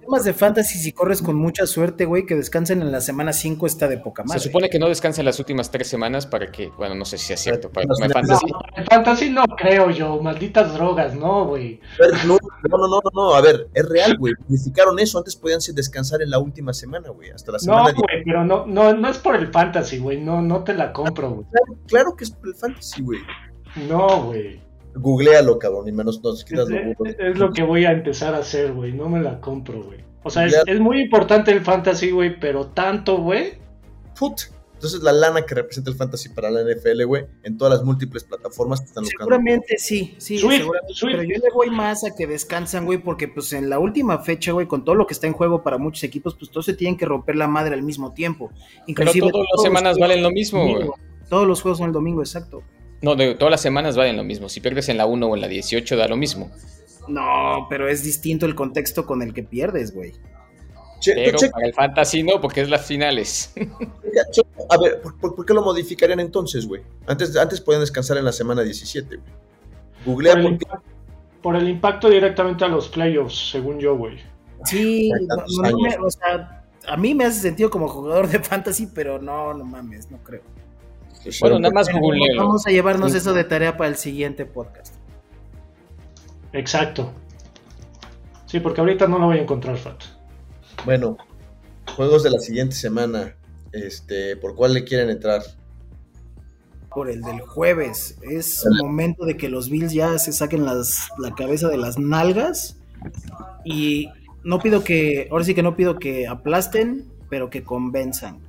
Temas 0.00 0.24
de 0.24 0.32
fantasy, 0.32 0.78
si 0.78 0.92
corres 0.92 1.20
con 1.20 1.36
mucha 1.36 1.66
suerte, 1.66 2.06
güey, 2.06 2.24
que 2.24 2.34
descansen 2.34 2.80
en 2.80 2.90
la 2.90 3.00
semana 3.00 3.32
5 3.32 3.66
está 3.66 3.88
de 3.88 3.98
poca 3.98 4.24
madre. 4.24 4.40
Se 4.40 4.48
supone 4.48 4.70
que 4.70 4.78
no 4.78 4.88
descansen 4.88 5.24
las 5.24 5.38
últimas 5.38 5.70
tres 5.70 5.88
semanas 5.88 6.26
para 6.26 6.50
que, 6.50 6.68
bueno, 6.78 6.94
no 6.94 7.04
sé 7.04 7.18
si 7.18 7.32
es 7.32 7.40
cierto, 7.40 7.70
para 7.70 7.86
no, 7.86 7.94
fantasy. 8.08 8.46
No, 8.46 8.84
fantasy 8.90 9.30
no 9.30 9.44
creo 9.56 9.90
yo, 9.90 10.20
malditas 10.22 10.72
drogas, 10.72 11.14
no, 11.14 11.46
güey. 11.46 11.80
No, 12.26 12.38
no, 12.68 12.88
no, 12.88 13.00
no, 13.12 13.34
a 13.34 13.40
ver, 13.40 13.68
es 13.74 13.88
real, 13.88 14.16
güey. 14.16 14.34
Modificaron 14.48 14.98
eso, 14.98 15.18
antes 15.18 15.36
podían 15.36 15.60
descansar 15.74 16.22
en 16.22 16.30
la 16.30 16.38
última 16.38 16.72
semana, 16.72 17.10
güey, 17.10 17.30
hasta 17.30 17.52
la 17.52 17.58
semana 17.58 17.90
No, 17.90 17.94
güey, 17.94 18.24
pero 18.24 18.44
no, 18.44 18.66
no, 18.66 18.94
no 18.94 19.08
es 19.08 19.18
por 19.18 19.36
el 19.36 19.48
fantasy, 19.48 19.98
güey, 19.98 20.20
no, 20.20 20.40
no 20.40 20.64
te 20.64 20.74
la 20.74 20.92
compro, 20.92 21.30
güey. 21.30 21.46
Claro, 21.50 21.80
claro 21.86 22.16
que 22.16 22.24
es 22.24 22.30
por 22.30 22.48
el 22.48 22.54
fantasy, 22.54 23.02
güey. 23.02 23.20
No, 23.88 24.24
güey. 24.24 24.69
Googlealo, 24.94 25.58
cabrón, 25.58 25.88
y 25.88 25.92
menos 25.92 26.22
nos 26.22 26.44
quitas 26.44 26.68
es, 26.70 27.16
es, 27.18 27.38
lo 27.38 27.52
que 27.52 27.62
voy 27.62 27.84
a 27.84 27.92
empezar 27.92 28.34
a 28.34 28.38
hacer, 28.38 28.72
güey. 28.72 28.92
No 28.92 29.08
me 29.08 29.20
la 29.20 29.40
compro, 29.40 29.82
güey. 29.82 30.00
O 30.22 30.30
sea, 30.30 30.46
es, 30.46 30.80
muy 30.80 31.00
importante 31.00 31.50
el 31.50 31.62
fantasy, 31.62 32.10
güey, 32.10 32.38
pero 32.38 32.66
tanto, 32.66 33.18
güey. 33.18 33.54
Put. 34.18 34.42
Entonces, 34.74 35.02
la 35.02 35.12
lana 35.12 35.44
que 35.44 35.54
representa 35.54 35.90
el 35.90 35.96
fantasy 35.96 36.30
para 36.30 36.50
la 36.50 36.62
NFL, 36.62 37.04
güey, 37.04 37.26
en 37.42 37.58
todas 37.58 37.74
las 37.74 37.84
múltiples 37.84 38.24
plataformas 38.24 38.80
que 38.80 38.86
están 38.86 39.04
buscando. 39.04 39.24
Seguramente 39.24 39.76
sí, 39.76 40.14
sí, 40.16 40.38
seguramente. 40.38 40.94
Pero 41.02 41.22
yo 41.22 41.36
le 41.36 41.50
voy 41.54 41.68
más 41.68 42.02
a 42.04 42.14
que 42.14 42.26
descansan, 42.26 42.86
güey, 42.86 42.96
porque 42.96 43.28
pues 43.28 43.52
en 43.52 43.68
la 43.68 43.78
última 43.78 44.18
fecha, 44.20 44.52
güey, 44.52 44.66
con 44.66 44.82
todo 44.84 44.94
lo 44.94 45.06
que 45.06 45.12
está 45.12 45.26
en 45.26 45.34
juego 45.34 45.62
para 45.62 45.76
muchos 45.76 46.02
equipos, 46.04 46.34
pues 46.34 46.50
todos 46.50 46.64
se 46.64 46.72
tienen 46.72 46.96
que 46.96 47.04
romper 47.04 47.36
la 47.36 47.46
madre 47.46 47.74
al 47.74 47.82
mismo 47.82 48.14
tiempo. 48.14 48.50
Inclusive, 48.86 49.26
pero 49.26 49.32
todas 49.32 49.48
las 49.54 49.62
semanas 49.62 49.98
valen 49.98 50.22
lo 50.22 50.30
mismo, 50.30 50.66
güey. 50.66 50.88
Todos 51.28 51.46
los 51.46 51.60
juegos 51.60 51.78
son 51.78 51.88
el 51.88 51.92
domingo, 51.92 52.22
exacto. 52.22 52.62
No, 53.02 53.16
de, 53.16 53.34
todas 53.34 53.50
las 53.50 53.62
semanas 53.62 53.96
valen 53.96 54.16
lo 54.16 54.24
mismo. 54.24 54.48
Si 54.48 54.60
pierdes 54.60 54.88
en 54.88 54.98
la 54.98 55.06
1 55.06 55.26
o 55.26 55.34
en 55.34 55.40
la 55.40 55.48
18 55.48 55.96
da 55.96 56.08
lo 56.08 56.16
mismo. 56.16 56.50
No, 57.08 57.66
pero 57.68 57.88
es 57.88 58.02
distinto 58.02 58.46
el 58.46 58.54
contexto 58.54 59.06
con 59.06 59.22
el 59.22 59.32
que 59.32 59.42
pierdes, 59.42 59.94
güey. 59.94 60.12
Pero 61.04 61.38
para 61.50 61.66
el 61.66 61.72
fantasy 61.72 62.22
no, 62.22 62.40
porque 62.40 62.60
es 62.60 62.68
las 62.68 62.86
finales. 62.86 63.52
A 64.70 64.78
ver, 64.78 65.00
¿por, 65.00 65.46
qué 65.46 65.54
lo 65.54 65.62
modificarían 65.62 66.20
entonces, 66.20 66.66
güey? 66.66 66.82
Antes, 67.06 67.34
antes 67.36 67.60
podían 67.60 67.80
descansar 67.80 68.18
en 68.18 68.24
la 68.24 68.32
semana 68.32 68.62
17, 68.62 69.16
güey. 69.16 69.32
Googlea 70.04 70.34
por, 70.34 70.44
el, 70.44 70.58
por 71.42 71.56
el 71.56 71.68
impacto 71.68 72.08
directamente 72.08 72.64
a 72.64 72.68
los 72.68 72.88
playoffs, 72.88 73.50
según 73.50 73.78
yo, 73.78 73.96
güey. 73.96 74.18
Sí, 74.64 75.10
o 76.00 76.10
sea, 76.10 76.64
a 76.86 76.96
mí 76.96 77.14
me 77.14 77.24
hace 77.24 77.40
sentido 77.40 77.70
como 77.70 77.88
jugador 77.88 78.28
de 78.28 78.38
fantasy, 78.40 78.86
pero 78.94 79.18
no, 79.18 79.54
no 79.54 79.64
mames, 79.64 80.10
no 80.10 80.18
creo. 80.18 80.42
Bueno, 81.40 81.58
nada 81.58 81.72
más 81.74 81.88
Google. 81.92 82.36
Vamos 82.36 82.66
a 82.66 82.70
llevarnos 82.70 83.14
eso 83.14 83.32
de 83.32 83.44
tarea 83.44 83.76
para 83.76 83.90
el 83.90 83.96
siguiente 83.96 84.46
podcast. 84.46 84.94
Exacto. 86.52 87.12
Sí, 88.46 88.60
porque 88.60 88.80
ahorita 88.80 89.06
no 89.06 89.18
lo 89.18 89.26
voy 89.26 89.38
a 89.38 89.42
encontrar, 89.42 89.76
Fat. 89.76 90.02
Bueno, 90.84 91.16
juegos 91.94 92.22
de 92.22 92.30
la 92.30 92.38
siguiente 92.38 92.74
semana. 92.74 93.36
Este, 93.72 94.36
¿por 94.36 94.56
cuál 94.56 94.74
le 94.74 94.84
quieren 94.84 95.10
entrar? 95.10 95.42
Por 96.88 97.08
el 97.08 97.20
del 97.20 97.40
jueves. 97.40 98.18
Es 98.22 98.64
momento 98.82 99.24
de 99.24 99.36
que 99.36 99.48
los 99.48 99.70
Bills 99.70 99.92
ya 99.92 100.18
se 100.18 100.32
saquen 100.32 100.64
las, 100.64 101.08
la 101.18 101.34
cabeza 101.34 101.68
de 101.68 101.76
las 101.76 101.98
nalgas. 101.98 102.78
Y 103.64 104.08
no 104.42 104.58
pido 104.58 104.82
que, 104.82 105.28
ahora 105.30 105.44
sí 105.44 105.54
que 105.54 105.62
no 105.62 105.76
pido 105.76 105.98
que 105.98 106.26
aplasten, 106.26 107.06
pero 107.28 107.50
que 107.50 107.62
convenzan. 107.62 108.40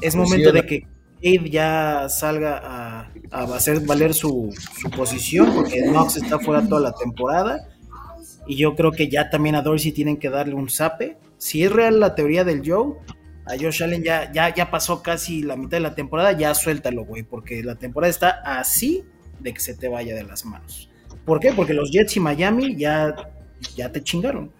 Es 0.00 0.16
pues 0.16 0.16
momento 0.16 0.50
de 0.50 0.66
que 0.66 0.86
ya 1.22 2.08
salga 2.08 3.10
a, 3.30 3.44
hacer 3.54 3.80
valer 3.80 4.14
su, 4.14 4.54
posición, 4.96 5.54
porque 5.54 5.82
Knox 5.82 6.16
está 6.16 6.38
fuera 6.38 6.66
toda 6.66 6.80
la 6.80 6.92
temporada. 6.92 7.68
Y 8.46 8.56
yo 8.56 8.74
creo 8.74 8.90
que 8.90 9.08
ya 9.08 9.30
también 9.30 9.54
a 9.54 9.62
Dorsey 9.62 9.92
tienen 9.92 10.16
que 10.16 10.30
darle 10.30 10.54
un 10.54 10.68
zape. 10.68 11.18
Si 11.38 11.62
es 11.62 11.70
real 11.70 12.00
la 12.00 12.14
teoría 12.14 12.42
del 12.44 12.62
Joe, 12.64 12.94
a 13.46 13.56
Josh 13.58 13.82
Allen 13.82 14.02
ya, 14.02 14.32
ya, 14.32 14.54
ya 14.54 14.70
pasó 14.70 15.02
casi 15.02 15.42
la 15.42 15.56
mitad 15.56 15.76
de 15.76 15.80
la 15.80 15.94
temporada, 15.94 16.32
ya 16.32 16.54
suéltalo, 16.54 17.04
güey, 17.04 17.22
porque 17.22 17.62
la 17.62 17.76
temporada 17.76 18.10
está 18.10 18.30
así 18.44 19.04
de 19.38 19.52
que 19.52 19.60
se 19.60 19.74
te 19.74 19.88
vaya 19.88 20.14
de 20.14 20.24
las 20.24 20.44
manos. 20.44 20.88
¿Por 21.24 21.40
qué? 21.40 21.52
Porque 21.52 21.74
los 21.74 21.90
Jets 21.90 22.16
y 22.16 22.20
Miami 22.20 22.76
ya, 22.76 23.14
ya 23.76 23.92
te 23.92 24.02
chingaron. 24.02 24.50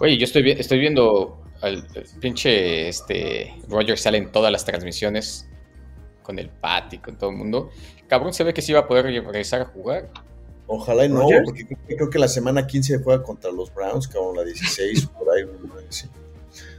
Oye, 0.00 0.18
yo 0.18 0.24
estoy, 0.24 0.50
estoy 0.50 0.78
viendo 0.78 1.42
al, 1.60 1.86
pinche 2.20 2.88
este, 2.88 3.54
Roger 3.68 3.98
sale 3.98 4.18
en 4.18 4.30
todas 4.30 4.52
las 4.52 4.64
transmisiones 4.64 5.48
con 6.24 6.40
el 6.40 6.48
Pat 6.48 6.92
y 6.94 6.98
con 6.98 7.16
todo 7.16 7.30
el 7.30 7.36
mundo. 7.36 7.70
Cabrón, 8.08 8.32
se 8.32 8.42
ve 8.42 8.52
que 8.52 8.62
sí 8.62 8.72
va 8.72 8.80
a 8.80 8.88
poder 8.88 9.04
regresar 9.04 9.60
a 9.60 9.66
jugar. 9.66 10.10
Ojalá 10.66 11.04
y 11.04 11.10
no, 11.10 11.28
porque 11.44 11.66
creo, 11.86 12.08
que 12.08 12.18
la 12.18 12.26
semana 12.26 12.66
15 12.66 13.02
juega 13.04 13.22
contra 13.22 13.52
los 13.52 13.72
Browns, 13.72 14.08
cabrón, 14.08 14.36
la 14.36 14.44
16, 14.44 15.06
por 15.18 15.30
ahí. 15.30 15.44
Sí. 15.90 16.08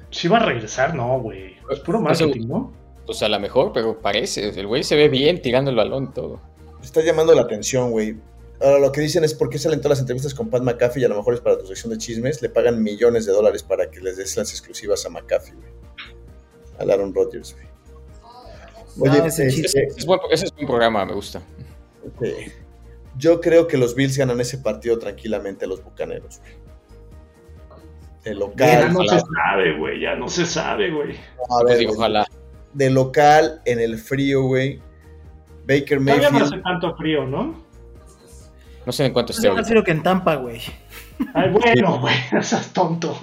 sí 0.10 0.28
va 0.28 0.38
a 0.38 0.46
regresar, 0.46 0.96
no, 0.96 1.22
güey. 1.22 1.56
Es 1.70 1.80
puro 1.80 2.02
pues, 2.02 2.20
marketing, 2.20 2.48
¿no? 2.48 2.74
Pues 3.06 3.22
a 3.22 3.30
lo 3.30 3.40
mejor, 3.40 3.72
pero 3.72 4.02
parece. 4.02 4.50
El 4.50 4.68
güey 4.68 4.84
se 4.84 4.96
ve 4.96 5.08
bien 5.08 5.42
tirando 5.42 5.70
el 5.70 5.78
balón 5.78 6.06
y 6.06 6.14
todo. 6.14 6.42
Está 6.84 7.02
llamando 7.02 7.36
la 7.36 7.44
atención, 7.44 7.92
güey. 7.92 8.18
Ahora 8.60 8.80
lo 8.80 8.92
que 8.92 9.02
dicen 9.02 9.24
es 9.24 9.34
por 9.34 9.50
qué 9.50 9.60
salen 9.60 9.80
todas 9.80 9.98
las 9.98 10.00
entrevistas 10.00 10.34
con 10.34 10.50
Pat 10.50 10.64
McAfee 10.64 11.02
y 11.02 11.06
a 11.06 11.10
lo 11.10 11.18
mejor 11.18 11.36
es 11.36 11.42
para 11.42 11.58
tu 11.58 11.68
sección 11.68 11.92
de 11.92 12.00
chismes. 12.00 12.42
Le 12.42 12.50
pagan 12.50 12.82
millones 12.82 13.26
de 13.28 13.34
dólares 13.34 13.62
para 13.62 13.92
que 13.92 14.00
les 14.00 14.18
des 14.18 14.36
las 14.36 14.50
exclusivas 14.50 15.06
a 15.06 15.10
McAfee, 15.10 15.54
güey. 15.54 15.70
A 16.80 16.92
Aaron 16.92 17.14
Rodgers, 17.14 17.54
güey. 17.54 17.75
Oye, 19.00 19.26
ese, 19.26 19.48
es, 19.48 20.06
un 20.58 20.68
programa, 20.68 21.06
me 21.06 21.14
gusta. 21.14 21.42
Yo 23.18 23.42
creo 23.42 23.68
que 23.68 23.78
los 23.78 23.96
Bills 23.96 24.18
ganan 24.18 24.40
ese 24.40 24.58
partido 24.58 24.98
tranquilamente 25.00 25.66
a 25.66 25.68
los 25.68 25.84
Bucaneros, 25.84 26.40
güey. 26.40 26.54
De 28.24 28.34
local. 28.34 28.68
Ya 28.68 28.90
no 28.90 29.04
se 29.04 29.20
sabe, 29.20 29.78
güey. 29.78 30.00
Ya 30.02 30.16
no 30.16 30.28
se 30.28 30.46
sabe, 30.46 30.92
güey. 30.92 31.16
A 31.50 31.64
ver, 31.64 31.88
ojalá. 31.88 32.26
De 32.74 32.90
local, 32.90 33.62
en 33.66 33.80
el 33.80 33.98
frío, 33.98 34.44
güey. 34.44 34.82
Baker 35.68 36.00
Mayfield. 36.00 36.28
Todavía 36.28 36.40
no 36.40 36.46
hace 36.46 36.58
tanto 36.58 36.96
frío, 36.96 37.26
¿no? 37.26 37.64
No 38.86 38.92
sé 38.92 39.06
en 39.06 39.14
cuánto 39.14 39.32
esté. 39.32 39.52
Más 39.52 39.68
frío 39.68 39.84
que 39.84 39.92
en 39.92 40.04
Tampa, 40.04 40.36
güey. 40.36 40.62
Ay, 41.34 41.50
bueno, 41.50 42.00
güey. 42.02 42.16
Eso 42.32 42.58
es 42.58 42.74
tonto. 42.74 43.16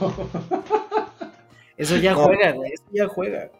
Eso 1.77 1.97
ya 1.97 2.15
juega, 2.15 2.53
güey. 2.53 2.73
Eso 2.73 2.85
ya 2.93 3.09
juega. 3.09 3.51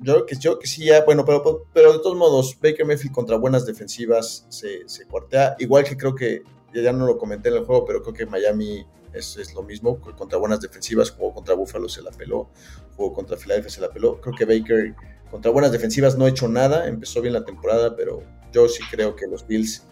Yo 0.00 0.26
que, 0.26 0.36
yo 0.36 0.58
que 0.58 0.66
sí, 0.66 0.86
ya, 0.86 1.04
bueno, 1.04 1.24
pero, 1.24 1.66
pero 1.72 1.92
de 1.92 1.98
todos 2.00 2.16
modos, 2.16 2.58
Baker 2.60 2.84
Mayfield 2.84 3.12
contra 3.12 3.36
buenas 3.36 3.64
defensivas 3.66 4.46
se, 4.48 4.88
se 4.88 5.06
cuartea. 5.06 5.56
Igual 5.58 5.84
que 5.84 5.96
creo 5.96 6.14
que, 6.14 6.42
ya 6.72 6.92
no 6.92 7.06
lo 7.06 7.16
comenté 7.16 7.50
en 7.50 7.56
el 7.56 7.64
juego, 7.64 7.84
pero 7.84 8.02
creo 8.02 8.14
que 8.14 8.26
Miami 8.26 8.84
es, 9.12 9.36
es, 9.36 9.54
lo 9.54 9.62
mismo. 9.62 10.00
Contra 10.00 10.38
buenas 10.38 10.60
defensivas, 10.60 11.10
jugó 11.10 11.32
contra 11.32 11.54
Buffalo, 11.54 11.88
se 11.88 12.02
la 12.02 12.10
peló. 12.10 12.48
Jugó 12.96 13.12
contra 13.12 13.36
Philadelphia, 13.36 13.70
se 13.70 13.80
la 13.80 13.90
peló. 13.90 14.20
Creo 14.20 14.34
que 14.34 14.44
Baker 14.44 14.94
contra 15.30 15.50
buenas 15.50 15.72
defensivas 15.72 16.18
no 16.18 16.24
ha 16.24 16.28
hecho 16.28 16.48
nada. 16.48 16.88
Empezó 16.88 17.20
bien 17.20 17.34
la 17.34 17.44
temporada, 17.44 17.94
pero 17.94 18.22
yo 18.52 18.68
sí 18.68 18.82
creo 18.90 19.14
que 19.14 19.26
los 19.26 19.46
Bills, 19.46 19.84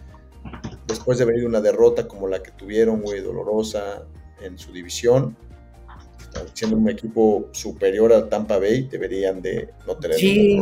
después 0.87 1.17
de 1.17 1.25
venir 1.25 1.45
una 1.45 1.61
derrota 1.61 2.07
como 2.07 2.27
la 2.27 2.43
que 2.43 2.51
tuvieron, 2.51 3.01
muy 3.01 3.19
dolorosa 3.19 4.05
en 4.41 4.57
su 4.57 4.71
división, 4.71 5.37
siendo 6.53 6.77
un 6.77 6.89
equipo 6.89 7.49
superior 7.51 8.13
a 8.13 8.29
Tampa 8.29 8.57
Bay, 8.59 8.83
deberían 8.83 9.41
de 9.41 9.69
no 9.87 9.95
tener 9.97 10.17
sí, 10.17 10.61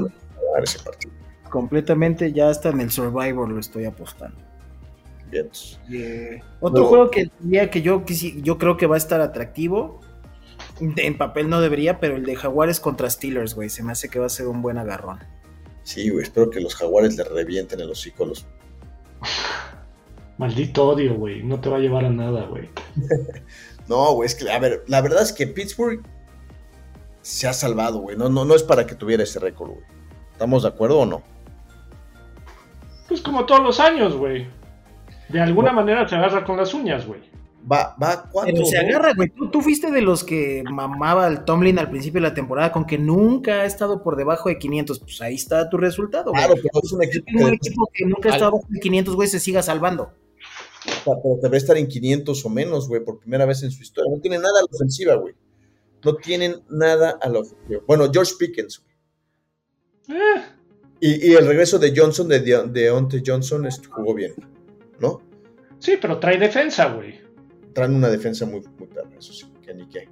ese 0.63 0.79
partido. 0.79 1.13
Completamente, 1.49 2.31
ya 2.31 2.49
hasta 2.49 2.69
en 2.69 2.81
el 2.81 2.91
Survivor 2.91 3.49
lo 3.49 3.59
estoy 3.59 3.85
apostando. 3.85 4.37
Bien. 5.31 5.49
otro 6.59 6.85
juego 6.85 7.09
que, 7.09 7.29
que 7.71 7.81
yo, 7.81 8.03
yo 8.41 8.57
creo 8.57 8.75
que 8.75 8.85
va 8.85 8.95
a 8.95 8.97
estar 8.97 9.21
atractivo, 9.21 10.01
en 10.79 11.17
papel 11.17 11.49
no 11.49 11.61
debería, 11.61 11.99
pero 11.99 12.15
el 12.15 12.25
de 12.25 12.35
Jaguares 12.35 12.79
contra 12.79 13.09
Steelers, 13.09 13.55
güey, 13.55 13.69
se 13.69 13.83
me 13.83 13.91
hace 13.91 14.09
que 14.09 14.19
va 14.19 14.25
a 14.25 14.29
ser 14.29 14.47
un 14.47 14.61
buen 14.61 14.77
agarrón. 14.77 15.19
Sí, 15.83 16.09
güey, 16.09 16.23
espero 16.23 16.49
que 16.49 16.59
los 16.59 16.75
Jaguares 16.75 17.17
le 17.17 17.23
revienten 17.23 17.79
en 17.79 17.87
los 17.87 18.01
psicólogos. 18.01 18.45
Maldito 20.37 20.87
odio, 20.87 21.15
güey, 21.15 21.43
no 21.43 21.59
te 21.59 21.69
va 21.69 21.77
a 21.77 21.79
llevar 21.79 22.05
a 22.05 22.09
nada, 22.09 22.45
güey. 22.45 22.69
No, 23.87 24.13
güey, 24.13 24.27
es 24.27 24.35
que, 24.35 24.49
a 24.49 24.59
ver, 24.59 24.83
la 24.87 25.01
verdad 25.01 25.21
es 25.21 25.33
que 25.33 25.47
Pittsburgh 25.47 26.01
se 27.21 27.47
ha 27.47 27.53
salvado, 27.53 27.99
güey. 27.99 28.17
No, 28.17 28.29
no, 28.29 28.45
no 28.45 28.55
es 28.55 28.63
para 28.63 28.85
que 28.85 28.95
tuviera 28.95 29.23
ese 29.23 29.39
récord, 29.39 29.71
güey. 29.71 29.85
¿Estamos 30.31 30.63
de 30.63 30.69
acuerdo 30.69 30.99
o 30.99 31.05
no? 31.05 31.21
Pues 33.07 33.21
como 33.21 33.45
todos 33.45 33.61
los 33.61 33.79
años, 33.79 34.15
güey. 34.15 34.47
De 35.29 35.39
alguna 35.39 35.71
manera 35.71 36.07
se 36.07 36.15
agarra 36.15 36.43
con 36.43 36.57
las 36.57 36.73
uñas, 36.73 37.05
güey. 37.05 37.21
Va, 37.69 37.95
va 38.01 38.23
cuatro. 38.31 38.53
Pero 38.53 38.65
se 38.65 38.77
agarra, 38.77 39.13
güey. 39.13 39.29
¿Tú, 39.29 39.61
fuiste 39.61 39.91
de 39.91 40.01
los 40.01 40.23
que 40.23 40.63
mamaba 40.69 41.27
el 41.27 41.43
Tomlin 41.45 41.77
al 41.77 41.91
principio 41.91 42.19
de 42.19 42.27
la 42.27 42.33
temporada 42.33 42.71
con 42.71 42.85
que 42.85 42.97
nunca 42.97 43.61
ha 43.61 43.65
estado 43.65 44.01
por 44.01 44.15
debajo 44.15 44.49
de 44.49 44.57
500. 44.57 44.99
Pues 44.99 45.21
ahí 45.21 45.35
está 45.35 45.69
tu 45.69 45.77
resultado, 45.77 46.31
güey. 46.31 46.43
Claro, 46.43 46.59
pero 46.61 46.79
es 46.83 46.91
un 46.91 47.03
equipo, 47.03 47.25
un 47.33 47.53
equipo 47.53 47.89
que 47.93 48.05
nunca 48.05 48.29
ha 48.29 48.33
estado 48.33 48.51
bajo 48.53 48.65
de 48.67 48.79
500, 48.79 49.15
güey, 49.15 49.27
se 49.27 49.39
siga 49.39 49.61
salvando 49.61 50.11
pero 51.05 51.39
debe 51.41 51.57
estar 51.57 51.77
en 51.77 51.87
500 51.87 52.45
o 52.45 52.49
menos, 52.49 52.87
güey, 52.87 53.03
por 53.03 53.19
primera 53.19 53.45
vez 53.45 53.63
en 53.63 53.71
su 53.71 53.81
historia. 53.81 54.11
No 54.11 54.19
tienen 54.19 54.41
nada 54.41 54.59
a 54.59 54.63
la 54.63 54.69
ofensiva, 54.71 55.15
güey. 55.15 55.35
No 56.03 56.15
tienen 56.15 56.55
nada 56.69 57.17
a 57.21 57.29
la 57.29 57.39
ofensiva. 57.39 57.81
Bueno, 57.87 58.09
George 58.11 58.33
Pickens, 58.37 58.79
güey. 58.79 60.19
Eh. 60.19 60.41
Y, 60.99 61.33
el 61.33 61.47
regreso 61.47 61.79
de 61.79 61.93
Johnson, 61.95 62.27
de 62.27 62.39
Deontay 62.39 63.23
Johnson, 63.25 63.67
jugó 63.89 64.13
bien, 64.13 64.33
¿no? 64.99 65.21
Sí, 65.79 65.97
pero 65.99 66.19
trae 66.19 66.37
defensa, 66.37 66.93
güey. 66.93 67.19
Traen 67.73 67.95
una 67.95 68.09
defensa 68.09 68.45
muy, 68.45 68.61
muy 68.77 68.87
eso 69.17 69.33
sí, 69.33 69.51
que 69.65 69.73
ni 69.73 69.87
qué. 69.87 70.07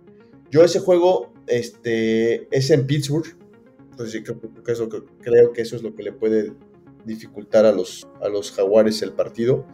Yo 0.49 0.63
ese 0.63 0.80
juego, 0.80 1.32
este, 1.45 2.47
es 2.55 2.72
en 2.72 2.88
Pittsburgh. 2.88 3.38
Entonces 3.91 4.13
sí, 4.13 4.24
creo, 4.24 4.39
que 4.63 4.72
eso, 4.72 4.89
creo 5.22 5.53
que 5.53 5.61
eso 5.61 5.76
es 5.76 5.84
lo 5.84 5.93
que 5.93 6.03
le 6.03 6.11
puede 6.11 6.53
dificultar 7.05 7.65
a 7.65 7.72
los, 7.72 8.07
a 8.22 8.30
los 8.30 8.51
jaguares 8.51 9.01
el 9.03 9.11
partido 9.11 9.65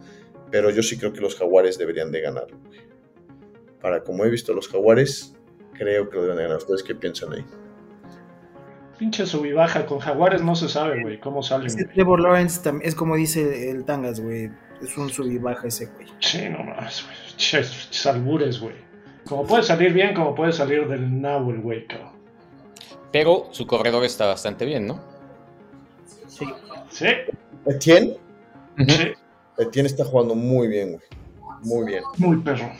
pero 0.50 0.70
yo 0.70 0.82
sí 0.82 0.98
creo 0.98 1.12
que 1.12 1.20
los 1.20 1.36
jaguares 1.36 1.78
deberían 1.78 2.10
de 2.10 2.20
ganar. 2.20 2.46
Para 3.80 4.02
como 4.02 4.24
he 4.24 4.30
visto 4.30 4.52
los 4.52 4.68
jaguares, 4.68 5.34
creo 5.74 6.08
que 6.08 6.16
lo 6.16 6.22
deben 6.22 6.36
de 6.36 6.42
ganar. 6.44 6.58
¿Ustedes 6.58 6.82
qué 6.82 6.94
piensan 6.94 7.32
ahí? 7.32 7.44
Pinche 8.98 9.26
sub 9.26 9.44
y 9.44 9.52
baja, 9.52 9.84
con 9.84 9.98
jaguares 9.98 10.42
no 10.42 10.54
se 10.54 10.68
sabe, 10.68 11.02
güey, 11.02 11.20
cómo 11.20 11.42
salen. 11.42 11.68
Trevor 11.92 12.20
Lawrence 12.20 12.60
es 12.82 12.94
como 12.94 13.16
dice 13.16 13.70
el 13.70 13.84
Tangas, 13.84 14.20
güey. 14.20 14.50
Es 14.82 14.96
un 14.96 15.10
sub 15.10 15.26
y 15.26 15.38
baja 15.38 15.68
ese, 15.68 15.86
güey. 15.86 16.06
Sí, 16.20 16.48
no 16.48 16.62
más, 16.64 17.04
güey. 17.04 17.64
salbures, 17.90 18.60
güey. 18.60 18.74
Como 19.26 19.46
puede 19.46 19.62
salir 19.62 19.92
bien, 19.92 20.14
como 20.14 20.34
puede 20.34 20.52
salir 20.52 20.88
del 20.88 21.20
nabo 21.20 21.50
el 21.50 21.60
güey, 21.60 21.86
cabrón. 21.86 22.12
Pero 23.12 23.48
su 23.50 23.66
corredor 23.66 24.04
está 24.04 24.26
bastante 24.26 24.64
bien, 24.64 24.86
¿no? 24.86 25.02
Sí. 26.26 26.46
¿Sí? 26.90 27.06
¿Quién? 27.80 28.16
Sí. 28.86 29.12
Etienne 29.58 29.86
está 29.86 30.04
jugando 30.04 30.34
muy 30.34 30.68
bien, 30.68 30.92
güey. 30.92 31.02
Muy 31.62 31.86
bien. 31.86 32.04
Muy 32.18 32.36
perro. 32.38 32.70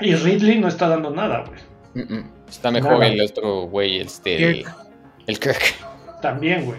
Y 0.00 0.14
Ridley 0.14 0.58
no 0.58 0.68
está 0.68 0.88
dando 0.88 1.10
nada, 1.10 1.44
güey. 1.46 2.24
Está 2.48 2.70
mejor 2.70 3.02
el 3.04 3.20
otro 3.20 3.62
güey, 3.62 3.98
este. 4.00 4.64
El, 5.26 5.38
Kirk. 5.38 5.60
También, 6.22 6.64
güey. 6.64 6.78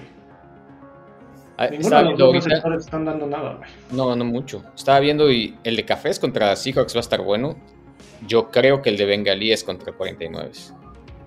Ah, 1.58 1.68
Ninguno 1.68 1.98
de 1.98 2.04
los 2.04 2.18
dos 2.18 2.48
están 2.80 3.06
dando 3.06 3.28
nada, 3.28 3.56
güey. 3.56 3.70
No, 3.92 4.16
no 4.16 4.26
mucho. 4.26 4.64
Estaba 4.76 5.00
viendo 5.00 5.32
y 5.32 5.58
el 5.64 5.76
de 5.76 5.86
Cafés 5.86 6.20
contra 6.20 6.56
Seahawks 6.56 6.96
va 6.96 7.00
a 7.00 7.02
estar 7.02 7.22
bueno. 7.22 7.56
Yo 8.28 8.52
creo 8.52 8.82
que 8.82 8.90
el 8.90 8.98
de 8.98 9.06
Bengalíes 9.06 9.64
contra 9.64 9.94
49. 9.94 10.52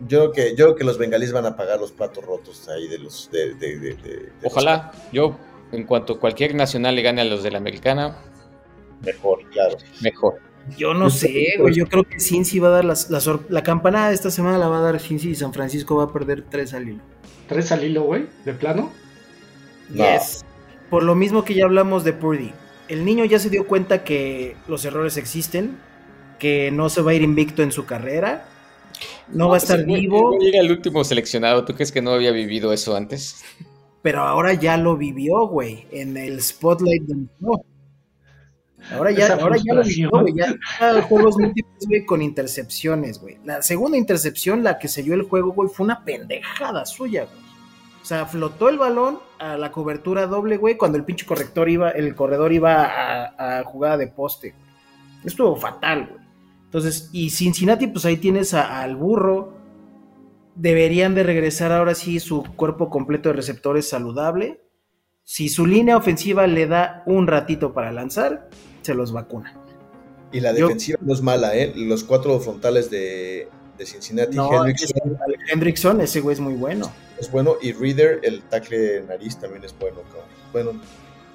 Yo 0.08 0.32
creo 0.32 0.32
que, 0.32 0.50
yo 0.50 0.64
creo 0.66 0.74
que 0.76 0.84
los 0.84 0.98
bengalíes 0.98 1.32
van 1.32 1.46
a 1.46 1.56
pagar 1.56 1.78
los 1.80 1.92
platos 1.92 2.24
rotos 2.24 2.68
ahí 2.68 2.88
de 2.88 2.98
los. 2.98 3.30
De, 3.30 4.28
Ojalá. 4.42 4.92
Yo 5.12 5.36
en 5.74 5.84
cuanto 5.84 6.20
cualquier 6.20 6.54
nacional 6.54 6.94
le 6.94 7.02
gane 7.02 7.20
a 7.22 7.24
los 7.24 7.42
de 7.42 7.50
la 7.50 7.58
americana, 7.58 8.16
mejor, 9.04 9.40
claro. 9.50 9.76
Mejor. 10.00 10.40
Yo 10.78 10.94
no 10.94 11.10
sé, 11.10 11.54
güey. 11.58 11.74
Yo 11.74 11.86
creo 11.86 12.04
que 12.04 12.18
Cincy 12.18 12.58
va 12.58 12.68
a 12.68 12.70
dar 12.70 12.84
las, 12.84 13.10
la 13.48 13.62
campanada 13.62 14.08
de 14.08 14.14
esta 14.14 14.30
semana 14.30 14.56
la 14.56 14.68
va 14.68 14.78
a 14.78 14.80
dar 14.80 14.98
Cincy 14.98 15.30
y 15.30 15.34
San 15.34 15.52
Francisco 15.52 15.96
va 15.96 16.04
a 16.04 16.12
perder 16.12 16.42
tres 16.48 16.72
al 16.72 16.88
hilo. 16.88 17.02
¿Tres 17.48 17.70
al 17.70 17.84
hilo, 17.84 18.04
güey? 18.04 18.26
¿De 18.44 18.54
plano? 18.54 18.90
Yes. 19.92 20.44
Por 20.88 21.02
lo 21.02 21.14
mismo 21.14 21.44
que 21.44 21.54
ya 21.54 21.64
hablamos 21.64 22.04
de 22.04 22.14
Purdy. 22.14 22.52
El 22.88 23.04
niño 23.04 23.24
ya 23.24 23.38
se 23.38 23.50
dio 23.50 23.66
cuenta 23.66 24.04
que 24.04 24.56
los 24.68 24.84
errores 24.84 25.16
existen, 25.18 25.78
que 26.38 26.70
no 26.70 26.88
se 26.88 27.02
va 27.02 27.10
a 27.10 27.14
ir 27.14 27.22
invicto 27.22 27.62
en 27.62 27.72
su 27.72 27.84
carrera, 27.84 28.46
no, 29.28 29.48
va 29.48 29.56
a 29.56 29.58
estar 29.58 29.84
vivo. 29.84 30.38
Llega 30.38 30.60
el 30.60 30.70
último 30.70 31.04
seleccionado. 31.04 31.64
¿Tú 31.64 31.74
crees 31.74 31.92
que 31.92 32.02
no 32.02 32.12
había 32.12 32.30
vivido 32.30 32.72
eso 32.72 32.96
antes? 32.96 33.44
Pero 34.04 34.20
ahora 34.20 34.52
ya 34.52 34.76
lo 34.76 34.98
vivió, 34.98 35.48
güey, 35.48 35.86
en 35.90 36.18
el 36.18 36.42
spotlight 36.42 37.04
del 37.04 37.26
juego. 37.40 37.64
Ahora 38.92 39.10
ya, 39.12 39.32
ahora 39.34 39.56
ya 39.56 39.72
lo 39.74 39.82
vivió, 39.82 40.10
güey. 40.10 40.34
Ya, 40.36 41.02
juegos 41.08 41.38
múltiples, 41.38 41.86
güey, 41.88 42.04
con 42.04 42.20
intercepciones, 42.20 43.18
güey. 43.18 43.38
La 43.42 43.62
segunda 43.62 43.96
intercepción, 43.96 44.62
la 44.62 44.78
que 44.78 44.88
selló 44.88 45.14
el 45.14 45.22
juego, 45.22 45.52
güey, 45.52 45.70
fue 45.70 45.84
una 45.84 46.04
pendejada 46.04 46.84
suya, 46.84 47.24
güey. 47.24 47.44
O 48.02 48.04
sea, 48.04 48.26
flotó 48.26 48.68
el 48.68 48.76
balón 48.76 49.20
a 49.38 49.56
la 49.56 49.72
cobertura 49.72 50.26
doble, 50.26 50.58
güey, 50.58 50.76
cuando 50.76 50.98
el 50.98 51.04
pinche 51.04 51.24
corrector 51.24 51.70
iba, 51.70 51.88
el 51.88 52.14
corredor 52.14 52.52
iba 52.52 52.84
a, 52.84 53.60
a 53.60 53.64
jugada 53.64 53.96
de 53.96 54.08
poste. 54.08 54.54
Estuvo 55.24 55.56
fatal, 55.56 56.08
güey. 56.10 56.20
Entonces, 56.66 57.08
y 57.12 57.30
Cincinnati, 57.30 57.86
pues 57.86 58.04
ahí 58.04 58.18
tienes 58.18 58.52
a- 58.52 58.82
al 58.82 58.96
burro. 58.96 59.63
Deberían 60.56 61.14
de 61.14 61.22
regresar 61.24 61.72
ahora 61.72 61.94
sí 61.94 62.20
su 62.20 62.42
cuerpo 62.56 62.88
completo 62.90 63.28
de 63.28 63.34
receptores 63.34 63.88
saludable. 63.88 64.60
Si 65.24 65.48
su 65.48 65.66
línea 65.66 65.96
ofensiva 65.96 66.46
le 66.46 66.66
da 66.66 67.02
un 67.06 67.26
ratito 67.26 67.72
para 67.72 67.90
lanzar, 67.92 68.48
se 68.82 68.94
los 68.94 69.10
vacuna. 69.12 69.54
Y 70.32 70.40
la 70.40 70.52
Yo- 70.54 70.66
defensiva 70.66 70.98
no 71.02 71.12
es 71.14 71.22
mala, 71.22 71.56
¿eh? 71.56 71.72
Los 71.74 72.04
cuatro 72.04 72.38
frontales 72.40 72.90
de, 72.90 73.48
de 73.78 73.86
Cincinnati, 73.86 74.36
No, 74.36 74.52
Hendrickson 74.52 74.88
es- 75.12 75.52
Hendrickson, 75.52 76.00
ese 76.00 76.20
güey 76.20 76.34
es 76.34 76.40
muy 76.40 76.54
bueno. 76.54 76.92
es 77.18 77.30
bueno 77.30 77.54
y 77.62 77.72
Reader, 77.72 78.20
el 78.22 78.42
tackle 78.42 79.02
nariz, 79.02 79.36
también 79.38 79.64
es 79.64 79.74
bueno. 79.78 79.98
Bueno, 80.52 80.72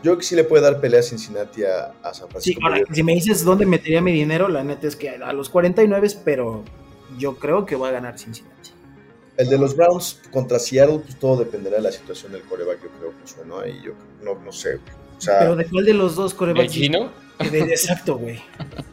yo 0.03 0.17
que 0.17 0.23
sí 0.23 0.35
le 0.35 0.43
puede 0.43 0.63
dar 0.63 0.79
pelea 0.79 0.99
a 0.99 1.03
Cincinnati 1.03 1.63
a, 1.63 1.93
a 2.03 2.13
San 2.13 2.27
Sí, 2.27 2.31
Francisco. 2.31 2.61
ahora, 2.65 2.81
si 2.91 3.03
me 3.03 3.13
dices 3.15 3.43
dónde 3.43 3.65
metería 3.65 4.01
mi 4.01 4.11
dinero, 4.13 4.47
la 4.49 4.63
neta 4.63 4.87
es 4.87 4.95
que 4.95 5.09
a 5.09 5.33
los 5.33 5.49
49, 5.49 6.07
pero 6.23 6.63
yo 7.17 7.35
creo 7.37 7.65
que 7.65 7.75
va 7.75 7.87
a 7.89 7.91
ganar 7.91 8.19
Cincinnati. 8.19 8.58
El 9.39 9.47
de 9.49 9.57
los 9.57 9.75
Browns 9.75 10.19
contra 10.31 10.59
Seattle, 10.59 10.99
pues 10.99 11.15
todo 11.17 11.37
dependerá 11.37 11.77
de 11.77 11.83
la 11.83 11.91
situación 11.93 12.33
del 12.33 12.41
coreback, 12.43 12.83
yo 12.83 12.89
creo, 12.99 13.11
pues 13.19 13.35
bueno, 13.37 13.59
ahí 13.59 13.79
yo 13.83 13.93
no, 14.21 14.35
no 14.35 14.51
sé. 14.51 14.71
güey. 14.75 14.93
O 15.17 15.21
sea, 15.21 15.39
Pero 15.39 15.55
de 15.55 15.65
cuál 15.65 15.85
de 15.85 15.93
los 15.93 16.15
dos 16.15 16.33
¿El 16.33 16.37
corebacks? 16.37 16.73
Gino? 16.73 17.09
De- 17.51 17.59
exacto, 17.61 18.17
güey. 18.17 18.39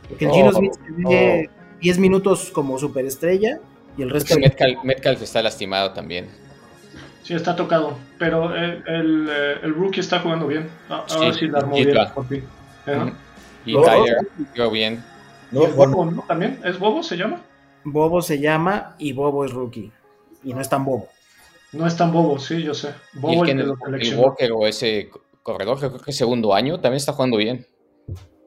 Porque 0.09 0.25
el 0.25 0.31
No, 0.31 0.35
Gino 0.37 0.53
Smith 0.53 0.73
se 0.75 1.03
ve 1.09 1.51
10 1.81 1.99
minutos 1.99 2.51
como 2.53 2.79
superestrella 2.79 3.59
y 3.99 4.03
el 4.03 4.11
resto... 4.11 4.39
Metcalf, 4.39 4.85
Metcalf 4.85 5.21
está 5.23 5.43
lastimado 5.43 5.93
también. 5.93 6.29
Sí, 7.25 7.35
está 7.35 7.57
tocado. 7.57 7.99
Pero 8.19 8.55
el, 8.55 8.85
el, 8.87 9.29
eh, 9.29 9.55
el 9.65 9.75
rookie 9.75 9.99
está 10.01 10.21
jugando 10.21 10.47
bien. 10.47 10.69
A- 10.89 11.05
Ahora 11.11 11.33
Sí, 11.33 11.41
sí, 11.41 11.49
la 11.49 11.59
armó 11.59 11.75
bien. 11.75 11.91
por 12.15 12.29
fin. 12.29 12.45
Ajá. 12.87 13.13
Y 13.65 13.73
No, 13.75 13.83
Tyler 13.83 14.17
jugó 14.57 14.71
bien. 14.71 15.03
no, 15.51 15.63
¿Y 15.63 15.65
el 15.65 15.73
Bobo, 15.73 16.05
¿no? 16.09 16.23
¿También? 16.29 16.61
¿Es 16.65 16.79
Bobo 16.79 17.03
se 17.03 17.17
llama? 17.17 17.41
Bobo 17.83 18.23
se 18.23 18.39
llama 18.39 18.95
y 18.99 19.13
Bobo 19.13 19.45
es 19.45 19.51
rookie. 19.53 19.91
Y 20.47 20.55
no 20.55 20.61
es 20.63 20.69
tan 20.71 20.85
bobo. 20.85 21.09
No 21.73 21.87
es 21.87 21.97
tan 21.97 22.13
Bobo, 22.13 22.39
sí, 22.39 22.63
yo 22.63 22.73
sé. 22.73 22.91
Y 23.15 23.19
Bobo 23.19 23.45
el, 23.45 23.51
el, 23.51 23.57
que 23.57 23.63
el 23.63 23.77
seleccionó. 23.85 24.23
Walker 24.23 24.53
o 24.53 24.67
ese 24.67 25.11
corredor, 25.43 25.79
creo 25.79 25.99
que 25.99 26.13
segundo 26.13 26.55
año, 26.55 26.81
también 26.81 26.97
está 26.97 27.13
jugando 27.13 27.37
bien. 27.37 27.67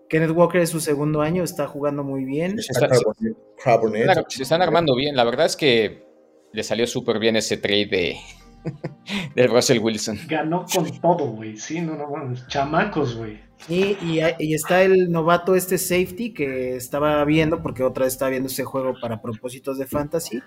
Kenneth 0.09 0.31
Walker 0.31 0.61
es 0.61 0.69
su 0.71 0.79
segundo 0.79 1.21
año, 1.21 1.43
está 1.43 1.67
jugando 1.67 2.03
muy 2.03 2.25
bien. 2.25 2.57
está-. 2.57 2.87
Se 2.89 2.95
están- 2.95 4.25
Se 4.29 4.43
están 4.43 4.61
armando 4.61 4.95
bien. 4.95 5.15
La 5.15 5.23
verdad 5.25 5.45
es 5.45 5.55
que 5.55 6.05
le 6.53 6.63
salió 6.63 6.87
súper 6.87 7.19
bien 7.19 7.35
ese 7.35 7.57
trade 7.57 7.85
de, 7.87 8.17
de 9.35 9.47
Russell 9.47 9.79
Wilson. 9.79 10.17
Ganó 10.27 10.65
con 10.73 10.89
todo, 10.99 11.27
güey. 11.33 11.57
Sí, 11.57 11.81
no, 11.81 11.95
no 11.95 12.09
mames. 12.09 12.47
Chamacos, 12.47 13.15
güey. 13.15 13.39
Y, 13.67 13.97
y, 14.01 14.21
y 14.39 14.53
está 14.53 14.81
el 14.81 15.11
novato 15.11 15.53
este 15.55 15.77
safety 15.77 16.33
que 16.33 16.75
estaba 16.77 17.23
viendo, 17.25 17.61
porque 17.61 17.83
otra 17.83 18.05
vez 18.05 18.13
estaba 18.13 18.31
viendo 18.31 18.47
ese 18.47 18.63
juego 18.63 18.93
para 19.01 19.21
propósitos 19.21 19.77
de 19.77 19.85
fantasy. 19.85 20.41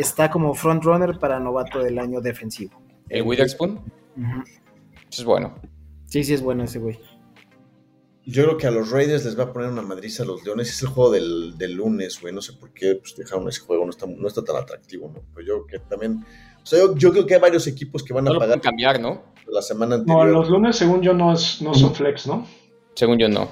Está 0.00 0.30
como 0.30 0.54
frontrunner 0.54 1.18
para 1.18 1.38
novato 1.40 1.80
del 1.82 1.98
año 1.98 2.20
defensivo. 2.20 2.80
El 3.08 3.22
Witherspoon, 3.22 3.80
eso 5.10 5.22
es 5.22 5.24
bueno. 5.24 5.54
Sí, 6.06 6.24
sí 6.24 6.34
es 6.34 6.42
bueno 6.42 6.64
ese 6.64 6.78
güey. 6.78 6.98
Yo 8.26 8.44
creo 8.44 8.56
que 8.58 8.66
a 8.66 8.70
los 8.70 8.90
Raiders 8.90 9.24
les 9.24 9.38
va 9.38 9.44
a 9.44 9.52
poner 9.52 9.70
una 9.70 9.82
madriza 9.82 10.22
a 10.22 10.26
los 10.26 10.44
Leones. 10.44 10.68
Es 10.68 10.82
el 10.82 10.88
juego 10.88 11.10
del, 11.10 11.56
del 11.58 11.72
lunes, 11.74 12.20
güey. 12.20 12.32
No 12.34 12.40
sé 12.42 12.52
por 12.52 12.72
qué 12.72 12.94
pues, 12.96 13.16
dejaron 13.16 13.48
ese 13.48 13.60
juego. 13.60 13.84
No 13.84 13.90
está, 13.90 14.06
no 14.06 14.28
está 14.28 14.44
tan 14.44 14.56
atractivo, 14.56 15.10
¿no? 15.12 15.22
Pero 15.34 15.46
yo 15.46 15.66
creo 15.66 15.80
que 15.82 15.88
también. 15.88 16.24
O 16.62 16.66
sea, 16.66 16.78
yo, 16.78 16.94
yo 16.96 17.10
creo 17.12 17.26
que 17.26 17.34
hay 17.34 17.40
varios 17.40 17.66
equipos 17.66 18.02
que 18.04 18.12
van 18.12 18.24
No 18.24 18.30
a 18.30 18.34
lo 18.34 18.38
pagar 18.38 18.58
pueden 18.60 18.70
cambiar, 18.70 19.00
¿no? 19.00 19.22
la 19.48 19.62
semana 19.62 19.96
No, 19.96 20.02
anterior. 20.20 20.26
los 20.28 20.48
lunes, 20.50 20.76
según 20.76 21.00
yo, 21.02 21.12
no, 21.12 21.32
es, 21.32 21.60
no 21.60 21.74
son 21.74 21.92
flex, 21.94 22.26
¿no? 22.28 22.46
Según 22.94 23.18
yo, 23.18 23.28
no. 23.28 23.50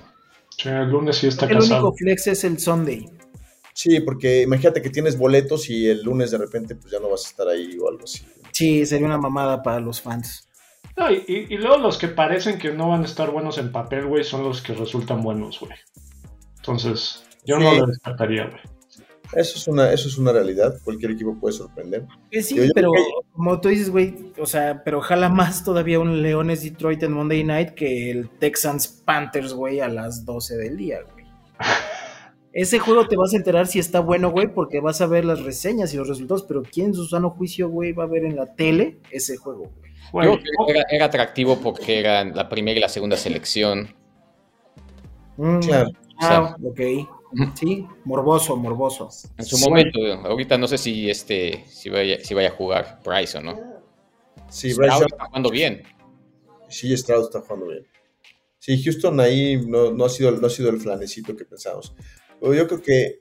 Sí, 0.57 0.69
el 0.69 0.89
lunes 0.91 1.17
sí 1.17 1.27
está 1.27 1.47
El 1.47 1.55
casado. 1.59 1.81
único 1.89 1.97
flex 1.97 2.27
es 2.29 2.45
el 2.45 2.59
Sunday. 2.61 3.05
Sí, 3.81 4.01
porque 4.01 4.43
imagínate 4.43 4.83
que 4.83 4.91
tienes 4.91 5.17
boletos 5.17 5.71
y 5.71 5.87
el 5.89 6.03
lunes 6.03 6.33
de 6.33 6.39
repente 6.39 6.75
pues 6.75 6.91
ya 6.91 6.99
no 6.99 7.11
vas 7.11 7.25
a 7.27 7.29
estar 7.29 7.47
ahí 7.47 7.79
o 7.81 7.89
algo 7.89 8.03
así. 8.03 8.27
Sí, 8.51 8.85
sería 8.85 9.07
una 9.07 9.19
mamada 9.19 9.63
para 9.63 9.79
los 9.79 10.01
fans. 10.01 10.49
No, 10.97 11.09
y, 11.13 11.23
y- 11.29 11.55
y 11.55 11.59
luego 11.59 11.79
los 11.79 11.97
que 11.97 12.09
parecen 12.09 12.59
que 12.59 12.73
no 12.73 12.89
van 12.89 13.03
a 13.03 13.05
estar 13.05 13.31
buenos 13.31 13.57
en 13.59 13.71
papel, 13.71 14.07
güey, 14.07 14.25
son 14.25 14.43
los 14.43 14.61
que 14.63 14.75
resultan 14.75 15.23
buenos, 15.23 15.61
güey. 15.61 15.71
Entonces, 16.57 17.23
yo 17.45 17.57
Sí. 17.59 17.63
no 17.63 17.75
lo 17.75 17.87
descartaría, 17.87 18.47
güey. 18.47 18.61
Eso 19.35 19.59
es 19.59 19.69
una, 19.69 19.93
eso 19.93 20.09
es 20.09 20.19
una 20.19 20.33
realidad. 20.33 20.75
Cualquier 20.83 21.13
equipo 21.13 21.39
puede 21.39 21.55
sorprender. 21.55 22.05
Sí, 22.33 22.57
Yo- 22.57 22.65
yo 22.65 22.71
pero 22.75 22.91
como 23.33 23.61
tú 23.61 23.69
dices, 23.69 23.91
güey, 23.91 24.33
o 24.41 24.47
sea, 24.47 24.83
pero 24.83 25.01
jala 25.03 25.29
más 25.29 25.63
todavía 25.63 26.01
un 26.01 26.21
Leones 26.21 26.65
Detroit 26.65 27.01
en 27.05 27.13
Monday 27.13 27.45
Night 27.45 27.75
que 27.75 28.11
el 28.11 28.29
Texans 28.41 28.89
Panthers, 28.89 29.53
güey, 29.53 29.79
a 29.79 29.89
las 29.89 30.25
12 30.25 30.57
del 30.57 30.77
día, 30.77 30.99
güey. 31.13 31.27
Ese 32.53 32.79
juego 32.79 33.07
te 33.07 33.17
vas 33.17 33.35
a 33.35 33.37
enterar 33.37 33.67
si 33.67 33.79
está 33.79 34.01
bueno, 34.01 34.31
güey, 34.31 34.53
porque 34.53 34.81
vas 34.81 35.01
a 35.01 35.07
ver 35.07 35.25
las 35.25 35.43
reseñas 35.43 35.93
y 35.93 35.97
los 35.99 36.09
resultados, 36.09 36.43
pero 36.45 36.63
¿quién 36.63 36.87
en 36.89 36.95
su 36.95 37.07
sano 37.07 37.31
juicio, 37.31 37.69
güey, 37.69 37.93
va 37.93 38.05
a 38.05 38.09
ver 38.09 38.25
en 38.25 38.37
la 38.37 38.55
tele 38.55 38.99
ese 39.11 39.37
juego, 39.37 39.71
güey? 39.79 39.93
Güey, 40.13 40.27
Yo 40.27 40.39
creo 40.41 40.67
que 40.67 40.73
era, 40.73 40.83
era 40.91 41.05
atractivo 41.07 41.59
porque 41.61 41.99
eran 42.01 42.35
la 42.35 42.49
primera 42.49 42.79
y 42.79 42.81
la 42.81 42.89
segunda 42.89 43.17
selección. 43.17 43.95
Mm, 45.37 45.59
Claro. 45.61 45.91
Ah, 46.21 46.57
ok. 46.65 46.81
Sí, 47.55 47.87
morboso, 48.05 48.57
morboso. 48.57 49.09
En 49.37 49.45
su 49.45 49.57
Sí. 49.57 49.69
momento, 49.69 49.99
ahorita 50.25 50.57
no 50.57 50.67
sé 50.67 50.79
si 50.79 51.11
este 51.11 51.63
si 51.69 51.91
vaya, 51.91 52.19
si 52.25 52.33
vaya 52.33 52.49
a 52.49 52.53
jugar 52.53 53.01
Bryce 53.05 53.37
o 53.39 53.43
no. 53.43 53.55
Sí, 54.49 54.73
Bryce 54.73 54.95
Stroud 54.95 55.07
está 55.13 55.25
jugando 55.27 55.51
bien. 55.51 55.83
sí, 56.69 56.97
Stroud 56.97 57.25
está 57.25 57.41
jugando 57.43 57.67
bien. 57.67 57.87
Sí, 58.59 58.83
Houston 58.83 59.21
ahí 59.21 59.61
no, 59.67 59.93
no 59.93 60.07
ha 60.07 60.09
sido, 60.09 60.31
no 60.33 60.47
ha 60.47 60.51
sido 60.51 60.71
el 60.71 60.81
flanecito 60.81 61.37
que 61.37 61.45
pensamos. 61.45 61.95
Pero 62.41 62.55
yo 62.55 62.67
creo 62.67 62.83
que 62.83 63.21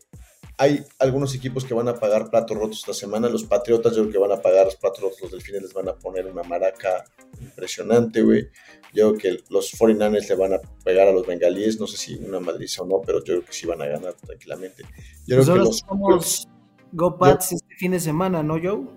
hay 0.60 0.84
algunos 0.98 1.36
equipos 1.36 1.66
que 1.66 1.74
van 1.74 1.88
a 1.88 1.96
pagar 1.96 2.30
platos 2.30 2.58
rotos 2.58 2.80
esta 2.80 2.94
semana. 2.94 3.30
Los 3.30 3.44
Patriotas 3.44 3.96
yo 3.96 4.04
creo 4.04 4.14
que 4.14 4.18
van 4.18 4.38
a 4.38 4.42
pagar 4.42 4.66
los 4.66 4.76
platos 4.76 5.02
rotos. 5.02 5.22
Los 5.22 5.32
Delfines 5.32 5.62
les 5.62 5.74
van 5.74 5.88
a 5.90 5.96
poner 5.96 6.26
una 6.26 6.44
maraca 6.44 7.06
impresionante, 7.40 8.22
güey. 8.22 8.48
Yo 8.94 9.14
creo 9.14 9.38
que 9.38 9.44
los 9.50 9.72
49ers 9.74 10.30
le 10.30 10.36
van 10.36 10.54
a 10.54 10.60
pegar 10.84 11.08
a 11.08 11.12
los 11.12 11.28
bengalíes. 11.28 11.80
No 11.80 11.86
sé 11.86 11.98
si 11.98 12.16
una 12.16 12.40
madriza 12.40 12.82
o 12.82 12.88
no, 12.88 13.02
pero 13.06 13.20
yo 13.20 13.36
creo 13.36 13.46
que 13.46 13.54
sí 13.54 13.68
van 13.68 13.82
a 13.82 13.86
ganar 13.86 14.14
tranquilamente. 14.16 14.84
Yo 15.28 15.40
creo 15.40 15.54
que 15.54 15.60
los 15.60 15.78
somos 15.80 16.48
Go 16.92 17.18
Pats 17.18 17.52
este 17.52 17.76
fin 17.76 17.92
de 17.92 18.00
semana, 18.00 18.42
¿no, 18.42 18.56
Joe? 18.62 18.88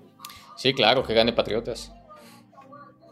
Sí, 0.56 0.72
claro, 0.72 1.02
que 1.02 1.14
gane 1.14 1.32
Patriotas. 1.32 1.92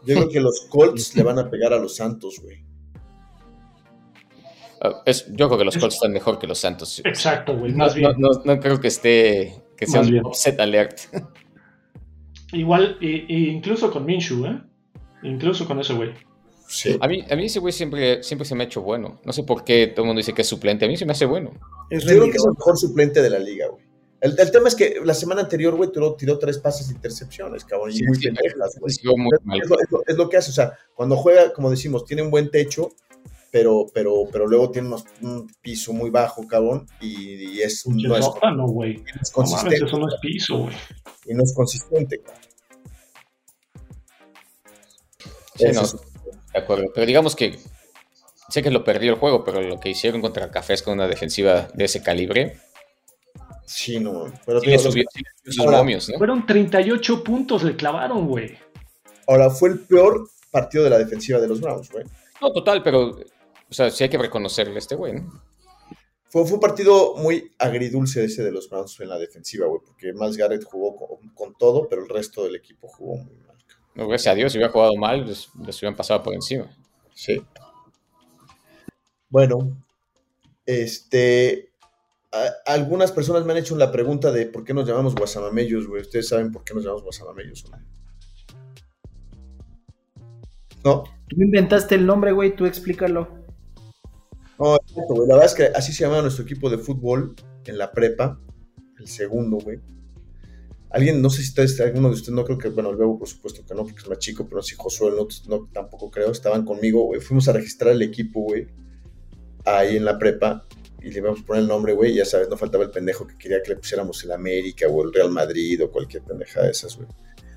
Yo 0.05 0.15
creo 0.15 0.29
que 0.29 0.39
los 0.39 0.67
Colts 0.69 1.15
le 1.15 1.23
van 1.23 1.39
a 1.39 1.49
pegar 1.49 1.73
a 1.73 1.77
los 1.77 1.95
Santos, 1.95 2.39
güey. 2.41 2.68
Es- 5.05 5.25
yo 5.33 5.47
creo 5.47 5.57
que 5.59 5.65
los 5.65 5.77
Colts 5.77 5.95
están 5.95 6.11
mejor 6.13 6.39
que 6.39 6.47
los 6.47 6.57
Santos. 6.59 7.01
Exacto, 7.03 7.57
güey, 7.57 7.71
No, 7.71 7.79
más 7.79 7.95
bien. 7.95 8.11
no- 8.17 8.29
no- 8.29 8.41
no 8.45 8.59
creo 8.59 8.79
que 8.79 8.87
esté 8.87 9.61
que 9.77 9.85
sea 9.87 10.01
Más 10.01 10.09
un 10.09 10.25
upset 10.25 10.59
alert. 10.59 10.99
Igual, 12.51 12.97
y, 12.99 13.25
y 13.33 13.49
incluso 13.49 13.91
con 13.91 14.05
Minshew, 14.05 14.45
¿eh? 14.45 14.61
Incluso 15.23 15.67
con 15.67 15.79
ese 15.79 15.93
güey. 15.93 16.11
Sí. 16.67 16.97
A 16.99 17.07
mí, 17.07 17.23
a 17.29 17.35
mí 17.35 17.45
ese 17.45 17.59
güey 17.59 17.73
siempre, 17.73 18.23
siempre 18.23 18.45
se 18.45 18.55
me 18.55 18.63
ha 18.63 18.67
hecho 18.67 18.81
bueno. 18.81 19.19
No 19.23 19.33
sé 19.33 19.43
por 19.43 19.63
qué 19.63 19.87
todo 19.87 20.03
el 20.03 20.07
mundo 20.07 20.19
dice 20.19 20.33
que 20.33 20.41
es 20.43 20.47
suplente. 20.47 20.85
A 20.85 20.87
mí 20.87 20.97
se 20.97 21.05
me 21.05 21.11
hace 21.13 21.25
bueno. 21.25 21.51
Es 21.89 22.03
Yo 22.03 22.09
creo 22.09 22.23
que 22.25 22.37
es 22.37 22.45
el 22.45 22.51
mejor 22.57 22.77
suplente 22.77 23.21
de 23.21 23.29
la 23.29 23.39
liga, 23.39 23.67
güey. 23.67 23.83
El, 24.21 24.37
el 24.37 24.51
tema 24.51 24.67
es 24.67 24.75
que 24.75 24.95
la 25.03 25.13
semana 25.13 25.41
anterior, 25.41 25.75
güey, 25.75 25.91
tiró, 25.91 26.13
tiró 26.15 26.37
tres 26.37 26.57
pases 26.59 26.89
de 26.89 26.95
intercepciones, 26.95 27.63
cabrón, 27.63 27.89
y 27.91 27.93
Sí, 27.93 28.03
muy 28.05 28.17
sí, 28.17 28.25
pendejas, 28.25 28.77
güey. 28.79 28.91
Es 28.91 29.03
lo, 29.03 29.13
es 29.79 29.91
lo- 29.91 30.03
es 30.05 30.17
lo 30.17 30.27
que 30.29 30.37
hace, 30.37 30.51
o 30.51 30.53
sea, 30.53 30.73
cuando 30.93 31.15
juega, 31.15 31.53
como 31.53 31.69
decimos, 31.69 32.03
tiene 32.03 32.21
un 32.21 32.29
buen 32.29 32.51
techo, 32.51 32.89
pero, 33.51 33.85
pero, 33.93 34.25
pero 34.31 34.47
luego 34.47 34.71
tiene 34.71 34.87
unos- 34.89 35.05
un 35.21 35.47
piso 35.61 35.93
muy 35.93 36.09
bajo, 36.09 36.47
cabrón, 36.47 36.87
y, 37.01 37.57
y 37.57 37.61
es, 37.61 37.85
no 37.87 38.15
es, 38.17 38.25
sótano, 38.25 38.67
güey. 38.67 38.95
es 38.95 39.03
No 39.05 39.11
mames, 39.11 39.31
consistente, 39.31 39.75
eso 39.85 39.97
no 39.99 40.07
es 40.07 40.15
piso, 40.21 40.57
güey. 40.59 40.75
y 41.25 41.33
no 41.33 41.43
es 41.43 41.53
consistente, 41.55 42.19
cabrón. 42.21 42.41
Sí, 45.55 45.65
no, 45.73 45.81
es- 45.81 45.95
de 46.53 46.59
acuerdo. 46.59 46.85
Pero 46.93 47.05
digamos 47.05 47.35
que 47.35 47.59
sé 48.49 48.63
que 48.63 48.71
lo 48.71 48.83
perdió 48.83 49.11
el 49.13 49.19
juego, 49.19 49.43
pero 49.43 49.61
lo 49.61 49.79
que 49.79 49.89
hicieron 49.89 50.21
contra 50.21 50.49
Cafés 50.51 50.81
con 50.81 50.93
una 50.93 51.07
defensiva 51.07 51.67
de 51.73 51.85
ese 51.85 52.01
calibre, 52.01 52.57
sí, 53.65 53.99
no, 53.99 54.25
pero 54.45 54.61
sí 54.61 54.71
los- 54.71 54.81
subió, 54.83 55.03
sí 55.13 55.21
subió 55.43 55.53
sus 55.53 55.59
Ahora, 55.65 55.77
momios, 55.79 56.09
¿no? 56.09 56.17
Fueron 56.17 56.45
38 56.45 57.23
puntos, 57.23 57.63
le 57.63 57.75
clavaron, 57.75 58.27
güey. 58.27 58.57
ahora 59.27 59.49
fue 59.51 59.69
el 59.69 59.79
peor 59.81 60.27
partido 60.49 60.83
de 60.85 60.89
la 60.89 60.97
defensiva 60.97 61.39
de 61.39 61.47
los 61.47 61.61
Browns, 61.61 61.91
güey. 61.91 62.03
No, 62.41 62.51
total, 62.51 62.81
pero, 62.81 63.15
o 63.69 63.73
sea, 63.73 63.89
sí 63.91 64.03
hay 64.03 64.09
que 64.09 64.17
reconocerle 64.17 64.75
a 64.75 64.79
este 64.79 64.95
güey, 64.95 65.13
¿no? 65.13 65.43
Fue, 66.31 66.43
fue 66.45 66.53
un 66.55 66.59
partido 66.59 67.15
muy 67.17 67.51
agridulce 67.57 68.23
ese 68.25 68.43
de 68.43 68.51
los 68.51 68.69
Browns 68.69 68.99
en 68.99 69.09
la 69.09 69.17
defensiva, 69.17 69.65
güey, 69.67 69.81
porque 69.85 70.13
Miles 70.13 70.37
Garrett 70.37 70.63
jugó 70.63 70.95
con, 70.95 71.29
con 71.29 71.55
todo, 71.57 71.87
pero 71.89 72.03
el 72.03 72.09
resto 72.09 72.43
del 72.43 72.55
equipo 72.55 72.87
jugó 72.87 73.15
muy 73.17 73.35
mal. 73.37 73.57
No, 73.95 74.07
gracias 74.07 74.31
a 74.31 74.35
Dios, 74.35 74.51
si 74.51 74.57
hubiera 74.59 74.71
jugado 74.71 74.95
mal, 74.95 75.25
les, 75.25 75.49
les 75.65 75.77
hubieran 75.79 75.95
pasado 75.95 76.21
por 76.21 76.33
encima. 76.35 76.69
Sí. 77.15 77.41
Bueno, 79.29 79.83
este. 80.65 81.71
a- 82.31 82.53
algunas 82.71 83.11
personas 83.11 83.43
me 83.45 83.51
han 83.53 83.57
hecho 83.57 83.75
la 83.75 83.91
pregunta 83.91 84.31
de 84.31 84.45
por 84.45 84.63
qué 84.63 84.73
nos 84.73 84.87
llamamos 84.87 85.15
guasamamellos, 85.15 85.87
güey. 85.87 86.01
¿Ustedes 86.03 86.27
saben 86.29 86.51
por 86.51 86.63
qué 86.63 86.73
nos 86.75 86.83
llamamos 86.83 87.03
guasamamellos? 87.03 87.65
o 87.65 87.69
no? 87.71 87.77
No, 90.83 91.03
Tú 91.27 91.41
inventaste 91.41 91.95
el 91.95 92.05
nombre, 92.05 92.31
güey, 92.31 92.55
tú 92.55 92.65
explícalo. 92.65 93.38
No, 94.59 94.75
exacto, 94.75 95.13
güey. 95.15 95.27
La 95.27 95.35
verdad 95.35 95.45
es 95.45 95.55
que 95.55 95.65
así 95.75 95.93
se 95.93 96.03
llama 96.03 96.21
nuestro 96.21 96.43
equipo 96.43 96.69
de 96.69 96.77
fútbol 96.77 97.35
en 97.65 97.77
la 97.77 97.91
prepa, 97.91 98.39
el 98.99 99.07
segundo, 99.07 99.57
güey. 99.57 99.79
Alguien, 100.91 101.21
no 101.21 101.29
sé 101.29 101.43
si 101.43 101.49
ustedes, 101.49 101.79
alguno 101.81 102.07
de 102.09 102.15
ustedes, 102.15 102.35
no 102.35 102.43
creo 102.43 102.57
que, 102.57 102.69
bueno, 102.69 102.89
el 102.89 102.97
Bebo 102.97 103.19
por 103.19 103.27
supuesto 103.27 103.63
que 103.63 103.75
no, 103.75 103.83
porque 103.83 103.99
es 103.99 104.09
más 104.09 104.17
chico, 104.17 104.47
pero 104.49 104.63
si 104.63 104.75
Josué 104.75 105.11
no, 105.11 105.27
no 105.47 105.69
tampoco 105.71 106.09
creo, 106.09 106.31
estaban 106.31 106.65
conmigo, 106.65 107.03
güey. 107.03 107.21
Fuimos 107.21 107.47
a 107.47 107.53
registrar 107.53 107.93
el 107.93 108.01
equipo, 108.01 108.41
güey, 108.41 108.67
ahí 109.65 109.97
en 109.97 110.05
la 110.05 110.17
prepa, 110.17 110.65
y 111.01 111.11
le 111.11 111.19
íbamos 111.19 111.41
a 111.41 111.45
poner 111.45 111.61
el 111.61 111.69
nombre, 111.69 111.93
güey, 111.93 112.15
ya 112.15 112.25
sabes, 112.25 112.49
no 112.49 112.57
faltaba 112.57 112.83
el 112.83 112.89
pendejo 112.89 113.27
que 113.27 113.37
quería 113.37 113.61
que 113.61 113.69
le 113.69 113.75
pusiéramos 113.77 114.23
el 114.23 114.31
América 114.31 114.87
o 114.87 115.03
el 115.03 115.13
Real 115.13 115.29
Madrid 115.29 115.83
o 115.83 115.91
cualquier 115.91 116.23
pendeja 116.23 116.63
de 116.63 116.71
esas, 116.71 116.97
güey. 116.97 117.07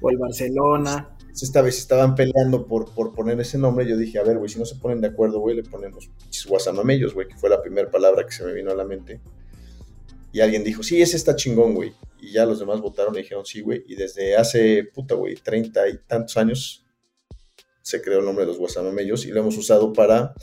O 0.00 0.10
el 0.10 0.18
Barcelona. 0.18 1.16
Esta 1.40 1.62
vez 1.62 1.78
estaban 1.78 2.14
peleando 2.14 2.66
por, 2.66 2.94
por 2.94 3.14
poner 3.14 3.40
ese 3.40 3.58
nombre, 3.58 3.88
yo 3.88 3.96
dije, 3.96 4.18
a 4.18 4.22
ver, 4.22 4.38
güey, 4.38 4.50
si 4.50 4.58
no 4.58 4.66
se 4.66 4.76
ponen 4.76 5.00
de 5.00 5.08
acuerdo, 5.08 5.40
güey, 5.40 5.56
le 5.56 5.62
ponemos 5.62 6.10
guasamamellos, 6.46 7.14
güey, 7.14 7.26
que 7.26 7.36
fue 7.36 7.48
la 7.48 7.60
primera 7.62 7.90
palabra 7.90 8.24
que 8.26 8.32
se 8.32 8.44
me 8.44 8.52
vino 8.52 8.70
a 8.70 8.74
la 8.74 8.84
mente. 8.84 9.20
Y 10.32 10.40
alguien 10.40 10.62
dijo, 10.62 10.82
sí, 10.82 11.00
ese 11.00 11.16
está 11.16 11.34
chingón, 11.34 11.74
güey. 11.74 11.92
Y 12.20 12.32
ya 12.32 12.46
los 12.46 12.58
demás 12.58 12.80
votaron 12.80 13.14
y 13.14 13.18
dijeron, 13.18 13.44
sí, 13.44 13.60
güey. 13.60 13.84
Y 13.88 13.96
desde 13.96 14.36
hace, 14.36 14.84
puta, 14.84 15.14
güey, 15.14 15.34
treinta 15.34 15.88
y 15.88 15.98
tantos 16.06 16.36
años 16.36 16.84
se 17.82 18.00
creó 18.00 18.20
el 18.20 18.24
nombre 18.24 18.44
de 18.44 18.48
los 18.48 18.58
guasamamellos 18.58 19.26
y 19.26 19.30
lo 19.30 19.40
hemos 19.40 19.58
usado 19.58 19.92
para 19.92 20.34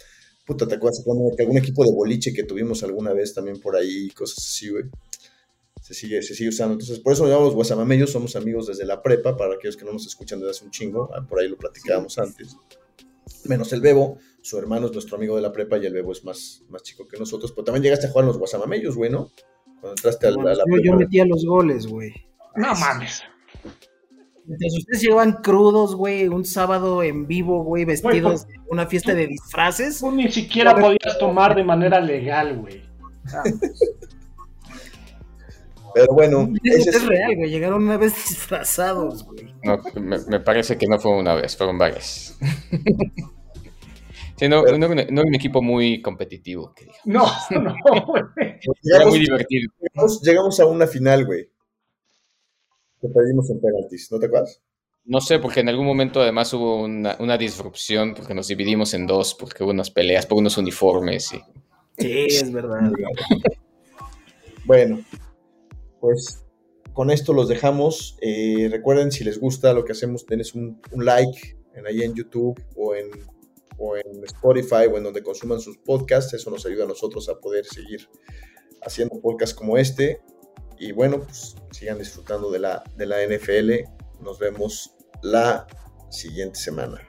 puta, 0.49 0.67
¿te 0.67 0.75
acuerdas 0.75 1.05
algún 1.07 1.57
equipo 1.57 1.83
de 1.83 1.91
boliche 1.93 2.33
que 2.33 2.43
tuvimos 2.43 2.81
alguna 2.81 3.13
vez 3.13 3.35
también 3.35 3.59
por 3.59 3.75
ahí, 3.75 4.09
cosas 4.09 4.39
así, 4.39 4.69
güey? 4.69 4.85
Se 5.89 5.95
sigue, 5.95 6.21
se 6.21 6.35
sigue 6.35 6.49
usando. 6.49 6.73
Entonces, 6.73 6.99
por 6.99 7.13
eso 7.13 7.23
nos 7.23 7.31
llamamos 7.31 7.55
guasamamellos, 7.55 8.11
somos 8.11 8.35
amigos 8.35 8.67
desde 8.67 8.85
la 8.85 9.01
prepa, 9.01 9.35
para 9.35 9.55
aquellos 9.55 9.75
que 9.75 9.85
no 9.85 9.91
nos 9.91 10.05
escuchan 10.05 10.39
desde 10.39 10.51
hace 10.51 10.65
un 10.65 10.69
chingo, 10.69 11.09
ah, 11.15 11.25
por 11.27 11.39
ahí 11.39 11.47
lo 11.47 11.57
platicábamos 11.57 12.19
antes. 12.19 12.55
Menos 13.45 13.73
el 13.73 13.81
Bebo, 13.81 14.19
su 14.43 14.59
hermano 14.59 14.85
es 14.85 14.93
nuestro 14.93 15.17
amigo 15.17 15.35
de 15.35 15.41
la 15.41 15.51
prepa 15.51 15.79
y 15.79 15.87
el 15.87 15.93
Bebo 15.93 16.11
es 16.11 16.23
más, 16.23 16.61
más 16.69 16.83
chico 16.83 17.07
que 17.07 17.17
nosotros, 17.17 17.51
pero 17.53 17.63
también 17.65 17.81
llegaste 17.81 18.05
a 18.05 18.11
jugar 18.11 18.25
en 18.25 18.27
los 18.27 18.37
guasamamellos, 18.37 18.95
güey, 18.95 19.09
¿no? 19.09 19.31
Cuando 19.81 19.95
entraste 19.97 20.27
a, 20.27 20.29
la, 20.29 20.53
yo, 20.53 20.77
Yo 20.83 20.95
metía 20.95 21.25
los 21.25 21.43
goles, 21.43 21.87
güey. 21.87 22.13
No 22.55 22.75
mames. 22.75 23.23
Entonces 24.43 24.77
ustedes 24.77 25.01
llevan 25.01 25.41
crudos, 25.41 25.95
güey, 25.95 26.27
un 26.27 26.45
sábado 26.45 27.01
en 27.01 27.25
vivo, 27.25 27.63
güey, 27.63 27.85
vestidos 27.85 28.47
de 28.47 28.53
una 28.69 28.85
fiesta 28.85 29.15
de 29.15 29.25
disfraces. 29.25 30.01
Tú 30.01 30.11
ni 30.11 30.31
siquiera 30.31 30.75
podías 30.75 31.17
tomar 31.17 31.55
de 31.55 31.63
manera 31.63 31.99
legal, 31.99 32.59
güey. 32.59 32.83
Pero 35.93 36.13
bueno. 36.13 36.53
Es, 36.63 36.87
es 36.87 37.05
real, 37.05 37.35
güey. 37.35 37.49
Llegaron 37.49 37.83
una 37.83 37.97
vez 37.97 38.13
disfrazados, 38.15 39.23
güey. 39.25 39.53
No, 39.63 39.79
me, 39.95 40.39
parece 40.39 40.77
que 40.77 40.87
no 40.87 40.99
fue 40.99 41.11
una 41.17 41.35
vez, 41.35 41.55
fueron 41.55 41.77
varias. 41.77 42.37
sí, 44.37 44.47
no, 44.47 44.63
no, 44.63 44.85
era 44.85 45.23
un 45.23 45.35
equipo 45.35 45.61
muy 45.61 46.01
competitivo. 46.01 46.73
Que 46.73 46.87
no, 47.05 47.25
no, 47.51 47.75
güey. 48.05 48.23
Era 48.83 49.05
muy 49.05 49.19
divertido. 49.19 49.71
Llegamos, 49.79 50.21
llegamos 50.21 50.59
a 50.59 50.65
una 50.65 50.87
final, 50.87 51.25
güey 51.25 51.49
que 53.01 53.07
perdimos 53.07 53.49
en 53.49 53.59
penaltis, 53.61 54.11
¿no 54.11 54.19
te 54.19 54.25
acuerdas? 54.25 54.61
No 55.05 55.21
sé, 55.21 55.39
porque 55.39 55.61
en 55.61 55.69
algún 55.69 55.85
momento 55.85 56.21
además 56.21 56.53
hubo 56.53 56.83
una, 56.83 57.37
disrupción, 57.37 58.13
porque 58.13 58.33
nos 58.33 58.47
dividimos 58.47 58.93
en 58.93 59.07
dos, 59.07 59.33
porque 59.33 59.63
hubo 59.63 59.71
unas 59.71 59.89
peleas 59.89 60.25
por 60.25 60.37
unos 60.37 60.57
uniformes. 60.57 61.33
Y... 61.33 61.37
Sí, 61.97 62.25
es 62.29 62.51
verdad. 62.51 62.91
bueno, 64.65 64.99
pues 65.99 66.45
con 66.93 67.11
esto 67.11 67.33
los 67.33 67.47
dejamos. 67.47 68.17
Eh, 68.21 68.67
recuerden, 68.71 69.11
si 69.11 69.23
les 69.23 69.39
gusta 69.39 69.73
lo 69.73 69.85
que 69.85 69.93
hacemos, 69.93 70.25
denles 70.25 70.53
un, 70.55 70.81
like 70.93 71.57
en, 71.73 71.87
ahí 71.87 72.03
en 72.03 72.13
YouTube 72.13 72.61
o 72.75 72.95
en, 72.95 73.09
o 73.77 73.95
en 73.95 74.23
Spotify 74.25 74.87
o 74.91 74.97
en 74.97 75.03
donde 75.03 75.23
consuman 75.23 75.59
sus 75.59 75.77
podcasts. 75.77 76.33
Eso 76.33 76.51
nos 76.51 76.65
ayuda 76.65 76.85
a 76.85 76.87
nosotros 76.87 77.29
a 77.29 77.39
poder 77.39 77.65
seguir 77.65 78.09
haciendo 78.81 79.19
podcasts 79.21 79.55
como 79.55 79.77
este. 79.77 80.21
Y 80.77 80.91
bueno, 80.91 81.21
pues 81.21 81.55
sigan 81.71 81.99
disfrutando 81.99 82.51
de 82.51 82.59
la, 82.59 82.83
de 82.95 83.05
la 83.05 83.17
NFL. 83.25 83.71
Nos 84.21 84.39
vemos 84.39 84.95
la 85.21 85.67
siguiente 86.09 86.59
semana. 86.59 87.08